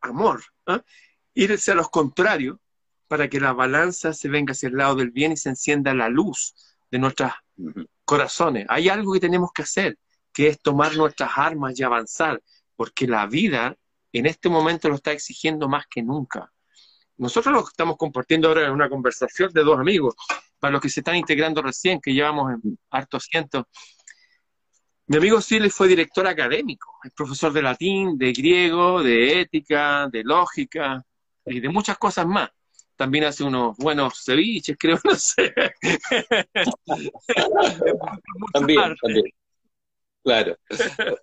amor. 0.00 0.42
¿eh? 0.66 0.80
Irse 1.34 1.72
a 1.72 1.74
los 1.74 1.90
contrarios 1.90 2.58
para 3.08 3.28
que 3.28 3.40
la 3.40 3.52
balanza 3.52 4.12
se 4.12 4.28
venga 4.28 4.52
hacia 4.52 4.68
el 4.68 4.76
lado 4.76 4.96
del 4.96 5.10
bien 5.10 5.32
y 5.32 5.36
se 5.36 5.48
encienda 5.48 5.94
la 5.94 6.08
luz 6.08 6.54
de 6.90 6.98
nuestros 6.98 7.32
corazones. 8.04 8.66
Hay 8.68 8.88
algo 8.88 9.12
que 9.12 9.20
tenemos 9.20 9.50
que 9.52 9.62
hacer, 9.62 9.98
que 10.32 10.48
es 10.48 10.60
tomar 10.60 10.96
nuestras 10.96 11.30
armas 11.36 11.78
y 11.78 11.82
avanzar, 11.82 12.40
porque 12.76 13.06
la 13.06 13.26
vida 13.26 13.76
en 14.12 14.26
este 14.26 14.48
momento 14.48 14.88
lo 14.88 14.96
está 14.96 15.12
exigiendo 15.12 15.68
más 15.68 15.86
que 15.88 16.02
nunca. 16.02 16.52
Nosotros 17.16 17.52
lo 17.54 17.66
estamos 17.66 17.96
compartiendo 17.96 18.48
ahora 18.48 18.66
en 18.66 18.72
una 18.72 18.88
conversación 18.88 19.52
de 19.52 19.62
dos 19.62 19.78
amigos, 19.78 20.14
para 20.58 20.72
los 20.72 20.80
que 20.80 20.88
se 20.88 21.00
están 21.00 21.16
integrando 21.16 21.62
recién, 21.62 22.00
que 22.00 22.12
llevamos 22.12 22.52
en 22.52 22.78
hartos 22.90 23.24
cientos. 23.30 23.64
Mi 25.10 25.16
amigo 25.16 25.40
Siles 25.40 25.74
fue 25.74 25.88
director 25.88 26.24
académico, 26.24 26.94
es 27.02 27.12
profesor 27.12 27.52
de 27.52 27.62
latín, 27.62 28.16
de 28.16 28.32
griego, 28.32 29.02
de 29.02 29.40
ética, 29.40 30.08
de 30.08 30.22
lógica 30.22 31.04
y 31.44 31.58
de 31.58 31.68
muchas 31.68 31.98
cosas 31.98 32.28
más. 32.28 32.48
También 32.94 33.24
hace 33.24 33.42
unos 33.42 33.76
buenos 33.76 34.22
ceviches, 34.24 34.76
creo, 34.78 35.00
no 35.02 35.16
sé. 35.16 35.52
también, 38.52 38.94
también. 39.02 39.24
Claro. 40.22 40.56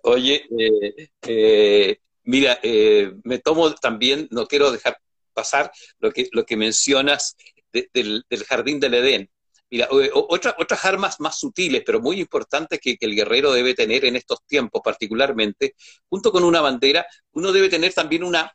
Oye, 0.02 0.44
eh, 0.58 1.08
eh, 1.22 1.98
mira, 2.24 2.60
eh, 2.62 3.14
me 3.24 3.38
tomo 3.38 3.74
también, 3.74 4.28
no 4.30 4.46
quiero 4.46 4.70
dejar 4.70 4.98
pasar 5.32 5.72
lo 5.98 6.12
que, 6.12 6.28
lo 6.32 6.44
que 6.44 6.58
mencionas 6.58 7.38
del, 7.72 8.22
jardín 8.46 8.80
del 8.80 8.92
Edén. 8.92 9.30
Mira, 9.70 9.88
otras 9.90 10.84
armas 10.84 11.20
más 11.20 11.38
sutiles, 11.38 11.82
pero 11.84 12.00
muy 12.00 12.20
importantes 12.20 12.80
que, 12.80 12.96
el 12.98 13.14
guerrero 13.14 13.52
debe 13.52 13.74
tener 13.74 14.04
en 14.06 14.16
estos 14.16 14.44
tiempos 14.46 14.80
particularmente, 14.82 15.74
junto 16.08 16.32
con 16.32 16.44
una 16.44 16.60
bandera, 16.60 17.06
uno 17.32 17.52
debe 17.52 17.68
tener 17.68 17.92
también 17.92 18.24
una, 18.24 18.50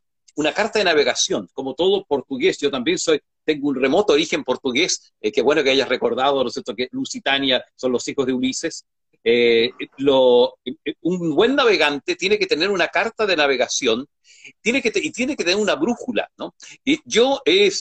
carta 0.56 0.80
de 0.80 0.86
navegación, 0.86 1.48
como 1.54 1.76
todo 1.76 2.04
portugués. 2.06 2.58
Yo 2.58 2.72
también 2.72 2.98
soy, 2.98 3.22
tengo 3.46 3.70
un 3.70 3.76
remoto 3.76 4.14
origen 4.14 4.44
portugués, 4.44 5.14
eh, 5.22 5.32
qué 5.32 5.44
bueno 5.44 5.64
que 5.64 5.70
hayas 5.70 5.88
recordado, 5.88 6.42
¿no 6.42 6.48
es 6.48 6.54
cierto?, 6.54 6.76
que 6.76 6.88
Lusitania 6.92 7.64
son 7.76 7.92
los 7.92 8.08
hijos 8.08 8.26
de 8.26 8.34
Ulises. 8.34 8.86
Eh, 9.24 9.72
un 11.02 11.36
buen 11.36 11.56
navegante 11.56 12.16
tiene 12.16 12.38
que 12.38 12.46
tener 12.46 12.70
una 12.70 12.90
carta 12.90 13.26
de 13.26 13.38
navegación 13.38 14.08
tiene 14.62 14.82
que 14.82 14.92
y 14.96 15.12
tiene 15.12 15.36
que 15.36 15.44
tener 15.44 15.60
una 15.60 15.76
brújula, 15.76 16.30
¿no? 16.38 16.56
Y 16.84 17.00
yo 17.06 17.42
he, 17.46 17.72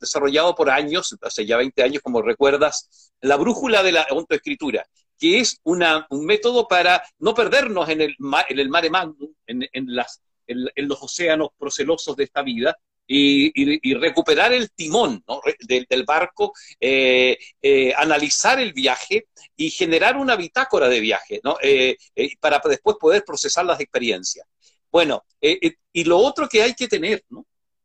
desarrollado 0.00 0.54
por 0.54 0.70
años, 0.70 1.16
hace 1.22 1.46
ya 1.46 1.56
20 1.56 1.82
años, 1.82 2.02
como 2.02 2.22
recuerdas, 2.22 3.12
la 3.20 3.36
brújula 3.36 3.82
de 3.82 3.92
la 3.92 4.02
autoescritura, 4.02 4.86
que 5.18 5.40
es 5.40 5.60
un 5.64 5.84
método 6.24 6.68
para 6.68 7.02
no 7.18 7.34
perdernos 7.34 7.88
en 7.88 8.00
el, 8.02 8.16
en 8.48 8.58
el 8.58 8.68
mare 8.68 8.90
magnum, 8.90 9.32
en, 9.46 9.66
en 9.72 10.88
los 10.88 11.02
océanos 11.02 11.50
procelosos 11.58 12.16
de 12.16 12.24
esta 12.24 12.42
vida, 12.42 12.76
y, 13.06 13.94
recuperar 13.94 14.52
el 14.52 14.70
timón 14.70 15.24
del, 15.60 16.04
barco, 16.04 16.52
eh, 16.80 17.38
eh, 17.62 17.94
analizar 17.96 18.58
el 18.58 18.72
viaje 18.72 19.28
y 19.56 19.70
generar 19.70 20.16
una 20.16 20.36
bitácora 20.36 20.88
de 20.88 21.00
viaje 21.00 21.40
eh, 21.62 21.96
para 22.40 22.60
después 22.64 22.96
poder 22.98 23.24
procesar 23.24 23.64
las 23.64 23.80
experiencias. 23.80 24.46
Bueno, 24.90 25.24
y 25.40 26.04
lo 26.04 26.18
otro 26.18 26.48
que 26.48 26.62
hay 26.62 26.74
que 26.74 26.88
tener, 26.88 27.24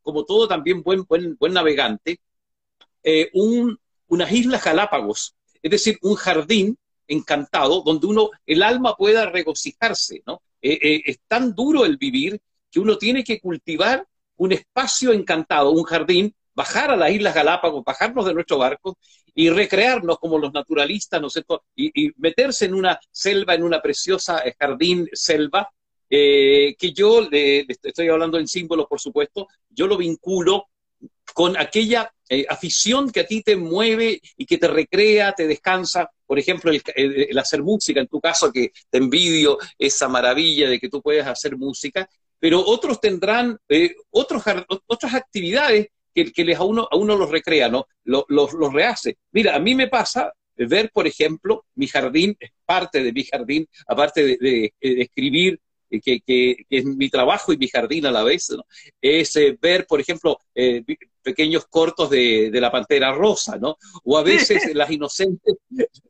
como 0.02 0.24
todo 0.24 0.48
también 0.48 0.82
buen, 0.82 1.04
buen, 1.04 1.36
buen 1.36 1.52
navegante, 1.52 2.18
unas 3.32 4.32
islas 4.32 4.64
Galápagos, 4.64 5.34
es 5.62 5.70
decir, 5.70 5.98
un 6.02 6.14
jardín 6.14 6.78
encantado 7.06 7.82
donde 7.82 8.06
uno, 8.06 8.30
el 8.46 8.62
alma 8.62 8.96
pueda 8.96 9.26
regocijarse, 9.26 10.22
¿no? 10.26 10.42
es 10.60 11.18
tan 11.26 11.54
duro 11.54 11.84
el 11.84 11.96
vivir 11.96 12.40
que 12.70 12.80
uno 12.80 12.96
tiene 12.96 13.22
que 13.24 13.40
cultivar 13.40 14.06
un 14.42 14.52
espacio 14.52 15.12
encantado, 15.12 15.70
un 15.70 15.84
jardín, 15.84 16.34
bajar 16.52 16.90
a 16.90 16.96
las 16.96 17.12
Islas 17.12 17.34
Galápagos, 17.34 17.84
bajarnos 17.84 18.26
de 18.26 18.34
nuestro 18.34 18.58
barco 18.58 18.98
y 19.34 19.48
recrearnos 19.50 20.18
como 20.18 20.36
los 20.36 20.52
naturalistas, 20.52 21.20
¿no 21.20 21.30
sé, 21.30 21.44
y, 21.76 22.06
y 22.06 22.12
meterse 22.16 22.64
en 22.64 22.74
una 22.74 22.98
selva, 23.10 23.54
en 23.54 23.62
una 23.62 23.80
preciosa 23.80 24.40
eh, 24.40 24.54
jardín 24.58 25.08
selva, 25.12 25.70
eh, 26.10 26.74
que 26.76 26.92
yo, 26.92 27.28
estoy 27.30 28.08
hablando 28.08 28.36
en 28.36 28.48
símbolos, 28.48 28.86
por 28.86 29.00
supuesto, 29.00 29.46
yo 29.70 29.86
lo 29.86 29.96
vinculo 29.96 30.66
con 31.32 31.56
aquella 31.56 32.12
eh, 32.28 32.44
afición 32.48 33.10
que 33.10 33.20
a 33.20 33.26
ti 33.26 33.42
te 33.42 33.56
mueve 33.56 34.20
y 34.36 34.44
que 34.44 34.58
te 34.58 34.66
recrea, 34.66 35.32
te 35.32 35.46
descansa, 35.46 36.10
por 36.26 36.38
ejemplo, 36.38 36.72
el, 36.72 37.38
hacer 37.38 37.62
música, 37.62 38.00
en 38.00 38.08
tu 38.08 38.20
caso, 38.20 38.52
que 38.52 38.72
te 38.90 38.98
envidio 38.98 39.56
esa 39.78 40.08
maravilla 40.08 40.68
de 40.68 40.80
que 40.80 40.88
tú 40.88 41.00
puedes 41.00 41.26
hacer 41.26 41.56
música, 41.56 42.08
pero 42.42 42.60
otros 42.66 43.00
tendrán 43.00 43.56
eh, 43.68 43.94
otros, 44.10 44.42
otras 44.88 45.14
actividades 45.14 45.86
que, 46.12 46.32
que, 46.32 46.44
les 46.44 46.58
a 46.58 46.64
uno, 46.64 46.88
a 46.90 46.96
uno 46.96 47.16
los 47.16 47.30
recrea, 47.30 47.68
¿no? 47.68 47.86
Los, 48.02 48.24
los, 48.26 48.72
rehace. 48.72 49.16
Mira, 49.30 49.54
a 49.54 49.60
mí 49.60 49.76
me 49.76 49.86
pasa 49.86 50.32
ver, 50.56 50.90
por 50.92 51.06
ejemplo, 51.06 51.64
mi 51.76 51.86
jardín, 51.86 52.36
parte 52.66 53.04
de 53.04 53.12
mi 53.12 53.22
jardín, 53.22 53.68
aparte 53.86 54.36
de, 54.40 54.74
escribir, 54.80 55.60
eh, 55.88 56.00
que, 56.00 56.20
que, 56.26 56.56
es 56.68 56.84
mi 56.84 57.08
trabajo 57.08 57.52
y 57.52 57.58
mi 57.58 57.68
jardín 57.68 58.06
a 58.06 58.10
la 58.10 58.24
vez, 58.24 58.50
¿no? 58.50 58.64
es 59.00 59.36
eh, 59.36 59.56
ver, 59.62 59.86
por 59.86 60.00
ejemplo, 60.00 60.36
pequeños 61.22 61.66
cortos 61.66 62.10
de, 62.10 62.50
de, 62.50 62.60
la 62.60 62.72
Pantera 62.72 63.12
Rosa, 63.12 63.56
¿no? 63.56 63.76
O 64.02 64.18
a 64.18 64.24
veces 64.24 64.64
las 64.74 64.90
inocentes, 64.90 65.54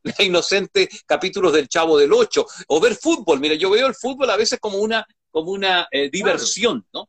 las 0.02 0.20
inocentes 0.20 1.04
capítulos 1.04 1.52
del 1.52 1.68
Chavo 1.68 1.98
del 1.98 2.14
Ocho, 2.14 2.46
o 2.68 2.80
ver 2.80 2.94
fútbol. 2.94 3.38
Mira, 3.38 3.54
yo 3.54 3.68
veo 3.68 3.86
el 3.86 3.94
fútbol 3.94 4.30
a 4.30 4.38
veces 4.38 4.58
como 4.58 4.78
una, 4.78 5.06
como 5.32 5.50
una 5.50 5.88
eh, 5.90 6.08
diversión, 6.10 6.86
¿no? 6.92 7.08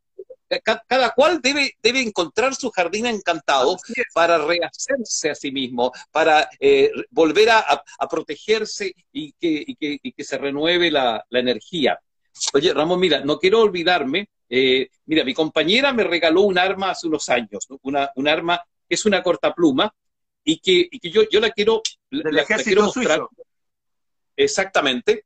Cada, 0.87 1.11
cual 1.11 1.41
debe, 1.41 1.77
debe 1.81 2.01
encontrar 2.01 2.53
su 2.53 2.69
jardín 2.69 3.07
encantado 3.07 3.75
para 4.13 4.37
rehacerse 4.37 5.31
a 5.31 5.35
sí 5.35 5.51
mismo, 5.51 5.91
para 6.11 6.47
eh, 6.59 6.91
volver 7.09 7.49
a, 7.49 7.83
protegerse 8.09 8.93
y 9.11 9.31
que, 9.33 9.65
que, 10.15 10.23
se 10.23 10.37
renueve 10.37 10.91
la, 10.91 11.25
energía. 11.31 11.99
Oye, 12.53 12.71
Ramón, 12.71 12.99
mira, 12.99 13.21
no 13.21 13.39
quiero 13.39 13.61
olvidarme, 13.61 14.29
eh, 14.47 14.89
mira, 15.05 15.23
mi 15.23 15.33
compañera 15.33 15.91
me 15.91 16.03
regaló 16.03 16.41
un 16.41 16.59
arma 16.59 16.91
hace 16.91 17.07
unos 17.07 17.29
años, 17.29 17.67
una, 17.81 18.11
un 18.15 18.27
arma 18.27 18.61
que 18.87 18.95
es 18.95 19.05
una 19.05 19.23
cortapluma 19.23 19.91
y 20.43 20.59
que, 20.59 20.87
y 20.91 20.99
que 20.99 21.09
yo, 21.09 21.23
yo 21.29 21.39
la 21.39 21.49
quiero, 21.49 21.81
la, 22.11 22.45
quiero 22.45 22.83
mostrar. 22.83 23.21
Exactamente. 24.35 25.25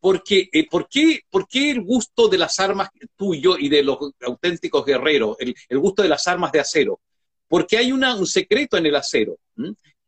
Porque, 0.00 0.48
eh, 0.52 0.66
¿por, 0.68 0.88
qué, 0.88 1.20
¿Por 1.28 1.48
qué 1.48 1.70
el 1.70 1.82
gusto 1.82 2.28
de 2.28 2.38
las 2.38 2.60
armas 2.60 2.88
tuyo 3.16 3.58
y 3.58 3.68
de 3.68 3.82
los 3.82 3.98
auténticos 4.22 4.84
guerreros, 4.84 5.36
el, 5.40 5.78
gusto 5.78 6.02
de 6.02 6.08
las 6.08 6.26
armas 6.28 6.52
de 6.52 6.60
acero? 6.60 7.00
Porque 7.48 7.78
hay 7.78 7.92
un 7.92 8.26
secreto 8.26 8.76
en 8.76 8.86
el 8.86 8.94
acero. 8.94 9.38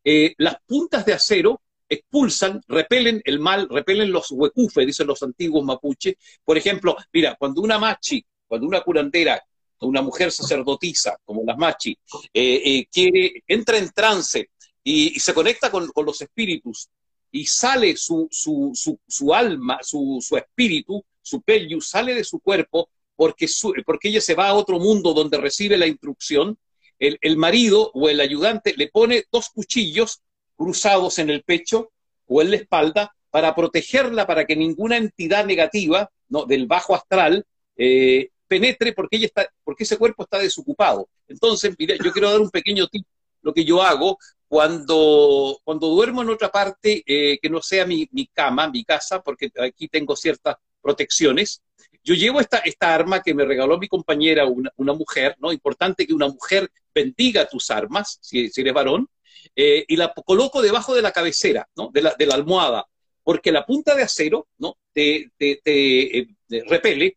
Eh, 0.05 0.35
las 0.39 0.57
puntas 0.67 1.05
de 1.05 1.15
acero 1.15 1.61
expulsan, 1.89 2.61
repelen 2.69 3.21
el 3.25 3.41
mal, 3.41 3.69
repelen 3.69 4.13
los 4.13 4.31
huecufes, 4.31 4.87
dicen 4.87 5.07
los 5.07 5.23
antiguos 5.23 5.65
mapuches. 5.65 6.15
Por 6.45 6.57
ejemplo, 6.57 6.97
mira, 7.13 7.35
cuando 7.37 7.61
una 7.63 7.79
machi, 7.79 8.25
cuando 8.47 8.67
una 8.67 8.83
curandera, 8.83 9.43
una 9.81 10.03
mujer 10.03 10.31
sacerdotisa, 10.31 11.17
como 11.25 11.43
las 11.45 11.57
machi, 11.57 11.97
eh, 12.33 12.87
quiere, 12.93 13.43
entra 13.47 13.79
en 13.79 13.91
trance 13.91 14.51
y, 14.85 15.19
se 15.19 15.35
conecta 15.35 15.71
con, 15.71 15.89
con, 15.89 16.07
los 16.07 16.21
espíritus 16.21 16.89
y 17.31 17.47
sale 17.47 17.97
su, 17.97 18.29
su, 18.31 18.73
su, 19.07 19.35
alma, 19.35 19.79
su, 19.83 20.21
espíritu, 20.37 21.05
su 21.23 21.43
pello, 21.43 21.81
sale 21.81 22.15
de 22.15 22.25
su 22.25 22.41
cuerpo 22.41 22.89
porque, 23.17 23.47
porque 23.85 24.09
ella 24.09 24.21
se 24.21 24.35
va 24.35 24.49
a 24.49 24.55
otro 24.55 24.79
mundo 24.79 25.13
donde 25.13 25.39
recibe 25.39 25.77
la 25.77 25.87
instrucción, 25.87 26.59
el, 26.99 27.19
el, 27.21 27.37
marido 27.37 27.91
o 27.95 28.09
el 28.09 28.21
ayudante 28.21 28.75
le 28.77 28.89
pone 28.89 29.25
dos 29.31 29.51
cuchillos 29.51 30.21
cruzados 30.57 31.19
en 31.19 31.31
el 31.31 31.43
pecho 31.43 31.93
o 32.27 32.43
en 32.43 32.51
la 32.51 32.57
espalda 32.57 33.15
para 33.31 33.55
protegerla, 33.55 34.27
para 34.27 34.45
que 34.45 34.57
ninguna 34.57 34.97
entidad 34.97 35.47
negativa 35.47 36.11
¿no? 36.29 36.45
del 36.45 36.67
bajo 36.67 36.95
astral 36.95 37.47
eh, 37.77 38.31
penetre 38.47 38.93
porque, 38.93 39.17
ella 39.17 39.27
está, 39.27 39.49
porque 39.65 39.85
ese 39.85 39.97
cuerpo 39.97 40.25
está 40.25 40.39
desocupado. 40.39 41.09
Entonces, 41.29 41.75
yo 41.79 42.13
quiero 42.13 42.31
dar 42.31 42.41
un 42.41 42.51
pequeño 42.51 42.89
tip, 42.89 43.07
lo 43.43 43.55
que 43.55 43.65
yo 43.65 43.83
hago 43.83 44.19
cuando, 44.51 45.61
cuando 45.63 45.87
duermo 45.87 46.23
en 46.23 46.31
otra 46.31 46.51
parte 46.51 47.05
eh, 47.07 47.39
que 47.41 47.49
no 47.49 47.63
sea 47.63 47.87
mi, 47.87 48.09
mi, 48.11 48.27
cama, 48.27 48.69
mi 48.69 48.83
casa, 48.83 49.23
porque 49.23 49.49
aquí 49.63 49.87
tengo 49.87 50.17
ciertas 50.17 50.57
protecciones, 50.83 51.63
yo 52.03 52.15
llevo 52.15 52.41
esta, 52.41 52.59
esta 52.59 52.93
arma 52.93 53.23
que 53.23 53.33
me 53.33 53.45
regaló 53.45 53.79
mi 53.79 53.87
compañera, 53.87 54.47
una, 54.47 54.73
una 54.75 54.93
mujer, 54.93 55.37
¿no? 55.39 55.53
Importante 55.53 56.05
que 56.05 56.15
una 56.15 56.27
mujer 56.27 56.69
bendiga 56.93 57.49
tus 57.49 57.71
armas, 57.71 58.19
si, 58.23 58.49
si 58.49 58.63
eres 58.63 58.75
varón, 58.75 59.09
eh, 59.55 59.85
y 59.87 59.95
la 59.95 60.13
coloco 60.13 60.61
debajo 60.61 60.97
de 60.97 61.03
la 61.03 61.13
cabecera, 61.13 61.69
¿no? 61.77 61.91
De 61.93 62.03
la, 62.03 62.17
de 62.19 62.27
la 62.27 62.35
almohada, 62.35 62.87
porque 63.23 63.53
la 63.53 63.65
punta 63.65 63.95
de 63.95 64.03
acero, 64.03 64.49
¿no? 64.59 64.79
Te, 64.93 65.31
te, 65.39 65.61
te 65.63 66.19
eh, 66.19 66.27
repele 66.67 67.17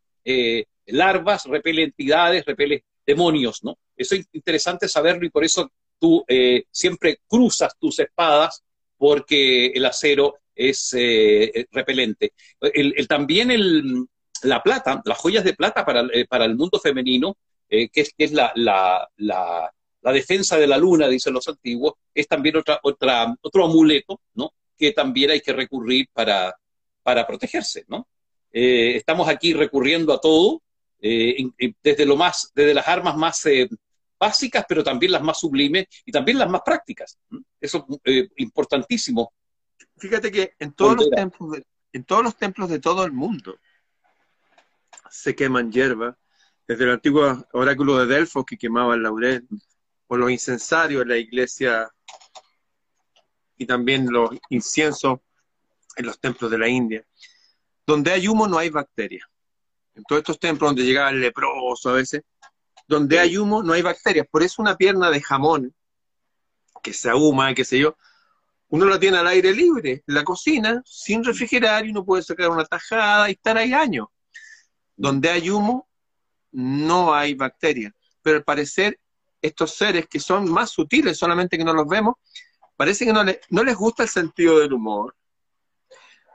larvas, 0.85 1.45
repele 1.45 1.81
entidades, 1.81 2.45
repele 2.45 2.83
demonios, 3.07 3.63
¿no? 3.63 3.79
Eso 3.97 4.13
es 4.13 4.27
interesante 4.33 4.87
saberlo 4.87 5.25
y 5.25 5.31
por 5.31 5.43
eso 5.43 5.71
tú 6.03 6.25
eh, 6.27 6.65
siempre 6.69 7.21
cruzas 7.25 7.77
tus 7.79 7.97
espadas 7.97 8.61
porque 8.97 9.67
el 9.67 9.85
acero 9.85 10.39
es 10.53 10.93
eh, 10.97 11.65
repelente. 11.71 12.33
El, 12.59 13.07
también 13.07 13.51
el, 13.51 14.05
la 14.41 14.61
plata, 14.61 15.01
las 15.05 15.17
joyas 15.17 15.45
de 15.45 15.53
plata 15.53 15.85
para, 15.85 16.01
eh, 16.11 16.25
para 16.27 16.43
el 16.43 16.57
mundo 16.57 16.77
femenino, 16.77 17.37
que 17.69 17.89
es, 17.93 18.13
que 18.17 18.25
es 18.25 18.33
la, 18.33 18.51
la, 18.55 19.07
la, 19.15 19.71
la, 20.01 20.11
defensa 20.11 20.57
de 20.57 20.67
la 20.67 20.77
luna, 20.77 21.07
dicen 21.07 21.33
los 21.33 21.47
antiguos, 21.47 21.93
es 22.13 22.27
también 22.27 22.57
otra, 22.57 22.81
otra, 22.83 23.33
otro 23.41 23.63
amuleto, 23.63 24.19
¿no? 24.33 24.51
Que 24.77 24.91
también 24.91 25.31
hay 25.31 25.39
que 25.39 25.53
recurrir 25.53 26.07
para, 26.11 26.53
para 27.01 27.25
protegerse, 27.25 27.85
¿no? 27.87 28.07
estamos 28.51 29.27
aquí 29.29 29.53
recurriendo 29.53 30.13
a 30.13 30.21
todo, 30.21 30.61
desde 30.99 32.05
lo 32.05 32.15
más, 32.15 32.51
desde 32.53 32.75
las 32.75 32.87
armas 32.87 33.17
más 33.17 33.43
básicas, 34.23 34.65
pero 34.67 34.83
también 34.83 35.11
las 35.11 35.21
más 35.21 35.37
sublimes 35.37 35.85
y 36.05 36.11
también 36.11 36.37
las 36.37 36.49
más 36.49 36.61
prácticas. 36.63 37.19
Eso 37.59 37.85
es 37.89 37.99
eh, 38.05 38.29
importantísimo. 38.37 39.33
Fíjate 39.97 40.31
que 40.31 40.53
en 40.59 40.71
todos, 40.71 40.95
los 40.95 41.09
templos 41.09 41.51
de, 41.51 41.65
en 41.91 42.05
todos 42.05 42.23
los 42.23 42.37
templos 42.37 42.69
de 42.69 42.79
todo 42.79 43.03
el 43.03 43.11
mundo 43.11 43.57
se 45.09 45.35
queman 45.35 45.71
hierbas, 45.71 46.15
desde 46.65 46.85
el 46.85 46.91
antiguo 46.91 47.45
oráculo 47.51 47.97
de 47.97 48.15
Delfos 48.15 48.45
que 48.45 48.57
quemaba 48.57 48.95
el 48.95 49.03
laurel, 49.03 49.45
o 50.07 50.15
los 50.15 50.31
incensarios 50.31 51.01
en 51.01 51.09
la 51.09 51.17
iglesia 51.17 51.91
y 53.57 53.65
también 53.65 54.09
los 54.09 54.29
inciensos 54.49 55.19
en 55.97 56.05
los 56.05 56.17
templos 56.17 56.49
de 56.49 56.57
la 56.57 56.69
India. 56.69 57.05
Donde 57.85 58.11
hay 58.11 58.27
humo 58.29 58.47
no 58.47 58.57
hay 58.57 58.69
bacterias. 58.69 59.27
En 59.95 60.03
todos 60.05 60.19
estos 60.21 60.39
templos 60.39 60.69
donde 60.69 60.83
llegaba 60.83 61.09
el 61.09 61.19
leproso 61.19 61.89
a 61.89 61.93
veces, 61.93 62.23
donde 62.87 63.19
hay 63.19 63.37
humo 63.37 63.63
no 63.63 63.73
hay 63.73 63.81
bacterias. 63.81 64.27
Por 64.29 64.43
eso 64.43 64.61
una 64.61 64.75
pierna 64.75 65.09
de 65.09 65.21
jamón 65.21 65.73
que 66.81 66.93
se 66.93 67.09
ahuma, 67.09 67.53
qué 67.53 67.63
sé 67.63 67.79
yo, 67.79 67.95
uno 68.69 68.85
la 68.85 68.99
tiene 68.99 69.17
al 69.17 69.27
aire 69.27 69.53
libre, 69.53 70.03
en 70.05 70.15
la 70.15 70.23
cocina, 70.23 70.81
sin 70.83 71.23
refrigerar, 71.23 71.85
y 71.85 71.91
uno 71.91 72.03
puede 72.03 72.23
sacar 72.23 72.49
una 72.49 72.65
tajada 72.65 73.29
y 73.29 73.33
estar 73.33 73.57
ahí 73.57 73.71
años. 73.71 74.07
Donde 74.95 75.29
hay 75.29 75.49
humo, 75.49 75.87
no 76.51 77.13
hay 77.13 77.35
bacterias. 77.35 77.93
Pero 78.21 78.37
al 78.37 78.43
parecer, 78.43 78.99
estos 79.41 79.75
seres 79.75 80.07
que 80.07 80.19
son 80.19 80.51
más 80.51 80.71
sutiles, 80.71 81.17
solamente 81.17 81.57
que 81.57 81.63
no 81.63 81.73
los 81.73 81.87
vemos, 81.87 82.15
parece 82.75 83.05
que 83.05 83.13
no, 83.13 83.23
no 83.49 83.63
les 83.63 83.75
gusta 83.75 84.03
el 84.03 84.09
sentido 84.09 84.59
del 84.59 84.73
humor, 84.73 85.15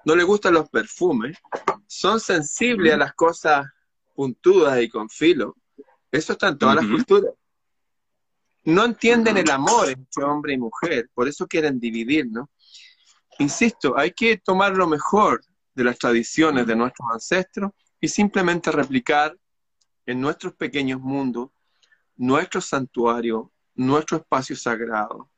no 0.04 0.14
les 0.14 0.24
gustan 0.24 0.54
los 0.54 0.68
perfumes, 0.70 1.36
son 1.86 2.20
sensibles 2.20 2.94
a 2.94 2.98
las 2.98 3.14
cosas 3.14 3.66
puntudas 4.14 4.80
y 4.80 4.88
con 4.88 5.10
filo. 5.10 5.56
Eso 6.10 6.32
está 6.32 6.48
en 6.48 6.58
todas 6.58 6.76
las 6.76 6.86
culturas. 6.86 7.32
No 8.64 8.84
entienden 8.84 9.36
el 9.36 9.50
amor 9.50 9.88
entre 9.88 10.24
hombre 10.24 10.54
y 10.54 10.58
mujer, 10.58 11.08
por 11.14 11.28
eso 11.28 11.46
quieren 11.46 11.78
dividir, 11.80 12.26
¿no? 12.30 12.50
Insisto, 13.38 13.96
hay 13.96 14.10
que 14.10 14.36
tomar 14.38 14.76
lo 14.76 14.86
mejor 14.86 15.42
de 15.74 15.84
las 15.84 15.98
tradiciones 15.98 16.66
de 16.66 16.76
nuestros 16.76 17.08
ancestros 17.12 17.70
y 18.00 18.08
simplemente 18.08 18.72
replicar 18.72 19.36
en 20.06 20.20
nuestros 20.20 20.54
pequeños 20.54 21.00
mundos 21.00 21.50
nuestro 22.16 22.60
santuario, 22.60 23.52
nuestro 23.74 24.18
espacio 24.18 24.56
sagrado 24.56 25.30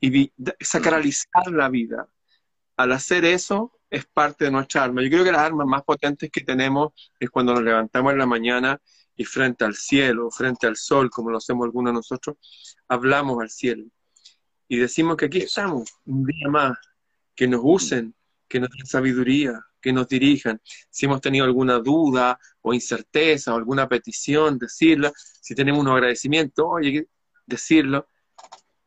y 0.00 0.32
sacralizar 0.60 1.50
la 1.50 1.68
vida. 1.68 2.08
Al 2.76 2.92
hacer 2.92 3.24
eso 3.24 3.78
es 3.90 4.06
parte 4.06 4.44
de 4.44 4.50
nuestra 4.50 4.84
arma. 4.84 5.02
Yo 5.02 5.10
creo 5.10 5.24
que 5.24 5.32
las 5.32 5.42
armas 5.42 5.66
más 5.66 5.82
potentes 5.82 6.30
que 6.30 6.42
tenemos 6.42 6.92
es 7.18 7.28
cuando 7.28 7.52
nos 7.52 7.62
levantamos 7.62 8.12
en 8.12 8.18
la 8.18 8.26
mañana 8.26 8.80
y 9.16 9.24
frente 9.24 9.64
al 9.64 9.74
cielo, 9.74 10.30
frente 10.30 10.66
al 10.66 10.76
sol, 10.76 11.10
como 11.10 11.30
lo 11.30 11.38
hacemos 11.38 11.64
algunos 11.64 11.92
de 11.92 11.94
nosotros, 11.94 12.36
hablamos 12.88 13.40
al 13.40 13.50
cielo. 13.50 13.84
Y 14.68 14.76
decimos 14.76 15.16
que 15.16 15.26
aquí 15.26 15.38
estamos, 15.38 15.90
un 16.06 16.24
día 16.24 16.48
más, 16.48 16.78
que 17.34 17.48
nos 17.48 17.60
usen, 17.62 18.14
que 18.48 18.60
nos 18.60 18.70
den 18.70 18.86
sabiduría, 18.86 19.60
que 19.80 19.92
nos 19.92 20.08
dirijan. 20.08 20.60
Si 20.90 21.06
hemos 21.06 21.20
tenido 21.20 21.44
alguna 21.44 21.78
duda 21.78 22.38
o 22.60 22.74
incerteza 22.74 23.54
o 23.54 23.56
alguna 23.56 23.88
petición, 23.88 24.58
decirla. 24.58 25.12
Si 25.14 25.54
tenemos 25.54 25.80
un 25.80 25.88
agradecimiento, 25.88 26.68
oye, 26.68 27.08
decirlo. 27.46 28.06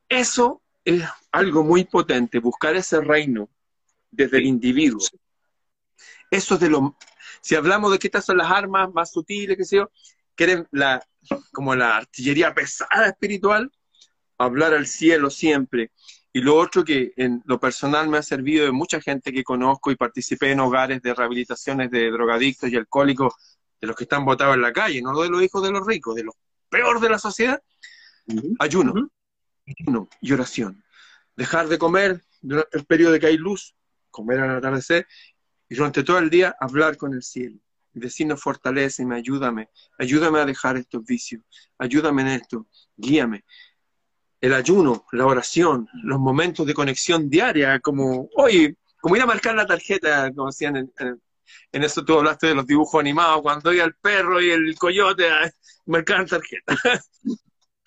Eso 0.08 0.62
es 0.86 1.04
algo 1.32 1.64
muy 1.64 1.86
potente, 1.86 2.40
buscar 2.40 2.76
ese 2.76 3.02
reino 3.02 3.50
desde 4.12 4.38
el 4.38 4.46
individuo. 4.46 5.02
Eso 6.30 6.56
es 6.56 6.60
de 6.60 6.70
lo... 6.70 6.98
Si 7.44 7.56
hablamos 7.56 7.92
de 7.92 8.00
que 8.00 8.08
estas 8.08 8.24
son 8.24 8.38
las 8.38 8.50
armas 8.50 8.94
más 8.94 9.12
sutiles, 9.12 9.58
que 9.58 9.66
sé 9.66 9.76
yo, 9.76 9.92
quieren 10.34 10.66
la, 10.72 11.06
como 11.52 11.76
la 11.76 11.98
artillería 11.98 12.54
pesada 12.54 13.08
espiritual, 13.08 13.70
hablar 14.38 14.74
al 14.74 14.88
cielo 14.88 15.30
siempre. 15.30 15.92
Y 16.32 16.40
lo 16.40 16.56
otro 16.56 16.86
que 16.86 17.12
en 17.18 17.44
lo 17.46 17.60
personal 17.60 18.08
me 18.08 18.18
ha 18.18 18.24
servido 18.24 18.64
de 18.64 18.72
mucha 18.72 19.02
gente 19.02 19.34
que 19.34 19.44
conozco 19.44 19.92
y 19.92 19.98
participé 19.98 20.52
en 20.52 20.62
hogares 20.62 21.02
de 21.02 21.14
rehabilitaciones 21.14 21.92
de 21.92 22.12
drogadictos 22.12 22.70
y 22.70 22.78
alcohólicos, 22.78 23.34
de 23.82 23.88
los 23.88 23.98
que 23.98 24.06
están 24.06 24.24
botados 24.24 24.56
en 24.56 24.62
la 24.62 24.72
calle, 24.72 25.02
no 25.02 25.22
de 25.22 25.30
los 25.30 25.44
hijos 25.44 25.62
de 25.62 25.72
los 25.72 25.86
ricos, 25.86 26.16
de 26.16 26.24
los 26.24 26.36
peor 26.70 27.02
de 27.02 27.10
la 27.10 27.20
sociedad, 27.20 27.62
ayuno, 28.60 29.10
ayuno 29.68 30.08
y 30.22 30.32
oración. 30.32 30.82
Dejar 31.36 31.68
de 31.68 31.78
comer 31.78 32.24
durante 32.42 32.78
el 32.78 32.86
periodo 32.86 33.12
de 33.12 33.20
que 33.20 33.28
hay 33.28 33.38
luz, 33.38 33.76
comer 34.10 34.40
al 34.40 34.58
atardecer, 34.58 35.06
y 35.74 35.76
durante 35.76 36.04
todo 36.04 36.20
el 36.20 36.30
día 36.30 36.56
hablar 36.60 36.98
con 36.98 37.16
el 37.16 37.24
cielo 37.24 37.58
y 37.96 38.00
decirnos 38.00 38.40
fortaleceme, 38.40 39.16
ayúdame, 39.16 39.70
ayúdame 39.98 40.40
a 40.40 40.46
dejar 40.46 40.78
estos 40.78 41.04
vicios, 41.04 41.42
ayúdame 41.80 42.22
en 42.22 42.28
esto, 42.28 42.68
guíame 42.96 43.44
el 44.40 44.54
ayuno, 44.54 45.08
la 45.14 45.26
oración, 45.26 45.90
los 46.04 46.20
momentos 46.20 46.68
de 46.68 46.76
conexión 46.76 47.28
diaria, 47.28 47.80
como, 47.80 48.30
oye, 48.36 48.78
como 49.02 49.16
ir 49.16 49.24
a 49.24 49.26
marcar 49.26 49.56
la 49.56 49.66
tarjeta, 49.66 50.32
como 50.32 50.46
decían 50.46 50.78
en, 50.78 50.94
en, 51.72 51.84
eso 51.84 52.06
tú 52.06 52.20
hablaste 52.20 52.46
de 52.46 52.54
los 52.54 52.68
dibujos 52.68 53.00
animados, 53.00 53.42
cuando 53.42 53.74
iba 53.74 53.84
el 53.84 53.96
perro 53.96 54.40
y 54.40 54.52
el 54.52 54.76
coyote 54.78 55.28
a 55.28 55.52
marcar 55.88 56.28
tarjeta. 56.28 56.66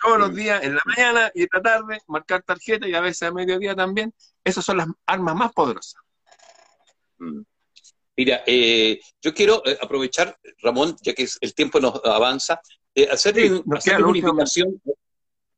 Todos 0.02 0.18
los 0.18 0.34
días, 0.34 0.60
en 0.64 0.74
la 0.74 0.82
mañana 0.86 1.30
y 1.36 1.42
en 1.42 1.48
la 1.52 1.62
tarde, 1.62 2.00
marcar 2.08 2.42
tarjeta 2.42 2.88
y 2.88 2.94
a 2.94 3.00
veces 3.00 3.22
a 3.22 3.32
mediodía 3.32 3.76
también. 3.76 4.12
Esas 4.42 4.64
son 4.64 4.78
las 4.78 4.88
armas 5.06 5.36
más 5.36 5.52
poderosas. 5.52 6.02
Mm. 7.18 7.42
Mira, 8.16 8.42
eh, 8.46 8.98
yo 9.20 9.34
quiero 9.34 9.62
eh, 9.66 9.76
aprovechar, 9.80 10.38
Ramón, 10.62 10.96
ya 11.02 11.12
que 11.12 11.28
el 11.40 11.54
tiempo 11.54 11.78
nos 11.80 12.00
avanza, 12.04 12.60
eh, 12.94 13.08
hacerle, 13.10 13.62
una 13.66 14.18
invitación 14.18 14.80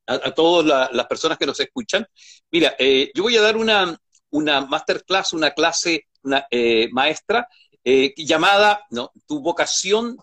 a, 0.08 0.32
todas 0.32 0.90
las 0.92 1.06
personas 1.06 1.38
que 1.38 1.46
nos 1.46 1.60
escuchan. 1.60 2.04
Mira, 2.50 2.74
eh, 2.78 3.12
yo 3.14 3.22
voy 3.22 3.36
a 3.36 3.42
dar 3.42 3.56
una, 3.56 3.96
una 4.30 4.60
masterclass, 4.62 5.34
una 5.34 5.52
clase 5.52 6.06
una, 6.22 6.46
eh, 6.50 6.88
maestra 6.90 7.46
eh, 7.84 8.12
llamada 8.16 8.84
¿no? 8.90 9.12
Tu 9.26 9.40
vocación, 9.40 10.16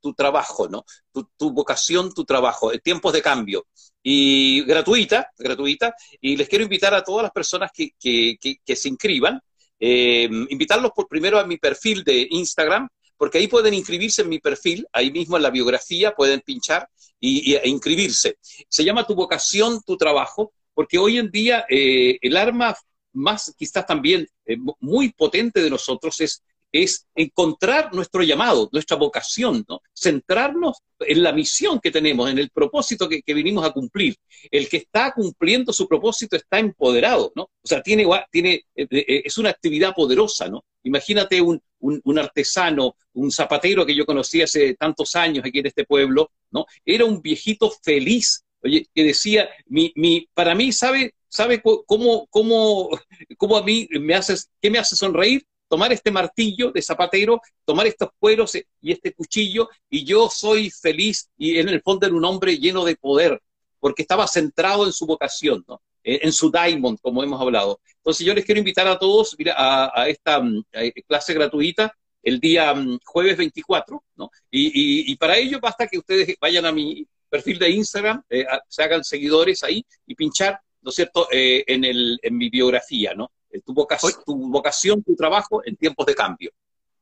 tu 0.00 0.14
trabajo, 0.14 0.68
¿no? 0.68 0.84
Tu, 1.12 1.50
vocación, 1.52 2.12
tu 2.12 2.24
trabajo, 2.24 2.72
tiempos 2.78 3.12
de 3.12 3.22
cambio. 3.22 3.66
Y 4.02 4.64
gratuita, 4.64 5.30
gratuita. 5.36 5.94
Y 6.20 6.36
les 6.36 6.48
quiero 6.48 6.64
invitar 6.64 6.94
a 6.94 7.04
todas 7.04 7.22
las 7.24 7.32
personas 7.32 7.70
que, 7.72 7.90
que, 7.98 8.38
que 8.40 8.76
se 8.76 8.88
inscriban, 8.88 9.40
invitarlos 9.80 10.92
por 10.94 11.08
primero 11.08 11.38
a 11.38 11.46
mi 11.46 11.56
perfil 11.56 12.04
de 12.04 12.28
Instagram, 12.30 12.88
porque 13.16 13.38
ahí 13.38 13.48
pueden 13.48 13.74
inscribirse 13.74 14.22
en 14.22 14.28
mi 14.28 14.38
perfil, 14.38 14.86
ahí 14.92 15.10
mismo 15.10 15.36
en 15.36 15.42
la 15.42 15.50
biografía 15.50 16.14
pueden 16.14 16.40
pinchar 16.40 16.88
y, 17.20 17.54
e 17.54 17.68
inscribirse. 17.68 18.38
Se 18.68 18.84
llama 18.84 19.06
Tu 19.06 19.14
vocación, 19.14 19.82
tu 19.82 19.96
trabajo, 19.96 20.52
porque 20.72 20.96
hoy 20.96 21.18
en 21.18 21.30
día 21.30 21.66
eh, 21.68 22.18
el 22.22 22.36
arma 22.36 22.74
más 23.12 23.54
quizás 23.58 23.86
también 23.86 24.26
eh, 24.46 24.56
muy 24.78 25.12
potente 25.12 25.62
de 25.62 25.68
nosotros 25.68 26.20
es 26.20 26.42
es 26.72 27.06
encontrar 27.14 27.92
nuestro 27.94 28.22
llamado, 28.22 28.68
nuestra 28.72 28.96
vocación, 28.96 29.64
¿no? 29.68 29.80
centrarnos 29.94 30.78
en 31.00 31.22
la 31.22 31.32
misión 31.32 31.80
que 31.80 31.90
tenemos, 31.90 32.30
en 32.30 32.38
el 32.38 32.50
propósito 32.50 33.08
que, 33.08 33.22
vinimos 33.26 33.64
a 33.64 33.72
cumplir. 33.72 34.16
El 34.50 34.68
que 34.68 34.78
está 34.78 35.12
cumpliendo 35.12 35.72
su 35.72 35.88
propósito 35.88 36.36
está 36.36 36.58
empoderado, 36.58 37.32
¿no? 37.34 37.44
O 37.44 37.66
sea, 37.66 37.82
tiene, 37.82 38.06
tiene, 38.30 38.64
eh, 38.74 38.86
eh, 38.90 39.22
es 39.24 39.38
una 39.38 39.50
actividad 39.50 39.94
poderosa, 39.94 40.48
¿no? 40.48 40.64
Imagínate 40.82 41.40
un, 41.40 41.60
un, 41.80 42.18
artesano, 42.18 42.96
un 43.14 43.30
zapatero 43.30 43.84
que 43.86 43.94
yo 43.94 44.06
conocí 44.06 44.42
hace 44.42 44.74
tantos 44.74 45.16
años 45.16 45.44
aquí 45.44 45.58
en 45.60 45.66
este 45.66 45.84
pueblo, 45.84 46.30
¿no? 46.50 46.66
Era 46.84 47.04
un 47.04 47.20
viejito 47.20 47.70
feliz, 47.82 48.44
oye, 48.62 48.86
que 48.94 49.04
decía, 49.04 49.48
mi, 49.66 49.92
mi, 49.96 50.28
para 50.34 50.54
mí, 50.54 50.72
¿sabe, 50.72 51.14
sabe 51.28 51.62
cómo, 51.62 52.26
cómo, 52.28 52.90
cómo 53.36 53.56
a 53.56 53.62
mí 53.62 53.88
me 54.00 54.14
haces, 54.14 54.50
qué 54.60 54.70
me 54.70 54.78
hace 54.78 54.96
sonreír? 54.96 55.44
Tomar 55.70 55.92
este 55.92 56.10
martillo 56.10 56.72
de 56.72 56.82
zapatero, 56.82 57.40
tomar 57.64 57.86
estos 57.86 58.08
cueros 58.18 58.56
y 58.56 58.90
este 58.90 59.14
cuchillo, 59.14 59.68
y 59.88 60.04
yo 60.04 60.28
soy 60.28 60.68
feliz 60.68 61.30
y 61.38 61.58
en 61.58 61.68
el 61.68 61.80
fondo 61.80 62.06
era 62.06 62.16
un 62.16 62.24
hombre 62.24 62.58
lleno 62.58 62.84
de 62.84 62.96
poder, 62.96 63.40
porque 63.78 64.02
estaba 64.02 64.26
centrado 64.26 64.84
en 64.84 64.92
su 64.92 65.06
vocación, 65.06 65.64
¿no? 65.68 65.80
en, 66.02 66.32
su 66.32 66.50
diamond, 66.50 66.98
como 67.00 67.22
hemos 67.22 67.40
hablado. 67.40 67.80
Entonces 67.98 68.26
yo 68.26 68.34
les 68.34 68.44
quiero 68.44 68.58
invitar 68.58 68.88
a 68.88 68.98
todos 68.98 69.36
a, 69.54 70.06
esta 70.08 70.40
mm, 70.40 70.64
clase 71.06 71.34
gratuita 71.34 71.94
el 72.22 72.40
día 72.40 72.74
mm, 72.74 72.98
jueves 73.04 73.36
24, 73.36 74.02
¿no? 74.16 74.30
Y, 74.50 75.14
para 75.16 75.38
ello 75.38 75.60
basta 75.60 75.86
que 75.86 75.98
ustedes 75.98 76.34
vayan 76.40 76.66
a 76.66 76.72
mi 76.72 77.06
perfil 77.28 77.60
de 77.60 77.70
Instagram, 77.70 78.22
eh, 78.28 78.44
se 78.66 78.82
hagan 78.82 79.04
seguidores 79.04 79.62
ahí 79.62 79.86
y 80.04 80.16
pinchar, 80.16 80.60
¿no 80.82 80.90
es 80.90 80.96
cierto?, 80.96 81.28
eh, 81.30 81.62
en, 81.68 81.84
el, 81.84 82.18
en 82.22 82.36
mi 82.36 82.50
biografía, 82.50 83.14
¿no? 83.14 83.30
Eh, 83.50 83.60
tu, 83.62 83.74
vocación, 83.74 85.02
tu 85.02 85.16
trabajo 85.16 85.62
en 85.64 85.76
tiempos 85.76 86.06
de 86.06 86.14
cambio. 86.14 86.50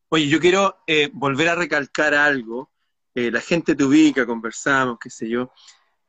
Oye, 0.09 0.29
yo 0.29 0.41
quiero 0.41 0.79
eh, 0.87 1.11
volver 1.13 1.49
a 1.49 1.55
recalcar 1.55 2.15
algo. 2.15 2.71
Eh, 3.15 3.31
la 3.31 3.41
gente 3.41 3.75
te 3.75 3.85
ubica, 3.85 4.27
conversamos, 4.27 4.99
qué 5.01 5.11
sé 5.11 5.29
yo, 5.29 5.53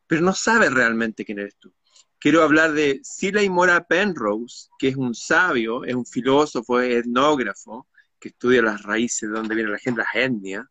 pero 0.08 0.22
no 0.22 0.34
sabe 0.34 0.70
realmente 0.70 1.26
quién 1.26 1.40
eres 1.40 1.56
tú. 1.58 1.74
Quiero 2.18 2.44
hablar 2.44 2.74
de 2.74 3.00
Siley 3.04 3.50
Mora 3.50 3.86
Penrose, 3.86 4.68
que 4.78 4.90
es 4.90 4.96
un 4.96 5.16
sabio, 5.16 5.86
es 5.86 5.96
un 5.96 6.06
filósofo, 6.06 6.80
es 6.80 7.06
etnógrafo, 7.06 7.88
que 8.20 8.30
estudia 8.30 8.62
las 8.62 8.84
raíces 8.84 9.30
de 9.30 9.36
donde 9.36 9.56
viene 9.56 9.72
la 9.72 9.80
gente, 9.80 10.02
las 10.02 10.16
etnias. 10.16 10.66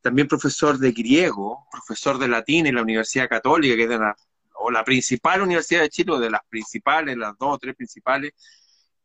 También 0.00 0.28
profesor 0.28 0.78
de 0.78 0.92
griego, 0.92 1.66
profesor 1.70 2.18
de 2.18 2.28
latín 2.28 2.66
en 2.66 2.76
la 2.76 2.82
Universidad 2.82 3.28
Católica, 3.28 3.74
que 3.74 3.82
es 3.82 3.88
de 3.88 3.98
la, 3.98 4.16
o 4.54 4.70
la 4.70 4.84
principal 4.84 5.42
universidad 5.42 5.80
de 5.80 5.90
Chile, 5.90 6.12
o 6.12 6.20
de 6.20 6.30
las 6.30 6.42
principales, 6.48 7.16
las 7.16 7.36
dos 7.36 7.54
o 7.54 7.58
tres 7.58 7.74
principales, 7.74 8.32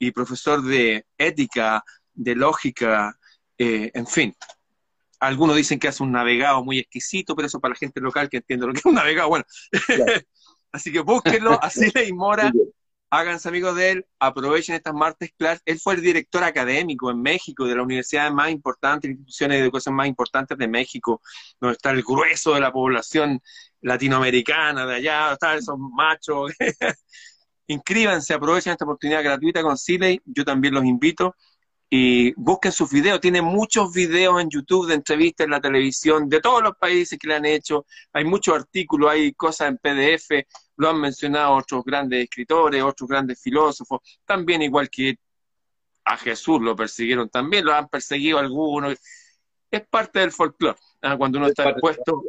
y 0.02 0.10
profesor 0.10 0.64
de 0.64 1.06
ética, 1.16 1.84
de 2.12 2.36
lógica, 2.36 3.16
eh, 3.56 3.92
en 3.94 4.08
fin. 4.08 4.36
Algunos 5.20 5.56
dicen 5.56 5.78
que 5.78 5.88
hace 5.88 6.02
un 6.02 6.12
navegado 6.12 6.64
muy 6.64 6.80
exquisito, 6.80 7.36
pero 7.36 7.46
eso 7.46 7.60
para 7.60 7.74
la 7.74 7.78
gente 7.78 8.02
local 8.02 8.28
que 8.28 8.38
entiende 8.38 8.66
lo 8.66 8.74
que 8.74 8.80
es 8.80 8.86
un 8.86 8.96
navegado, 8.96 9.30
bueno. 9.30 9.46
Así 10.72 10.92
que 10.92 11.02
búsquenlo, 11.02 11.60
así 11.62 11.92
le 11.94 12.12
Mora, 12.14 12.52
háganse 13.12 13.50
amigos 13.50 13.76
de 13.76 13.92
él, 13.92 14.06
aprovechen 14.20 14.74
estas 14.74 14.94
martes 14.94 15.32
clases. 15.38 15.62
Él 15.66 15.80
fue 15.80 15.96
el 15.96 16.02
director 16.02 16.44
académico 16.44 17.12
en 17.12 17.22
México 17.22 17.68
de 17.68 17.76
las 17.76 17.84
universidades 17.84 18.34
más 18.34 18.50
importantes, 18.50 19.12
instituciones 19.12 19.58
de 19.58 19.64
educación 19.66 19.94
más 19.94 20.08
importantes 20.08 20.58
de 20.58 20.68
México, 20.68 21.22
donde 21.60 21.76
está 21.76 21.92
el 21.92 22.02
grueso 22.02 22.54
de 22.56 22.62
la 22.62 22.72
población 22.72 23.40
latinoamericana 23.82 24.86
de 24.86 24.96
allá, 24.96 25.34
están 25.34 25.60
esos 25.60 25.78
machos. 25.78 26.54
Inscríbanse, 27.72 28.34
aprovechen 28.34 28.74
esta 28.74 28.84
oportunidad 28.84 29.24
gratuita 29.24 29.64
con 29.64 29.78
Siley, 29.78 30.22
yo 30.26 30.44
también 30.44 30.74
los 30.74 30.84
invito 30.84 31.38
y 31.90 32.34
busquen 32.34 32.74
sus 32.74 32.92
videos. 32.92 33.22
Tiene 33.22 33.42
muchos 33.42 33.94
videos 33.94 34.42
en 34.42 34.50
YouTube 34.50 34.88
de 34.88 34.96
entrevistas 34.96 35.46
en 35.46 35.52
la 35.52 35.62
televisión 35.62 36.28
de 36.28 36.42
todos 36.42 36.62
los 36.62 36.76
países 36.76 37.18
que 37.18 37.30
le 37.30 37.36
han 37.36 37.46
hecho. 37.46 37.86
Hay 38.12 38.26
muchos 38.26 38.56
artículos, 38.56 39.10
hay 39.10 39.32
cosas 39.32 39.70
en 39.70 39.78
PDF, 39.78 40.46
lo 40.76 40.90
han 40.90 41.00
mencionado 41.00 41.54
otros 41.54 41.86
grandes 41.86 42.26
escritores, 42.26 42.84
otros 42.84 43.08
grandes 43.08 43.42
filósofos, 43.42 44.02
también 44.26 44.62
igual 44.62 44.90
que 44.90 45.16
a 46.04 46.18
Jesús 46.18 46.62
lo 46.62 46.76
persiguieron 46.76 47.30
también, 47.30 47.64
lo 47.64 47.74
han 47.74 47.88
perseguido 47.88 48.38
algunos. 48.38 48.98
Es 49.70 49.88
parte 49.88 50.20
del 50.20 50.34
folclore. 50.34 50.78
¿ah? 51.04 51.16
Cuando 51.16 51.38
uno 51.38 51.48
está 51.48 51.70
expuesto, 51.70 52.22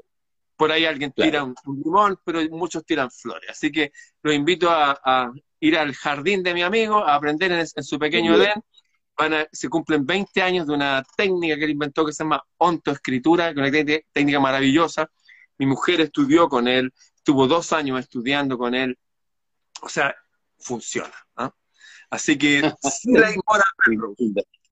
por 0.56 0.70
ahí 0.70 0.84
alguien 0.84 1.12
tira 1.12 1.44
un, 1.44 1.54
limón, 1.84 2.18
pero 2.24 2.40
muchos 2.50 2.84
tiran 2.84 3.10
flores. 3.10 3.50
Así 3.50 3.70
que 3.72 3.92
los 4.22 4.34
invito 4.34 4.68
a, 4.70 5.32
ir 5.60 5.78
al 5.78 5.94
jardín 5.94 6.42
de 6.42 6.54
mi 6.54 6.62
amigo, 6.62 6.98
a 6.98 7.14
aprender 7.14 7.52
en, 7.52 7.66
su 7.66 7.98
pequeño 7.98 8.34
Edén 8.34 8.62
se 9.52 9.68
cumplen 9.68 10.06
20 10.06 10.42
años 10.42 10.66
de 10.66 10.74
una 10.74 11.04
técnica 11.16 11.56
que 11.56 11.64
él 11.64 11.70
inventó 11.70 12.04
que 12.04 12.12
se 12.12 12.24
llama 12.24 12.42
ontoescritura, 12.58 13.54
que 13.54 13.60
es 13.60 13.84
una 13.84 14.02
técnica 14.12 14.40
maravillosa. 14.40 15.10
Mi 15.58 15.66
mujer 15.66 16.00
estudió 16.00 16.48
con 16.48 16.66
él, 16.66 16.92
estuvo 17.16 17.46
dos 17.46 17.72
años 17.72 18.00
estudiando 18.00 18.58
con 18.58 18.74
él. 18.74 18.98
O 19.82 19.88
sea, 19.88 20.14
funciona. 20.58 21.14
¿ah? 21.36 21.54
Así 22.10 22.36
que, 22.36 22.58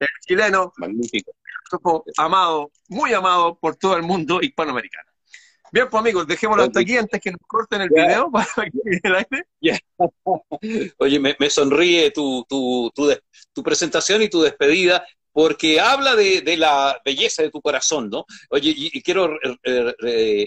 el 0.01 0.09
chileno, 0.25 0.73
magnífico, 0.77 1.33
amado, 2.17 2.71
muy 2.89 3.13
amado 3.13 3.57
por 3.57 3.75
todo 3.75 3.95
el 3.95 4.03
mundo 4.03 4.41
hispanoamericano. 4.41 5.10
Bien, 5.73 5.87
pues 5.89 6.01
amigos, 6.01 6.27
dejémoslo 6.27 6.63
hasta 6.63 6.81
aquí 6.81 6.97
antes 6.97 7.21
que 7.21 7.31
nos 7.31 7.39
corten 7.47 7.81
el 7.81 7.89
video 7.89 8.29
para 8.31 8.45
el 9.03 9.15
aire. 9.15 9.83
Oye, 10.97 11.19
me, 11.19 11.49
sonríe 11.49 12.11
tu, 12.11 12.45
tu, 12.49 12.91
tu, 13.53 13.63
presentación 13.63 14.21
y 14.21 14.29
tu 14.29 14.41
despedida 14.41 15.05
porque 15.31 15.79
habla 15.79 16.15
de, 16.15 16.43
la 16.57 16.99
belleza 17.05 17.43
de 17.43 17.51
tu 17.51 17.61
corazón, 17.61 18.09
¿no? 18.09 18.25
Oye, 18.49 18.73
y, 18.75 19.01
quiero 19.01 19.39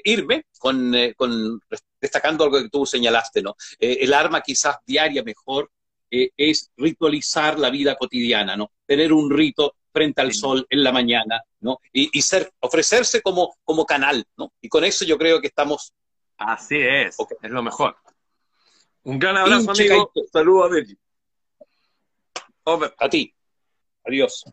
irme 0.04 0.44
con, 0.58 0.94
eh, 0.94 1.14
con, 1.14 1.58
destacando 1.98 2.44
algo 2.44 2.62
que 2.62 2.68
tú 2.68 2.84
señalaste, 2.84 3.40
¿no? 3.40 3.56
Eh, 3.80 3.98
el 4.02 4.12
arma 4.12 4.42
quizás 4.42 4.76
diaria 4.84 5.22
mejor 5.22 5.70
eh, 6.14 6.30
es 6.36 6.70
ritualizar 6.76 7.58
la 7.58 7.70
vida 7.70 7.96
cotidiana, 7.96 8.56
¿no? 8.56 8.70
Tener 8.86 9.12
un 9.12 9.30
rito 9.30 9.74
frente 9.92 10.20
al 10.20 10.32
sol 10.32 10.66
en 10.70 10.84
la 10.84 10.92
mañana, 10.92 11.42
¿no? 11.60 11.78
Y, 11.92 12.22
ser, 12.22 12.52
ofrecerse 12.60 13.20
como, 13.20 13.56
como 13.64 13.84
canal, 13.84 14.24
¿no? 14.36 14.52
Y 14.60 14.68
con 14.68 14.84
eso 14.84 15.04
yo 15.04 15.18
creo 15.18 15.40
que 15.40 15.48
estamos... 15.48 15.92
Así 16.36 16.76
es, 16.78 17.16
es 17.42 17.50
lo 17.50 17.62
mejor. 17.62 17.96
Un 19.04 19.18
gran 19.18 19.36
abrazo, 19.36 19.70
amigo. 19.70 20.12
Saludos 20.32 20.66
a 20.66 20.74
Betty. 20.74 20.98
A 22.98 23.08
ti. 23.08 23.34
Adiós. 24.04 24.44